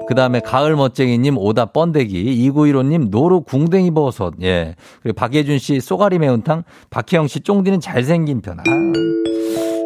그 0.08 0.16
다음에 0.16 0.40
가을 0.40 0.76
멋쟁이님 0.76 1.38
오다 1.38 1.68
번데기. 1.68 2.50
2915님 2.50 3.10
노루 3.10 3.42
궁뎅이 3.42 3.92
버섯. 3.92 4.34
예. 4.42 4.76
그리고 5.04 5.16
박예준 5.16 5.60
씨 5.60 5.80
쏘가리 5.80 6.18
매운탕. 6.20 6.64
박혜영 6.90 7.28
씨 7.28 7.42
쫑디는 7.42 7.80
잘생긴 7.80 8.42
편. 8.42 8.60
아. 8.60 8.64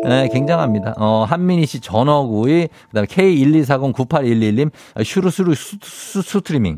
네, 0.08 0.28
굉장합니다. 0.28 0.96
어, 0.98 1.26
한민희 1.28 1.66
씨 1.66 1.80
전어구이, 1.80 2.68
그 2.68 2.94
다음에 2.94 3.08
K124098111님, 3.08 4.72
슈루스루 5.04 5.56
수, 5.56 5.78
수, 5.82 6.22
수트리밍. 6.22 6.78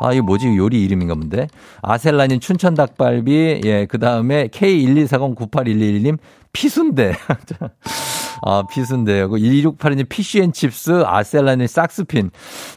아, 0.00 0.12
이거 0.12 0.22
뭐지? 0.24 0.56
요리 0.56 0.84
이름인가 0.84 1.14
본데. 1.14 1.48
아셀라님 1.82 2.40
춘천 2.40 2.74
닭갈비, 2.74 3.62
예, 3.64 3.86
그 3.86 3.98
다음에 3.98 4.48
K124098111님, 4.48 6.18
피순대. 6.52 7.14
아, 8.42 8.62
피순대요. 8.70 9.30
1682님 9.30 10.08
피쉬앤칩스, 10.08 11.02
아셀라님 11.06 11.66
샥스핀. 11.66 12.30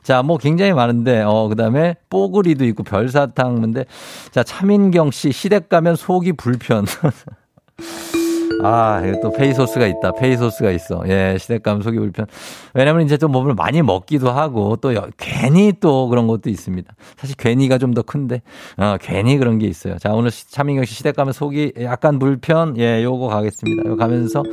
자, 0.03 0.23
뭐 0.23 0.37
굉장히 0.37 0.73
많은데, 0.73 1.21
어, 1.21 1.47
그 1.49 1.55
다음에 1.55 1.95
뽀글이도 2.09 2.65
있고 2.65 2.83
별사탕인데, 2.83 3.85
자, 4.31 4.43
차민경 4.43 5.11
씨 5.11 5.31
시댁 5.31 5.69
가면 5.69 5.95
속이 5.95 6.33
불편. 6.33 6.85
아, 8.63 9.01
또 9.21 9.31
페이소스가 9.31 9.87
있다. 9.87 10.11
페이소스가 10.13 10.71
있어. 10.71 11.01
예, 11.07 11.37
시댁 11.39 11.59
가면 11.59 11.81
속이 11.81 11.97
불편. 11.97 12.25
왜냐면 12.73 13.03
이제 13.05 13.17
좀 13.17 13.31
몸을 13.31 13.53
많이 13.53 13.81
먹기도 13.81 14.31
하고 14.31 14.75
또 14.77 14.93
여- 14.95 15.07
괜히 15.17 15.71
또 15.79 16.07
그런 16.09 16.27
것도 16.27 16.49
있습니다. 16.49 16.93
사실 17.17 17.35
괜히가 17.37 17.77
좀 17.77 17.93
더 17.93 18.01
큰데, 18.03 18.41
어, 18.77 18.97
괜히 19.01 19.37
그런 19.37 19.57
게 19.59 19.65
있어요. 19.67 19.97
자, 19.97 20.11
오늘 20.13 20.29
시- 20.29 20.51
차민경 20.51 20.85
씨 20.85 20.93
시댁가면 20.95 21.33
속이 21.33 21.73
약간 21.81 22.19
불편. 22.19 22.75
예, 22.77 23.03
요거 23.03 23.27
가겠습니다. 23.29 23.89
요 23.89 23.95
가면서 23.95 24.43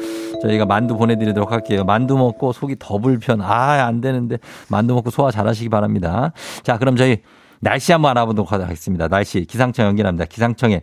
저희가 0.42 0.64
만두 0.66 0.96
보내드리도록 0.96 1.50
할게요. 1.52 1.84
만두 1.84 2.16
먹고 2.16 2.52
속이 2.52 2.76
더 2.78 2.98
불편. 2.98 3.40
아, 3.42 3.84
안 3.86 4.00
되는데. 4.00 4.38
만두 4.68 4.94
먹고 4.94 5.10
소화 5.10 5.30
잘 5.30 5.46
하시기 5.48 5.68
바랍니다. 5.68 6.32
자, 6.62 6.78
그럼 6.78 6.96
저희 6.96 7.18
날씨 7.60 7.92
한번 7.92 8.10
알아보도록 8.12 8.52
하겠습니다. 8.52 9.08
날씨 9.08 9.44
기상청 9.44 9.86
연결합니다. 9.86 10.24
기상청에 10.26 10.82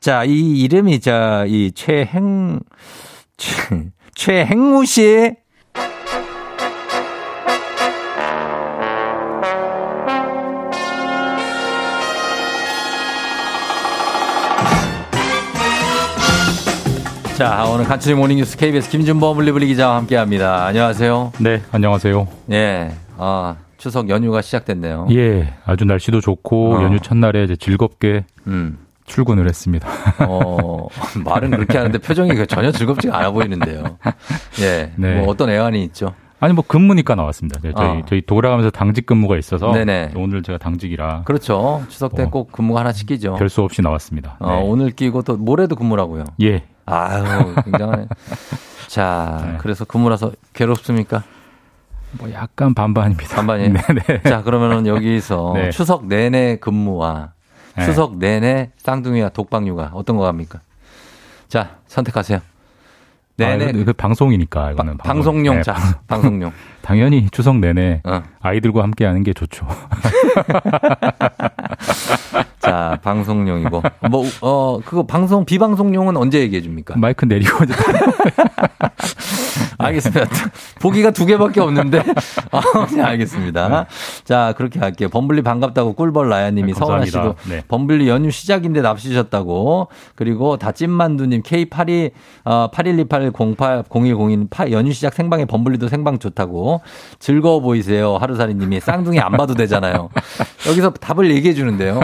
자, 0.00 0.24
이 0.24 0.60
이름이 0.60 1.00
저 1.00 1.44
이 1.48 1.72
최행 1.74 2.60
최, 3.36 3.52
최행무 4.14 4.84
씨. 4.86 5.32
자, 17.36 17.64
오늘 17.72 17.86
간추리 17.86 18.14
모닝뉴스 18.14 18.58
KBS 18.58 18.90
김준범 18.90 19.34
블리블리 19.36 19.66
기자와 19.68 19.96
함께 19.96 20.16
합니다. 20.16 20.66
안녕하세요. 20.66 21.32
네, 21.38 21.62
안녕하세요. 21.72 22.28
예. 22.52 22.90
아, 23.16 23.56
추석 23.80 24.10
연휴가 24.10 24.42
시작됐네요. 24.42 25.08
예, 25.10 25.54
아주 25.64 25.86
날씨도 25.86 26.20
좋고 26.20 26.74
어. 26.74 26.82
연휴 26.82 27.00
첫날에 27.00 27.44
이제 27.44 27.56
즐겁게 27.56 28.26
음. 28.46 28.78
출근을 29.06 29.48
했습니다. 29.48 29.88
어, 30.28 30.86
말은 31.24 31.50
그렇게 31.50 31.78
하는데 31.78 31.96
표정이 31.98 32.34
그 32.34 32.46
전혀 32.46 32.70
즐겁지가 32.70 33.16
않아 33.16 33.30
보이는데요. 33.30 33.82
예. 34.60 34.92
네. 34.96 35.16
뭐 35.16 35.28
어떤 35.28 35.48
애환이 35.48 35.82
있죠? 35.84 36.14
아니 36.40 36.52
뭐 36.52 36.62
근무니까 36.66 37.14
나왔습니다. 37.14 37.58
네, 37.60 37.72
저희 37.74 37.86
어. 37.86 38.02
저희 38.06 38.22
돌아가면서 38.24 38.70
당직 38.70 39.06
근무가 39.06 39.36
있어서 39.38 39.72
네네. 39.72 40.12
오늘 40.14 40.42
제가 40.42 40.58
당직이라 40.58 41.22
그렇죠. 41.24 41.82
추석 41.88 42.14
때 42.14 42.24
어. 42.24 42.30
꼭 42.30 42.52
근무가 42.52 42.80
하나 42.80 42.92
시키죠. 42.92 43.34
별수 43.34 43.62
없이 43.62 43.82
나왔습니다. 43.82 44.36
어, 44.40 44.56
네. 44.56 44.62
오늘 44.62 44.90
끼고 44.90 45.22
또 45.22 45.36
모레도 45.36 45.74
근무라고요. 45.76 46.24
예, 46.42 46.64
아유, 46.86 47.54
굉장하네. 47.64 48.06
자, 48.88 49.42
네. 49.44 49.58
그래서 49.58 49.84
근무라서 49.84 50.32
괴롭습니까? 50.52 51.24
뭐 52.12 52.30
약간 52.32 52.74
반반입니다. 52.74 53.36
반반이에요? 53.36 53.72
네네. 53.72 54.22
자, 54.28 54.42
그러면은 54.42 54.86
여기서 54.86 55.52
네. 55.56 55.70
추석 55.70 56.06
내내 56.06 56.56
근무와 56.56 57.32
네. 57.76 57.84
추석 57.84 58.16
내내 58.18 58.70
쌍둥이와 58.78 59.28
독박육아 59.30 59.90
어떤 59.94 60.16
거 60.16 60.24
갑니까? 60.24 60.60
자, 61.48 61.76
선택하세요. 61.86 62.40
내내 63.36 63.68
아, 63.68 63.72
그, 63.72 63.84
그 63.86 63.92
방송이니까 63.94 64.72
이거는 64.72 64.98
바- 64.98 65.04
방송 65.04 65.46
용 65.46 65.56
네, 65.56 65.62
자, 65.62 65.72
방- 65.72 65.94
방송용. 66.06 66.52
당연히 66.82 67.28
추석 67.30 67.56
내내 67.56 68.02
어. 68.04 68.22
아이들과 68.40 68.82
함께 68.82 69.06
하는 69.06 69.22
게 69.22 69.32
좋죠. 69.32 69.66
자, 72.58 72.98
방송용이고. 73.02 73.82
뭐, 74.10 74.24
어, 74.42 74.80
그거 74.84 75.06
방송, 75.06 75.44
비방송용은 75.46 76.16
언제 76.18 76.40
얘기해 76.40 76.60
줍니까? 76.60 76.96
마이크 76.98 77.24
내리고 77.24 77.64
알겠습니다. 79.86 80.26
보기가 80.80 81.10
두 81.10 81.26
개밖에 81.26 81.60
없는데. 81.60 82.00
아, 82.52 82.60
네, 82.94 83.02
알겠습니다. 83.02 83.86
자, 84.24 84.54
그렇게 84.56 84.78
할게요. 84.78 85.08
범블리 85.08 85.42
반갑다고 85.42 85.94
꿀벌 85.94 86.28
라야님이 86.28 86.72
네, 86.72 86.78
서원아. 86.78 87.04
씨도 87.06 87.34
네. 87.48 87.62
범블리 87.68 88.08
연휴 88.08 88.30
시작인데 88.30 88.82
납치셨다고. 88.82 89.88
그리고 90.14 90.56
다찐만두님 90.56 91.42
K82, 91.42 92.10
어, 92.44 92.70
8128080102 92.72 94.70
연휴 94.72 94.92
시작 94.92 95.14
생방에 95.14 95.44
범블리도 95.44 95.88
생방 95.88 96.18
좋다고. 96.18 96.80
즐거워 97.18 97.60
보이세요. 97.60 98.16
하루살이님이 98.16 98.80
쌍둥이 98.80 99.20
안 99.20 99.32
봐도 99.32 99.54
되잖아요. 99.54 100.10
여기서 100.68 100.90
답을 100.90 101.30
얘기해 101.30 101.54
주는데요. 101.54 102.00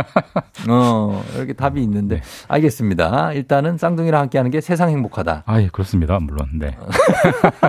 어, 0.69 1.25
이렇게 1.37 1.53
답이 1.53 1.83
있는데. 1.83 2.23
알겠습니다. 2.49 3.33
일단은 3.33 3.79
쌍둥이랑 3.79 4.23
함께 4.23 4.39
하는 4.39 4.51
게 4.51 4.61
세상 4.61 4.89
행복하다. 4.91 5.43
아, 5.47 5.61
예, 5.61 5.69
그렇습니다. 5.69 6.19
물론. 6.21 6.49
네. 6.55 6.77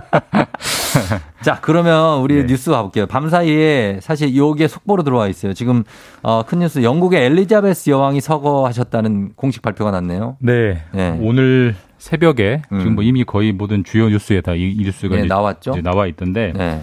자, 1.41 1.59
그러면 1.61 2.19
우리 2.21 2.35
네. 2.35 2.45
뉴스 2.47 2.71
가볼게요. 2.71 3.05
밤 3.05 3.29
사이에 3.29 3.99
사실 4.01 4.35
요게 4.35 4.67
속보로 4.67 5.03
들어와 5.03 5.27
있어요. 5.27 5.53
지금 5.53 5.83
어, 6.23 6.43
큰 6.45 6.59
뉴스 6.59 6.83
영국의 6.83 7.25
엘리자베스 7.25 7.89
여왕이 7.89 8.21
서거하셨다는 8.21 9.33
공식 9.35 9.61
발표가 9.61 9.91
났네요. 9.91 10.37
네. 10.39 10.83
네. 10.93 11.17
오늘 11.21 11.75
새벽에 11.97 12.61
음. 12.71 12.79
지금 12.79 12.95
뭐 12.95 13.03
이미 13.03 13.23
거의 13.23 13.51
모든 13.53 13.83
주요 13.83 14.09
뉴스에 14.09 14.41
다 14.41 14.53
이 14.53 14.75
뉴스가 14.79 15.15
네, 15.15 15.25
나왔죠. 15.25 15.75
나와 15.83 16.07
있던데 16.07 16.53
네, 16.55 16.81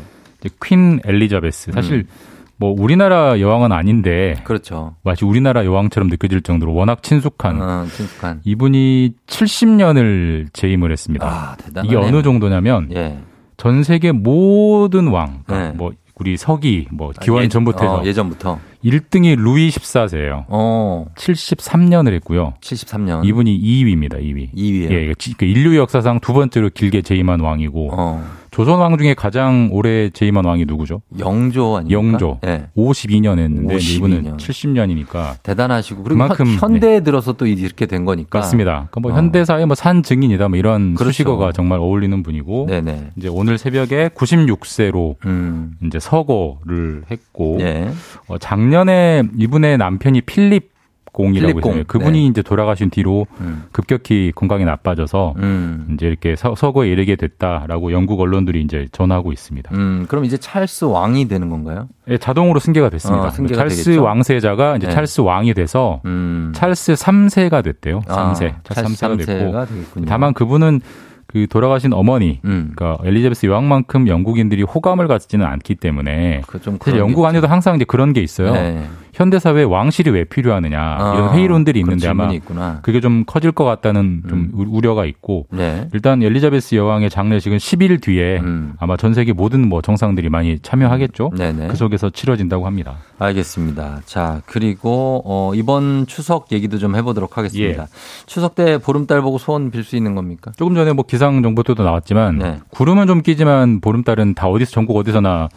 퀸 0.62 1.00
엘리자베스 1.04 1.72
사실 1.72 1.94
음. 1.94 2.08
뭐 2.56 2.74
우리나라 2.78 3.40
여왕은 3.40 3.72
아닌데 3.72 4.36
그렇죠. 4.44 4.94
마치 5.02 5.24
우리나라 5.24 5.64
여왕처럼 5.64 6.08
느껴질 6.08 6.42
정도로 6.42 6.72
워낙 6.74 7.02
친숙한 7.02 7.60
어, 7.60 7.86
친숙한. 7.90 8.40
이분이 8.44 9.12
70년을 9.26 10.46
재임을 10.52 10.92
했습니다. 10.92 11.26
아. 11.26 11.56
이게 11.84 11.96
어느 11.96 12.22
정도냐면 12.22 12.88
예. 12.94 13.18
전 13.56 13.82
세계 13.82 14.12
모든 14.12 15.08
왕, 15.08 15.42
그러니까 15.46 15.70
네. 15.72 15.76
뭐 15.76 15.92
우리 16.16 16.36
서기, 16.36 16.86
뭐 16.92 17.10
기원 17.20 17.42
예, 17.44 17.48
전부터 17.48 17.82
해서 17.82 18.00
어, 18.00 18.04
예전부터. 18.04 18.58
1등이 18.84 19.36
루이 19.36 19.68
14세예요. 19.70 20.44
어, 20.48 21.06
73년을 21.16 22.12
했고요. 22.14 22.54
73년. 22.60 23.24
이분이 23.24 23.58
2위입니다. 23.60 24.20
2위. 24.20 24.52
2위에요. 24.54 24.90
예, 24.92 25.14
지- 25.18 25.34
그 25.36 25.44
인류 25.44 25.76
역사상 25.76 26.20
두 26.20 26.32
번째로 26.32 26.70
길게 26.72 27.02
재임한 27.02 27.40
왕이고 27.40 27.90
어, 27.92 28.24
조선 28.54 28.78
왕 28.78 28.96
중에 28.96 29.14
가장 29.14 29.68
오래 29.72 30.10
재임한 30.10 30.44
왕이 30.44 30.64
누구죠? 30.66 31.02
영조 31.18 31.76
아닙니까? 31.78 31.98
영조. 31.98 32.38
예. 32.46 32.66
52년 32.76 33.40
했는데 33.40 33.74
이제 33.74 33.94
52 33.94 33.96
이분은 33.96 34.22
년. 34.22 34.36
70년이니까 34.36 35.42
대단하시고 35.42 36.04
그리고 36.04 36.14
그만큼, 36.20 36.46
현- 36.46 36.58
현대에 36.74 37.00
들어서 37.00 37.32
또 37.32 37.46
이렇게 37.48 37.86
된 37.86 38.04
거니까. 38.04 38.38
맞습니다. 38.38 38.86
그뭐 38.92 39.10
어. 39.12 39.16
현대사의 39.16 39.66
뭐 39.66 39.74
산 39.74 40.04
증인이다 40.04 40.46
뭐 40.48 40.56
이런 40.56 40.94
그렇죠. 40.94 41.10
수식어가 41.10 41.50
정말 41.50 41.80
어울리는 41.80 42.22
분이고 42.22 42.66
네네. 42.68 43.10
이제 43.16 43.26
오늘 43.28 43.58
새벽에 43.58 44.10
96세로 44.14 45.16
음. 45.26 45.72
이제 45.84 45.98
서거를 45.98 47.02
했고 47.10 47.58
예. 47.60 47.90
어, 48.28 48.38
작년에 48.38 49.24
이분의 49.36 49.78
남편이 49.78 50.20
필립 50.20 50.73
공이라고 51.14 51.46
필립 51.52 51.62
공. 51.62 51.72
있어요. 51.72 51.84
그분이 51.86 52.20
네. 52.20 52.26
이제 52.26 52.42
돌아가신 52.42 52.90
뒤로 52.90 53.26
음. 53.40 53.64
급격히 53.72 54.32
건강이 54.34 54.64
나빠져서 54.64 55.34
음. 55.38 55.86
이제 55.94 56.06
이렇게 56.08 56.34
서, 56.36 56.54
서거에 56.54 56.88
이르게 56.88 57.16
됐다라고 57.16 57.92
영국 57.92 58.20
언론들이 58.20 58.60
이제 58.62 58.88
전하고 58.92 59.32
있습니다. 59.32 59.70
음, 59.74 60.06
그럼 60.08 60.24
이제 60.24 60.36
찰스 60.36 60.86
왕이 60.86 61.28
되는 61.28 61.48
건가요? 61.48 61.88
예, 62.08 62.18
자동으로 62.18 62.58
승계가 62.58 62.90
됐습니다. 62.90 63.26
어, 63.26 63.30
승계가 63.30 63.58
찰스 63.62 63.84
되겠죠? 63.84 64.02
왕세자가 64.02 64.76
이제 64.76 64.88
네. 64.88 64.92
찰스 64.92 65.20
왕이 65.22 65.54
돼서 65.54 66.00
음. 66.04 66.52
찰스 66.54 66.94
3세가 66.94 67.62
됐대요. 67.62 68.02
아, 68.08 68.32
3세. 68.34 68.54
찰스 68.64 68.82
3세가 68.82 69.18
됐고. 69.18 69.32
삼세가 69.32 69.66
되겠군요. 69.66 70.06
다만 70.06 70.34
그분은 70.34 70.80
그 71.26 71.46
돌아가신 71.48 71.92
어머니, 71.92 72.40
음. 72.44 72.72
그러니까 72.76 73.02
엘리자베스 73.04 73.46
여왕만큼 73.46 74.08
영국인들이 74.08 74.62
호감을 74.62 75.08
갖지는 75.08 75.46
않기 75.46 75.76
때문에 75.76 76.42
그좀 76.46 76.78
사실 76.82 76.98
영국 77.00 77.24
안에도 77.24 77.46
항상 77.48 77.76
이제 77.76 77.84
그런 77.84 78.12
게 78.12 78.20
있어요. 78.20 78.52
네. 78.52 78.84
현대 79.14 79.38
사회에 79.38 79.62
왕실이 79.62 80.10
왜 80.10 80.24
필요하느냐 80.24 80.76
이런 80.76 81.28
아, 81.28 81.32
회의론들이 81.32 81.82
그런 81.82 81.96
있는데 81.98 82.08
아마 82.08 82.32
있구나. 82.32 82.80
그게 82.82 83.00
좀 83.00 83.24
커질 83.26 83.52
것 83.52 83.64
같다는 83.64 84.22
좀 84.28 84.38
음. 84.38 84.50
우- 84.54 84.76
우려가 84.76 85.04
있고 85.06 85.46
네. 85.50 85.88
일단 85.94 86.22
엘리자베스 86.22 86.74
여왕의 86.74 87.10
장례식은 87.10 87.58
10일 87.58 88.02
뒤에 88.02 88.40
음. 88.40 88.74
아마 88.80 88.96
전 88.96 89.14
세계 89.14 89.32
모든 89.32 89.68
뭐 89.68 89.80
정상들이 89.80 90.28
많이 90.30 90.58
참여하겠죠. 90.58 91.30
네네. 91.36 91.68
그 91.68 91.76
속에서 91.76 92.10
치러진다고 92.10 92.66
합니다. 92.66 92.96
알겠습니다. 93.18 94.00
자, 94.04 94.42
그리고 94.46 95.22
어, 95.24 95.52
이번 95.54 96.06
추석 96.06 96.50
얘기도 96.50 96.78
좀 96.78 96.96
해보도록 96.96 97.38
하겠습니다. 97.38 97.86
추석 98.26 98.54
때 98.56 98.78
보름달 98.78 99.22
보고 99.22 99.38
소원 99.38 99.70
빌 99.70 99.84
수 99.84 99.96
있는 99.96 100.14
겁니까? 100.14 100.50
조금 100.56 100.74
전에 100.74 100.92
뭐 100.92 101.04
기상 101.06 101.42
정보 101.42 101.62
때도 101.62 101.82
나왔지만 101.84 102.38
네. 102.38 102.58
구름은 102.70 103.06
좀 103.06 103.20
끼지만 103.22 103.80
보름달은 103.80 104.34
다 104.34 104.48
어디서 104.48 104.70
전국 104.72 104.96
어디서나 104.96 105.48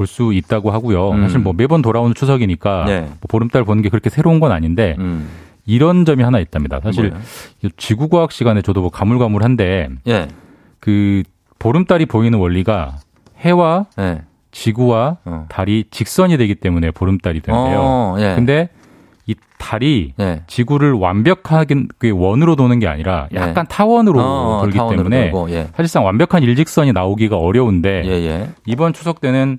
볼 0.00 0.06
수 0.06 0.32
있다고 0.32 0.70
하고요. 0.70 1.10
음. 1.10 1.22
사실 1.22 1.40
뭐 1.40 1.52
매번 1.52 1.82
돌아오는 1.82 2.14
추석이니까 2.14 2.84
네. 2.86 3.00
뭐 3.02 3.18
보름달 3.28 3.64
보는 3.64 3.82
게 3.82 3.90
그렇게 3.90 4.08
새로운 4.08 4.40
건 4.40 4.50
아닌데 4.50 4.96
음. 4.98 5.28
이런 5.66 6.06
점이 6.06 6.22
하나 6.22 6.38
있답니다. 6.38 6.80
사실 6.82 7.10
뭐예요? 7.10 7.22
이 7.62 7.68
지구과학 7.76 8.32
시간에 8.32 8.62
저도 8.62 8.80
뭐 8.80 8.90
가물가물한데 8.90 9.88
예. 10.08 10.28
그 10.80 11.22
보름달이 11.58 12.06
보이는 12.06 12.38
원리가 12.38 12.96
해와 13.40 13.86
예. 13.98 14.22
지구와 14.52 15.18
어. 15.26 15.46
달이 15.50 15.84
직선이 15.90 16.38
되기 16.38 16.54
때문에 16.54 16.92
보름달이 16.92 17.40
되는데요. 17.42 17.78
어, 17.80 18.16
예. 18.20 18.34
근데 18.34 18.70
이 19.26 19.34
달이 19.58 20.14
예. 20.18 20.42
지구를 20.46 20.92
완벽하게 20.92 21.84
그 21.98 22.10
원으로 22.10 22.56
도는 22.56 22.78
게 22.78 22.88
아니라 22.88 23.28
약간 23.34 23.66
타원으로 23.68 24.18
어, 24.18 24.60
돌기 24.62 24.78
타원으로 24.78 25.10
때문에 25.10 25.30
돌고, 25.30 25.50
예. 25.50 25.68
사실상 25.76 26.06
완벽한 26.06 26.42
일직선이 26.42 26.92
나오기가 26.92 27.36
어려운데 27.36 28.02
예, 28.06 28.10
예. 28.10 28.48
이번 28.64 28.94
추석 28.94 29.20
때는 29.20 29.58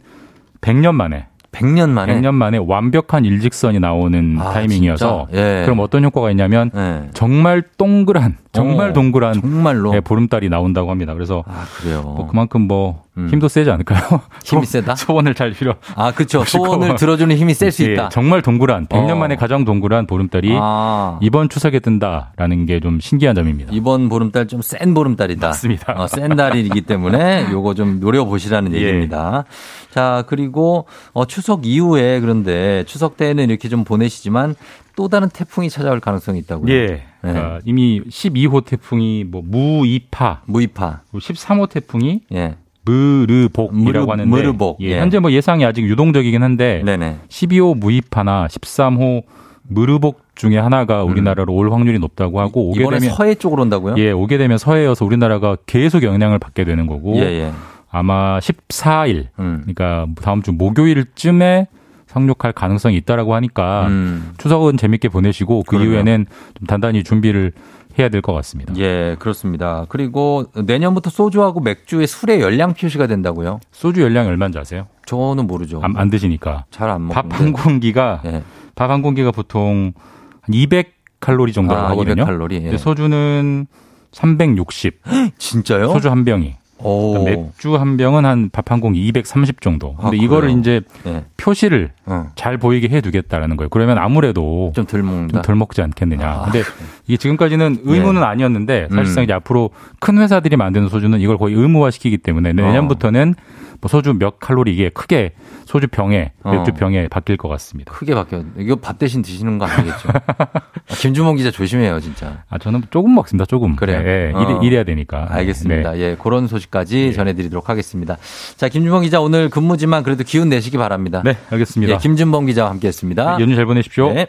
100년 0.62 0.93
만에 0.93 1.28
100년 1.51 1.89
만에 1.89 2.16
100년 2.16 2.34
만에 2.34 2.57
완벽한 2.57 3.26
일직선이 3.26 3.80
나오는 3.80 4.38
아, 4.39 4.53
타이밍이어서? 4.53 5.28
예. 5.34 5.64
그럼 5.66 5.80
어떤 5.80 6.03
효과가 6.05 6.32
있냐면 6.32 6.72
예. 6.76 7.09
정말 7.14 7.64
동그란 7.78 8.38
정말 8.53 8.89
어, 8.89 8.93
동그란 8.93 9.33
정말로 9.39 9.95
예, 9.95 10.01
보름달이 10.01 10.49
나온다고 10.49 10.91
합니다. 10.91 11.13
그래서 11.13 11.43
아, 11.47 11.65
그래요. 11.77 12.01
뭐 12.01 12.27
그만큼 12.27 12.61
뭐 12.67 13.03
음. 13.17 13.29
힘도 13.31 13.47
세지 13.47 13.69
않을까요? 13.71 14.01
힘이 14.43 14.65
소- 14.65 14.71
세다? 14.73 14.95
소원을 14.95 15.35
잘 15.35 15.51
빌어. 15.51 15.75
아, 15.95 16.11
그렇죠. 16.11 16.43
소원을 16.43 16.95
들어주는 16.95 17.33
힘이 17.35 17.53
셀수 17.53 17.85
예, 17.87 17.93
있다. 17.93 18.09
정말 18.09 18.41
동그란 18.41 18.87
100년 18.87 19.11
어. 19.11 19.15
만에 19.15 19.35
가장 19.37 19.63
동그란 19.63 20.05
보름달이 20.07 20.57
아. 20.59 21.17
이번 21.21 21.47
추석에 21.49 21.79
뜬다라는 21.79 22.65
게 22.65 22.81
좀 22.81 22.99
신기한 22.99 23.35
점입니다. 23.35 23.71
이번 23.73 24.09
보름달 24.09 24.47
좀 24.47 24.61
센 24.61 24.93
보름달이다. 24.93 25.47
맞습니다. 25.47 25.93
어, 25.97 26.07
센 26.07 26.35
달이기 26.35 26.81
때문에 26.81 27.47
요거 27.51 27.73
좀 27.75 27.99
노려보시라는 27.99 28.73
예. 28.73 28.77
얘기입니다. 28.77 29.45
자, 29.91 30.23
그리고 30.27 30.87
어, 31.13 31.25
추석 31.25 31.65
이후에 31.65 32.19
그런데 32.19 32.83
추석 32.85 33.15
때는 33.17 33.49
이렇게 33.49 33.69
좀 33.69 33.83
보내시지만 33.83 34.55
또 34.95 35.07
다른 35.07 35.29
태풍이 35.29 35.69
찾아올 35.69 35.99
가능성이 35.99 36.39
있다고요. 36.39 36.73
예. 36.73 37.03
그러니까 37.22 37.59
이미 37.65 38.01
12호 38.01 38.65
태풍이 38.65 39.24
뭐 39.24 39.41
무이파, 39.45 40.41
무이파. 40.45 41.01
그리고 41.11 41.19
13호 41.19 41.69
태풍이 41.69 42.22
예. 42.34 42.55
무르복이라고 42.84 43.72
무르- 43.74 44.05
하는데 44.11 44.30
무르복. 44.30 44.78
예, 44.82 44.88
예. 44.88 44.99
현재 44.99 45.19
뭐 45.19 45.32
예상이 45.32 45.63
아직 45.65 45.84
유동적이긴 45.86 46.41
한데 46.43 46.82
네네. 46.86 47.17
12호 47.30 47.78
무이파나 47.78 48.47
13호 48.47 49.24
무르복 49.67 50.22
중에 50.36 50.57
하나가 50.57 51.03
우리나라로 51.03 51.53
올 51.53 51.72
확률이 51.72 51.99
높다고 51.99 52.39
하고 52.41 52.69
오게 52.72 52.84
음. 52.84 52.89
되면 52.89 53.09
서해 53.11 53.36
쪽으로 53.36 53.61
온다고요? 53.63 53.95
예, 53.97 54.11
오게 54.11 54.38
되면 54.38 54.57
서해여서 54.57 55.05
우리나라가 55.05 55.55
계속 55.67 56.03
영향을 56.03 56.39
받게 56.39 56.63
되는 56.63 56.88
거고 56.88 57.15
예, 57.17 57.22
예. 57.22 57.51
아마 57.91 58.39
14일 58.39 59.28
음. 59.39 59.59
그러니까 59.61 60.07
다음 60.22 60.41
주 60.41 60.51
목요일쯤에 60.53 61.67
상륙할 62.12 62.51
가능성이 62.53 62.97
있다라고 62.97 63.34
하니까 63.36 63.88
음. 63.88 64.34
추석은 64.38 64.76
재밌게 64.78 65.07
보내시고 65.09 65.64
그 65.64 65.72
그러네요. 65.78 65.89
이후에는 65.91 66.26
좀 66.57 66.68
단단히 66.68 67.03
준비를 67.03 67.53
해야 67.97 68.09
될 68.09 68.22
것 68.22 68.34
같습니다. 68.34 68.74
예, 68.78 69.16
그렇습니다. 69.20 69.86
그리고 69.89 70.45
내년부터 70.53 71.09
소주하고 71.09 71.59
맥주의 71.62 72.07
술의 72.07 72.41
열량 72.41 72.74
표시가 72.74 73.07
된다고요? 73.07 73.59
소주 73.72 74.01
열량이 74.01 74.28
얼마인지 74.30 74.59
아세요? 74.59 74.88
저는 75.05 75.47
모르죠. 75.47 75.80
안, 75.84 75.95
안 75.97 76.09
드시니까. 76.09 76.66
잘 76.70 76.89
안 76.89 77.07
먹는데. 77.07 77.30
밥 77.30 77.39
한 77.39 77.53
공기가 77.53 78.22
예. 78.26 78.43
밥한 78.76 79.01
공기가 79.01 79.32
보통 79.32 79.93
한 80.41 80.53
200 80.53 80.93
칼로리 81.22 81.53
정도라고 81.53 81.86
아, 81.88 81.89
하거든요. 81.91 82.14
200 82.24 82.26
칼로리. 82.26 82.55
예. 82.57 82.62
근데 82.62 82.78
소주는 82.78 83.68
360. 84.12 85.01
진짜요? 85.38 85.91
소주 85.91 86.09
한 86.09 86.26
병이. 86.26 86.55
오. 86.84 87.13
그러니까 87.13 87.41
맥주 87.41 87.75
한 87.75 87.97
병은 87.97 88.25
한 88.25 88.49
밥 88.51 88.71
한 88.71 88.79
공기 88.79 89.05
230 89.07 89.61
정도. 89.61 89.95
근데 89.95 90.17
아, 90.17 90.23
이거를 90.23 90.49
그래요? 90.49 90.59
이제 90.59 90.82
네. 91.03 91.23
표시를 91.38 91.91
어. 92.05 92.27
잘 92.36 92.57
보이게 92.57 92.88
해 92.89 93.01
두겠다라는 93.01 93.57
거예요. 93.57 93.69
그러면 93.69 93.97
아무래도 93.97 94.71
좀 94.75 94.86
덜 94.86 95.03
먹는다. 95.03 95.41
좀덜 95.41 95.55
먹지 95.55 95.82
않겠느냐. 95.82 96.25
아, 96.27 96.43
근데 96.45 96.61
이게 97.07 97.17
지금까지는 97.17 97.79
의무는 97.84 98.23
아니었는데 98.23 98.88
사실상 98.91 99.21
음. 99.21 99.25
이제 99.25 99.34
앞으로 99.34 99.71
큰 99.99 100.17
회사들이 100.17 100.55
만드는 100.57 100.89
소주는 100.89 101.19
이걸 101.19 101.38
거의 101.38 101.55
의무화 101.55 101.91
시키기 101.91 102.17
때문에 102.19 102.53
내년부터는 102.53 103.36
뭐 103.82 103.89
소주 103.89 104.13
몇 104.13 104.39
칼로리 104.39 104.73
이게 104.73 104.89
크게 104.89 105.34
소주 105.65 105.88
병에 105.88 106.32
어. 106.43 106.51
맥주 106.51 106.71
병에 106.71 107.07
바뀔 107.07 107.36
것 107.36 107.49
같습니다. 107.49 107.91
크게 107.91 108.13
바뀌어. 108.13 108.43
이거 108.59 108.75
밥 108.75 108.99
대신 108.99 109.21
드시는 109.21 109.57
거 109.57 109.65
아니겠죠? 109.65 110.09
아, 110.09 110.45
김준범 111.01 111.36
기자 111.36 111.49
조심해요, 111.49 111.99
진짜. 111.99 112.43
아 112.49 112.57
저는 112.59 112.84
조금 112.91 113.13
먹습니다. 113.15 113.45
조금. 113.45 113.75
그래요? 113.75 114.01
예, 114.05 114.32
어. 114.34 114.41
일해, 114.41 114.59
일해야 114.67 114.84
되니까. 114.84 115.27
알겠습니다. 115.32 115.93
네. 115.93 115.99
예, 115.99 116.17
그런 116.21 116.47
소식까지 116.47 117.13
전해드리도록 117.13 117.69
하겠습니다. 117.69 118.17
자, 118.55 118.69
김준범 118.69 119.01
기자 119.01 119.19
오늘 119.19 119.49
근무지만 119.49 120.03
그래도 120.03 120.23
기운 120.23 120.49
내시기 120.49 120.77
바랍니다. 120.77 121.21
네, 121.25 121.36
알겠습니다. 121.49 121.93
예, 121.93 121.97
김준범 121.97 122.45
기자와 122.45 122.69
함께했습니다. 122.69 123.39
연휴 123.41 123.55
잘 123.55 123.65
보내십시오. 123.65 124.13
네. 124.13 124.27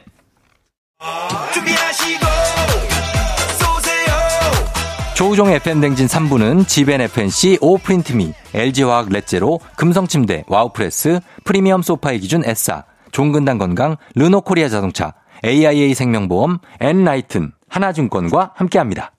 조우종 5.22 5.50
FM 5.50 5.80
댕진 5.80 6.08
3부는 6.08 6.66
지벤 6.66 7.00
FNC, 7.00 7.58
오프린트미, 7.60 8.32
LG화학 8.54 9.08
렛제로, 9.08 9.60
금성침대, 9.76 10.46
와우프레스, 10.48 11.20
프리미엄 11.44 11.80
소파의 11.80 12.18
기준 12.18 12.44
S사, 12.44 12.82
종근당 13.12 13.58
건강, 13.58 13.96
르노코리아 14.16 14.68
자동차, 14.68 15.14
AIA 15.44 15.94
생명보험, 15.94 16.58
엔라이튼, 16.80 17.52
하나증권과 17.68 18.54
함께합니다. 18.56 19.12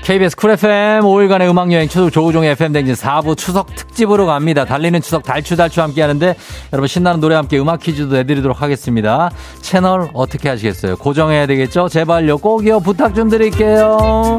KBS 0.00 0.36
쿨 0.36 0.52
FM 0.52 1.02
5일간의 1.02 1.50
음악여행 1.50 1.88
추석 1.88 2.12
조우종의 2.12 2.52
FM 2.52 2.72
댕진 2.72 2.94
4부 2.94 3.36
추석 3.36 3.74
특집으로 3.74 4.26
갑니다. 4.26 4.64
달리는 4.64 5.00
추석 5.00 5.24
달추달추 5.24 5.82
함께 5.82 6.02
하는데 6.02 6.36
여러분 6.72 6.86
신나는 6.86 7.18
노래 7.18 7.34
함께 7.34 7.58
음악 7.58 7.80
퀴즈도 7.80 8.14
내드리도록 8.14 8.62
하겠습니다. 8.62 9.32
채널 9.60 10.08
어떻게 10.14 10.50
하시겠어요? 10.50 10.98
고정해야 10.98 11.46
되겠죠? 11.46 11.88
제발요 11.88 12.38
꼭이요 12.38 12.78
부탁 12.78 13.16
좀 13.16 13.28
드릴게요. 13.28 14.38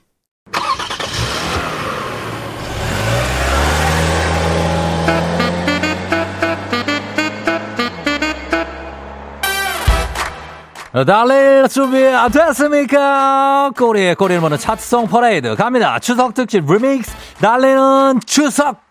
달릴 11.05 11.69
준비 11.69 12.03
됐습니까? 12.33 13.71
꼬리에 13.77 14.13
꼬리를 14.13 14.41
무는 14.41 14.57
차트송 14.57 15.07
퍼레이드 15.07 15.55
갑니다. 15.55 15.99
추석 15.99 16.33
특집 16.33 16.65
리믹스 16.69 17.15
달리는 17.39 18.19
추석. 18.25 18.81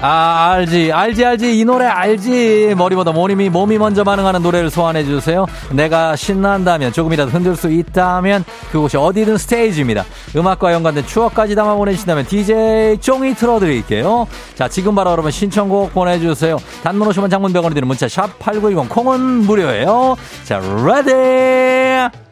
아 0.00 0.52
알지 0.52 0.92
알지 0.92 1.24
알지. 1.24 1.58
이 1.58 1.64
노래 1.64 1.86
알지. 1.86 2.74
머리보다 2.76 3.12
몸이 3.12 3.48
몸이 3.48 3.78
먼저 3.78 4.04
반응하는 4.04 4.42
노래를 4.42 4.70
소환해 4.70 5.04
주세요. 5.04 5.46
내가 5.72 6.16
신난다면 6.16 6.92
조금이라도 6.92 7.30
흔들 7.30 7.56
수 7.56 7.70
있다면 7.70 8.44
그곳이 8.70 8.98
어디든 8.98 9.38
스테이지입니다. 9.38 10.04
음악과 10.36 10.72
연관된 10.74 11.06
추억까지 11.06 11.54
담아 11.54 11.76
보내주신다면 11.76 12.26
DJ 12.26 12.98
쫑이 12.98 13.34
틀어드릴게요. 13.34 14.26
자 14.54 14.68
지금 14.68 14.94
바로 14.94 15.12
여러분 15.12 15.30
신청곡 15.30 15.94
보내주세요. 15.94 16.58
단문 16.82 17.08
50원 17.08 17.30
장문 17.30 17.52
100원이 17.54 17.74
드는 17.74 17.88
문자 17.88 18.06
샵8910 18.06 18.88
콩은 18.90 19.20
무료예요. 19.46 20.16
자 20.44 20.60
ready 20.84 22.25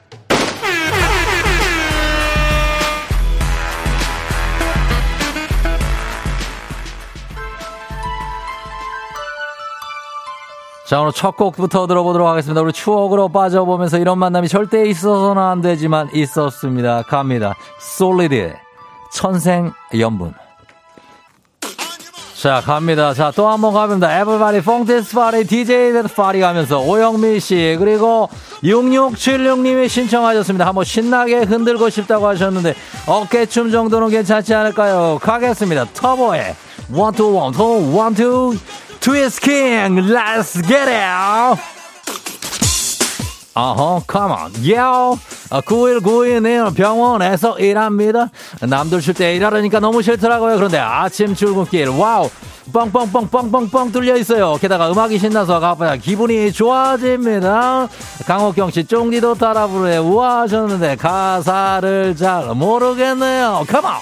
자, 10.94 11.00
오늘 11.00 11.10
첫 11.10 11.36
곡부터 11.36 11.88
들어보도록 11.88 12.28
하겠습니다. 12.28 12.60
우리 12.60 12.72
추억으로 12.72 13.28
빠져보면서 13.28 13.98
이런 13.98 14.16
만남이 14.16 14.46
절대 14.46 14.88
있어서는 14.88 15.42
안 15.42 15.60
되지만 15.60 16.08
있었습니다. 16.14 17.02
갑니다. 17.02 17.56
솔리드의 17.80 18.54
천생연분. 19.12 20.34
자, 22.40 22.62
갑니다. 22.64 23.12
자, 23.12 23.32
또 23.32 23.48
한 23.48 23.60
번 23.60 23.72
갑니다. 23.74 24.06
Everybody 24.20 24.58
Funk 24.58 24.86
This 24.86 25.12
Party, 25.12 25.44
DJ 25.44 25.94
Party 26.14 26.40
가면서 26.40 26.78
오영미 26.78 27.40
씨, 27.40 27.74
그리고 27.80 28.28
6676님이 28.62 29.88
신청하셨습니다. 29.88 30.64
한번 30.64 30.84
신나게 30.84 31.38
흔들고 31.38 31.90
싶다고 31.90 32.28
하셨는데, 32.28 32.72
어깨춤 33.08 33.72
정도는 33.72 34.10
괜찮지 34.10 34.54
않을까요? 34.54 35.18
가겠습니다. 35.20 35.86
터보의 35.92 36.54
two, 37.16 37.34
one, 37.34 38.14
two, 38.14 38.56
let's 40.08 40.62
get 40.66 40.88
it! 40.88 41.60
어허, 43.54 44.02
come 44.10 44.32
on, 44.32 44.52
yeah. 44.62 45.14
9192님 45.50 46.74
병원에서 46.74 47.58
일합니다. 47.58 48.30
남들 48.62 49.02
쉴 49.02 49.12
때 49.12 49.36
일하려니까 49.36 49.78
너무 49.78 50.00
싫더라고요. 50.00 50.56
그런데 50.56 50.78
아침 50.78 51.34
출근길, 51.34 51.88
wow. 51.88 52.30
뻥뻥뻥뻥뻥뻥 52.72 53.92
뚫려 53.92 54.16
있어요. 54.16 54.56
게다가 54.58 54.90
음악이 54.90 55.18
신나서 55.18 55.60
가봐야 55.60 55.96
기분이 55.96 56.50
좋아집니다. 56.50 57.88
강옥경 58.26 58.70
씨, 58.70 58.84
쫑디도 58.84 59.34
따라 59.34 59.66
부르에 59.66 59.98
우아 59.98 60.40
하셨는데 60.40 60.96
가사를 60.96 62.16
잘 62.16 62.54
모르겠네요. 62.54 63.66
On! 63.68 64.00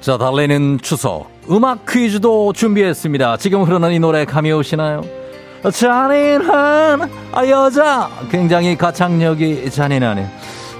자, 0.00 0.16
달리는 0.16 0.78
추석. 0.80 1.35
음악 1.50 1.86
퀴즈도 1.86 2.52
준비했습니다. 2.52 3.36
지금 3.38 3.62
흐르는 3.62 3.92
이 3.92 3.98
노래 3.98 4.24
감이 4.24 4.50
오시나요? 4.52 5.02
잔인한 5.72 7.10
아, 7.32 7.46
여자. 7.48 8.08
굉장히 8.30 8.76
가창력이 8.76 9.70
잔인하네요 9.70 10.28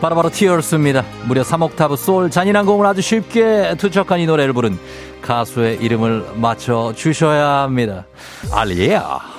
바로바로 0.00 0.28
Tears입니다. 0.30 1.04
무려 1.26 1.42
3옥타브 1.42 1.96
솔 1.96 2.30
잔인한 2.30 2.66
곡을 2.66 2.84
아주 2.86 3.00
쉽게 3.00 3.74
투척한 3.78 4.20
이 4.20 4.26
노래를 4.26 4.52
부른 4.52 4.78
가수의 5.22 5.78
이름을 5.80 6.24
맞춰 6.34 6.92
주셔야 6.94 7.62
합니다. 7.62 8.04
알리야 8.52 9.35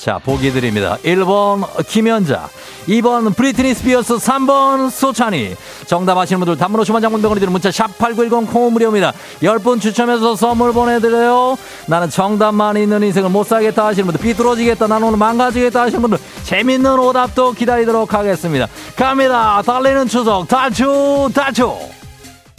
자 0.00 0.18
보기 0.18 0.52
드립니다. 0.52 0.96
1번 1.04 1.64
김연자 1.86 2.48
2번 2.86 3.34
브리트니 3.34 3.74
스피어스 3.74 4.16
3번 4.16 4.90
소찬휘. 4.90 5.56
정답 5.86 6.16
아시는 6.18 6.38
분들 6.40 6.56
단문 6.56 6.80
50원 6.82 7.02
장문 7.02 7.20
백원이 7.20 7.40
드는 7.40 7.52
문자 7.52 7.68
샵8910 7.70 8.50
콩 8.52 8.72
무료입니다. 8.72 9.12
10분 9.42 9.80
추첨해서 9.80 10.36
선물 10.36 10.72
보내드려요. 10.72 11.58
나는 11.86 12.08
정답만 12.08 12.76
있는 12.76 13.02
인생을 13.02 13.28
못 13.28 13.44
살겠다 13.44 13.86
하시는 13.86 14.06
분들 14.06 14.22
삐뚤어지겠다 14.22 14.86
나는 14.86 15.08
오늘 15.08 15.18
망가지겠다 15.18 15.82
하시는 15.82 16.00
분들 16.00 16.18
재밌는 16.44 16.98
오답도 16.98 17.52
기다리도록 17.52 18.14
하겠습니다. 18.14 18.68
갑니다. 18.96 19.62
달리는 19.66 20.06
추석 20.06 20.46
달추 20.46 21.28
달추. 21.34 21.72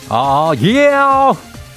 아, 0.09 0.51
예! 0.61 0.91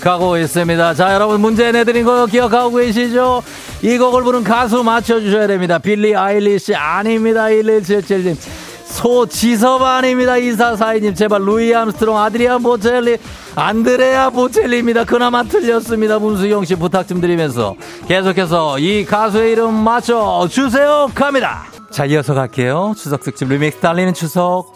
가고 0.03 0.37
있습니다. 0.37 0.95
자, 0.95 1.15
여러분 1.15 1.41
문제 1.41 1.71
내드린 1.71 2.05
거 2.05 2.27
기억하고 2.27 2.77
계시죠? 2.77 3.41
이 3.83 3.97
곡을 3.99 4.25
부른 4.25 4.43
가수 4.43 4.83
맞춰주셔야 4.83 5.47
됩니다. 5.47 5.79
빌리 5.79 6.17
아일리시 6.17 6.75
아닙니다. 6.75 7.45
1177님. 7.45 8.37
소지섭 8.85 9.81
아닙니다. 9.81 10.33
2442님. 10.33 11.15
제발 11.15 11.43
루이 11.43 11.73
암스트롱, 11.73 12.19
아드리안 12.19 12.65
보첼리, 12.65 13.17
안드레아 13.55 14.31
보첼리입니다. 14.31 15.05
그나마 15.05 15.45
틀렸습니다. 15.45 16.19
문수경 16.19 16.65
씨 16.65 16.75
부탁 16.75 17.07
좀 17.07 17.21
드리면서 17.21 17.77
계속해서 18.09 18.81
이 18.81 19.05
가수의 19.05 19.53
이름 19.53 19.73
맞춰주세요. 19.73 21.13
갑니다. 21.15 21.67
자, 21.93 22.07
이어서 22.07 22.35
갈게요. 22.35 22.95
추석 22.97 23.23
특집 23.23 23.49
리믹스 23.49 23.79
달리는 23.79 24.13
추석. 24.15 24.75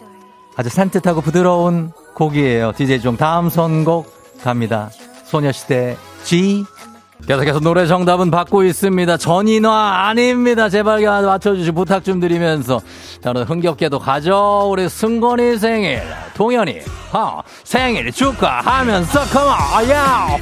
아주 0.55 0.69
산뜻하고 0.69 1.19
부드러운 1.19 1.91
곡이에요. 2.15 2.71
DJ 2.77 3.01
종 3.01 3.17
다음 3.17 3.49
선곡 3.49 4.09
갑니다. 4.41 4.89
소녀시대 5.27 5.97
G. 6.23 6.65
계속해서 7.27 7.59
노래 7.59 7.87
정답은 7.87 8.31
받고 8.31 8.63
있습니다. 8.63 9.17
전인화 9.17 10.07
아닙니다. 10.07 10.69
제발 10.69 11.01
맞춰주시 11.01 11.71
부탁 11.71 12.03
좀 12.03 12.19
드리면서 12.19 12.79
저는 13.21 13.43
흥겹게도 13.43 13.99
가죠. 13.99 14.69
우리 14.69 14.87
승건이 14.87 15.57
생일 15.57 16.03
동현이, 16.35 16.79
어, 17.11 17.41
생일 17.63 18.11
축하하면서, 18.11 19.19
컴온, 19.33 19.89
야! 19.89 20.37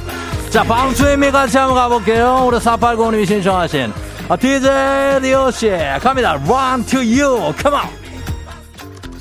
자, 0.50 0.62
방수임이 0.62 1.30
같이 1.30 1.56
한번 1.56 1.76
가볼게요. 1.76 2.44
우리 2.46 2.58
4805님이 2.58 3.26
신청하신, 3.26 3.92
아, 4.28 4.36
DJ 4.36 5.22
DOC, 5.22 5.70
갑니다. 6.00 6.32
Run 6.46 6.84
to 6.84 7.00
you, 7.00 7.52
come 7.56 7.84
on! 7.84 8.05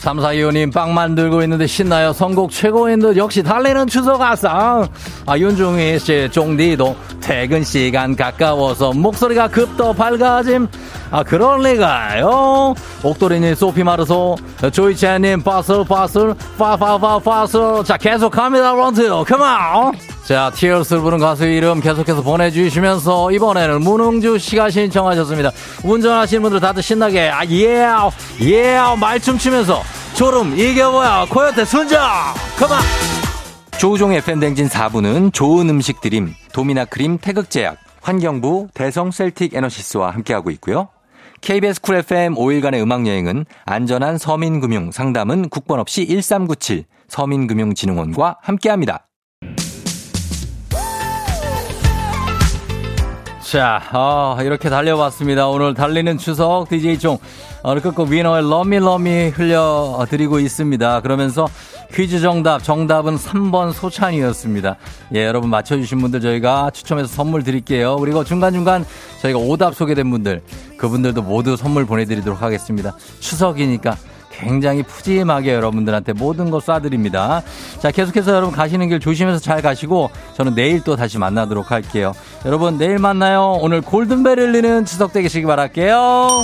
3425님 0.05 0.71
빵 0.71 0.93
만들고 0.93 1.41
있는데 1.43 1.65
신나요. 1.65 2.13
선곡 2.13 2.51
최고인 2.51 2.99
듯 2.99 3.17
역시 3.17 3.41
달리는 3.41 3.87
추석 3.87 4.21
아싸. 4.21 4.87
아, 5.25 5.37
윤종희 5.37 5.97
씨, 5.99 6.29
종디도 6.31 6.95
퇴근 7.21 7.63
시간 7.63 8.15
가까워서 8.15 8.93
목소리가 8.93 9.47
급도 9.47 9.93
밝아짐. 9.93 10.67
아, 11.09 11.23
그럴 11.23 11.61
리가요. 11.63 12.75
옥도리님, 13.01 13.55
소피 13.55 13.83
마르소, 13.83 14.35
조이채님, 14.71 15.41
파슬, 15.41 15.83
파슬, 15.85 16.35
파파파, 16.57 17.19
파슬. 17.19 17.83
자, 17.83 17.97
계속 17.97 18.29
갑니다, 18.29 18.73
Run 18.73 18.90
to. 18.90 19.07
Come 19.09 19.57
on! 19.57 19.93
자, 20.25 20.51
Tears를 20.55 21.03
부른 21.03 21.19
가수 21.19 21.45
이름 21.45 21.79
계속해서 21.79 22.23
보내주시면서 22.23 23.31
이번에는 23.31 23.81
문흥주 23.81 24.39
씨가 24.39 24.71
신청하셨습니다. 24.71 25.51
운전하시는 25.83 26.41
분들 26.41 26.59
다들 26.59 26.81
신나게, 26.81 27.29
아, 27.29 27.45
예, 27.45 27.87
예, 28.41 28.79
말춤 28.99 29.37
추면서 29.37 29.83
졸음 30.15 30.57
이겨보아요 30.57 31.25
코요태 31.29 31.65
순정 31.65 31.99
그만 32.57 32.79
조우종의 33.77 34.21
FM대행진 34.21 34.67
4부는 34.67 35.33
좋은 35.33 35.69
음식 35.69 35.99
드림 35.99 36.33
도미나 36.53 36.85
크림 36.85 37.17
태극제약 37.17 37.77
환경부 38.01 38.69
대성 38.73 39.11
셀틱 39.11 39.53
에너시스와 39.53 40.11
함께하고 40.11 40.51
있고요. 40.51 40.87
KBS 41.41 41.81
쿨 41.81 41.95
FM 41.95 42.35
5일간의 42.35 42.81
음악여행은 42.81 43.45
안전한 43.65 44.17
서민금융 44.17 44.91
상담은 44.91 45.49
국번 45.49 45.81
없이 45.81 46.07
1397 46.07 46.85
서민금융진흥원과 47.09 48.37
함께합니다. 48.41 49.07
자, 53.41 53.81
어, 53.93 54.37
이렇게 54.41 54.69
달려봤습니다. 54.69 55.47
오늘 55.47 55.73
달리는 55.73 56.17
추석 56.17 56.67
DJ 56.69 56.99
종 56.99 57.19
오늘 57.67 57.81
끝곡 57.81 58.09
위너의 58.09 58.47
러미 58.47 58.77
러미 58.77 59.29
흘려드리고 59.29 60.39
있습니다. 60.39 61.01
그러면서 61.01 61.47
퀴즈 61.91 62.19
정답, 62.19 62.63
정답은 62.63 63.17
3번 63.17 63.73
소찬이었습니다. 63.73 64.75
예, 65.15 65.25
여러분 65.25 65.49
맞춰주신 65.49 65.99
분들 65.99 66.21
저희가 66.21 66.69
추첨해서 66.71 67.07
선물 67.07 67.43
드릴게요. 67.43 67.95
그리고 67.97 68.23
중간중간 68.23 68.85
저희가 69.21 69.39
오답 69.39 69.73
소개된 69.73 70.11
분들, 70.11 70.43
그분들도 70.77 71.23
모두 71.23 71.57
선물 71.57 71.87
보내드리도록 71.87 72.43
하겠습니다. 72.43 72.95
추석이니까 73.19 73.97
굉장히 74.29 74.83
푸짐하게 74.83 75.55
여러분들한테 75.55 76.13
모든 76.13 76.51
거 76.51 76.59
쏴드립니다. 76.59 77.41
자, 77.79 77.89
계속해서 77.89 78.35
여러분 78.35 78.53
가시는 78.53 78.89
길 78.89 78.99
조심해서 78.99 79.39
잘 79.39 79.63
가시고 79.63 80.11
저는 80.35 80.53
내일 80.53 80.83
또 80.83 80.95
다시 80.95 81.17
만나도록 81.17 81.71
할게요. 81.71 82.13
여러분 82.45 82.77
내일 82.77 82.99
만나요. 82.99 83.57
오늘 83.59 83.81
골든벨 83.81 84.39
울리는 84.39 84.85
추석 84.85 85.13
되시기 85.13 85.47
바랄게요. 85.47 86.43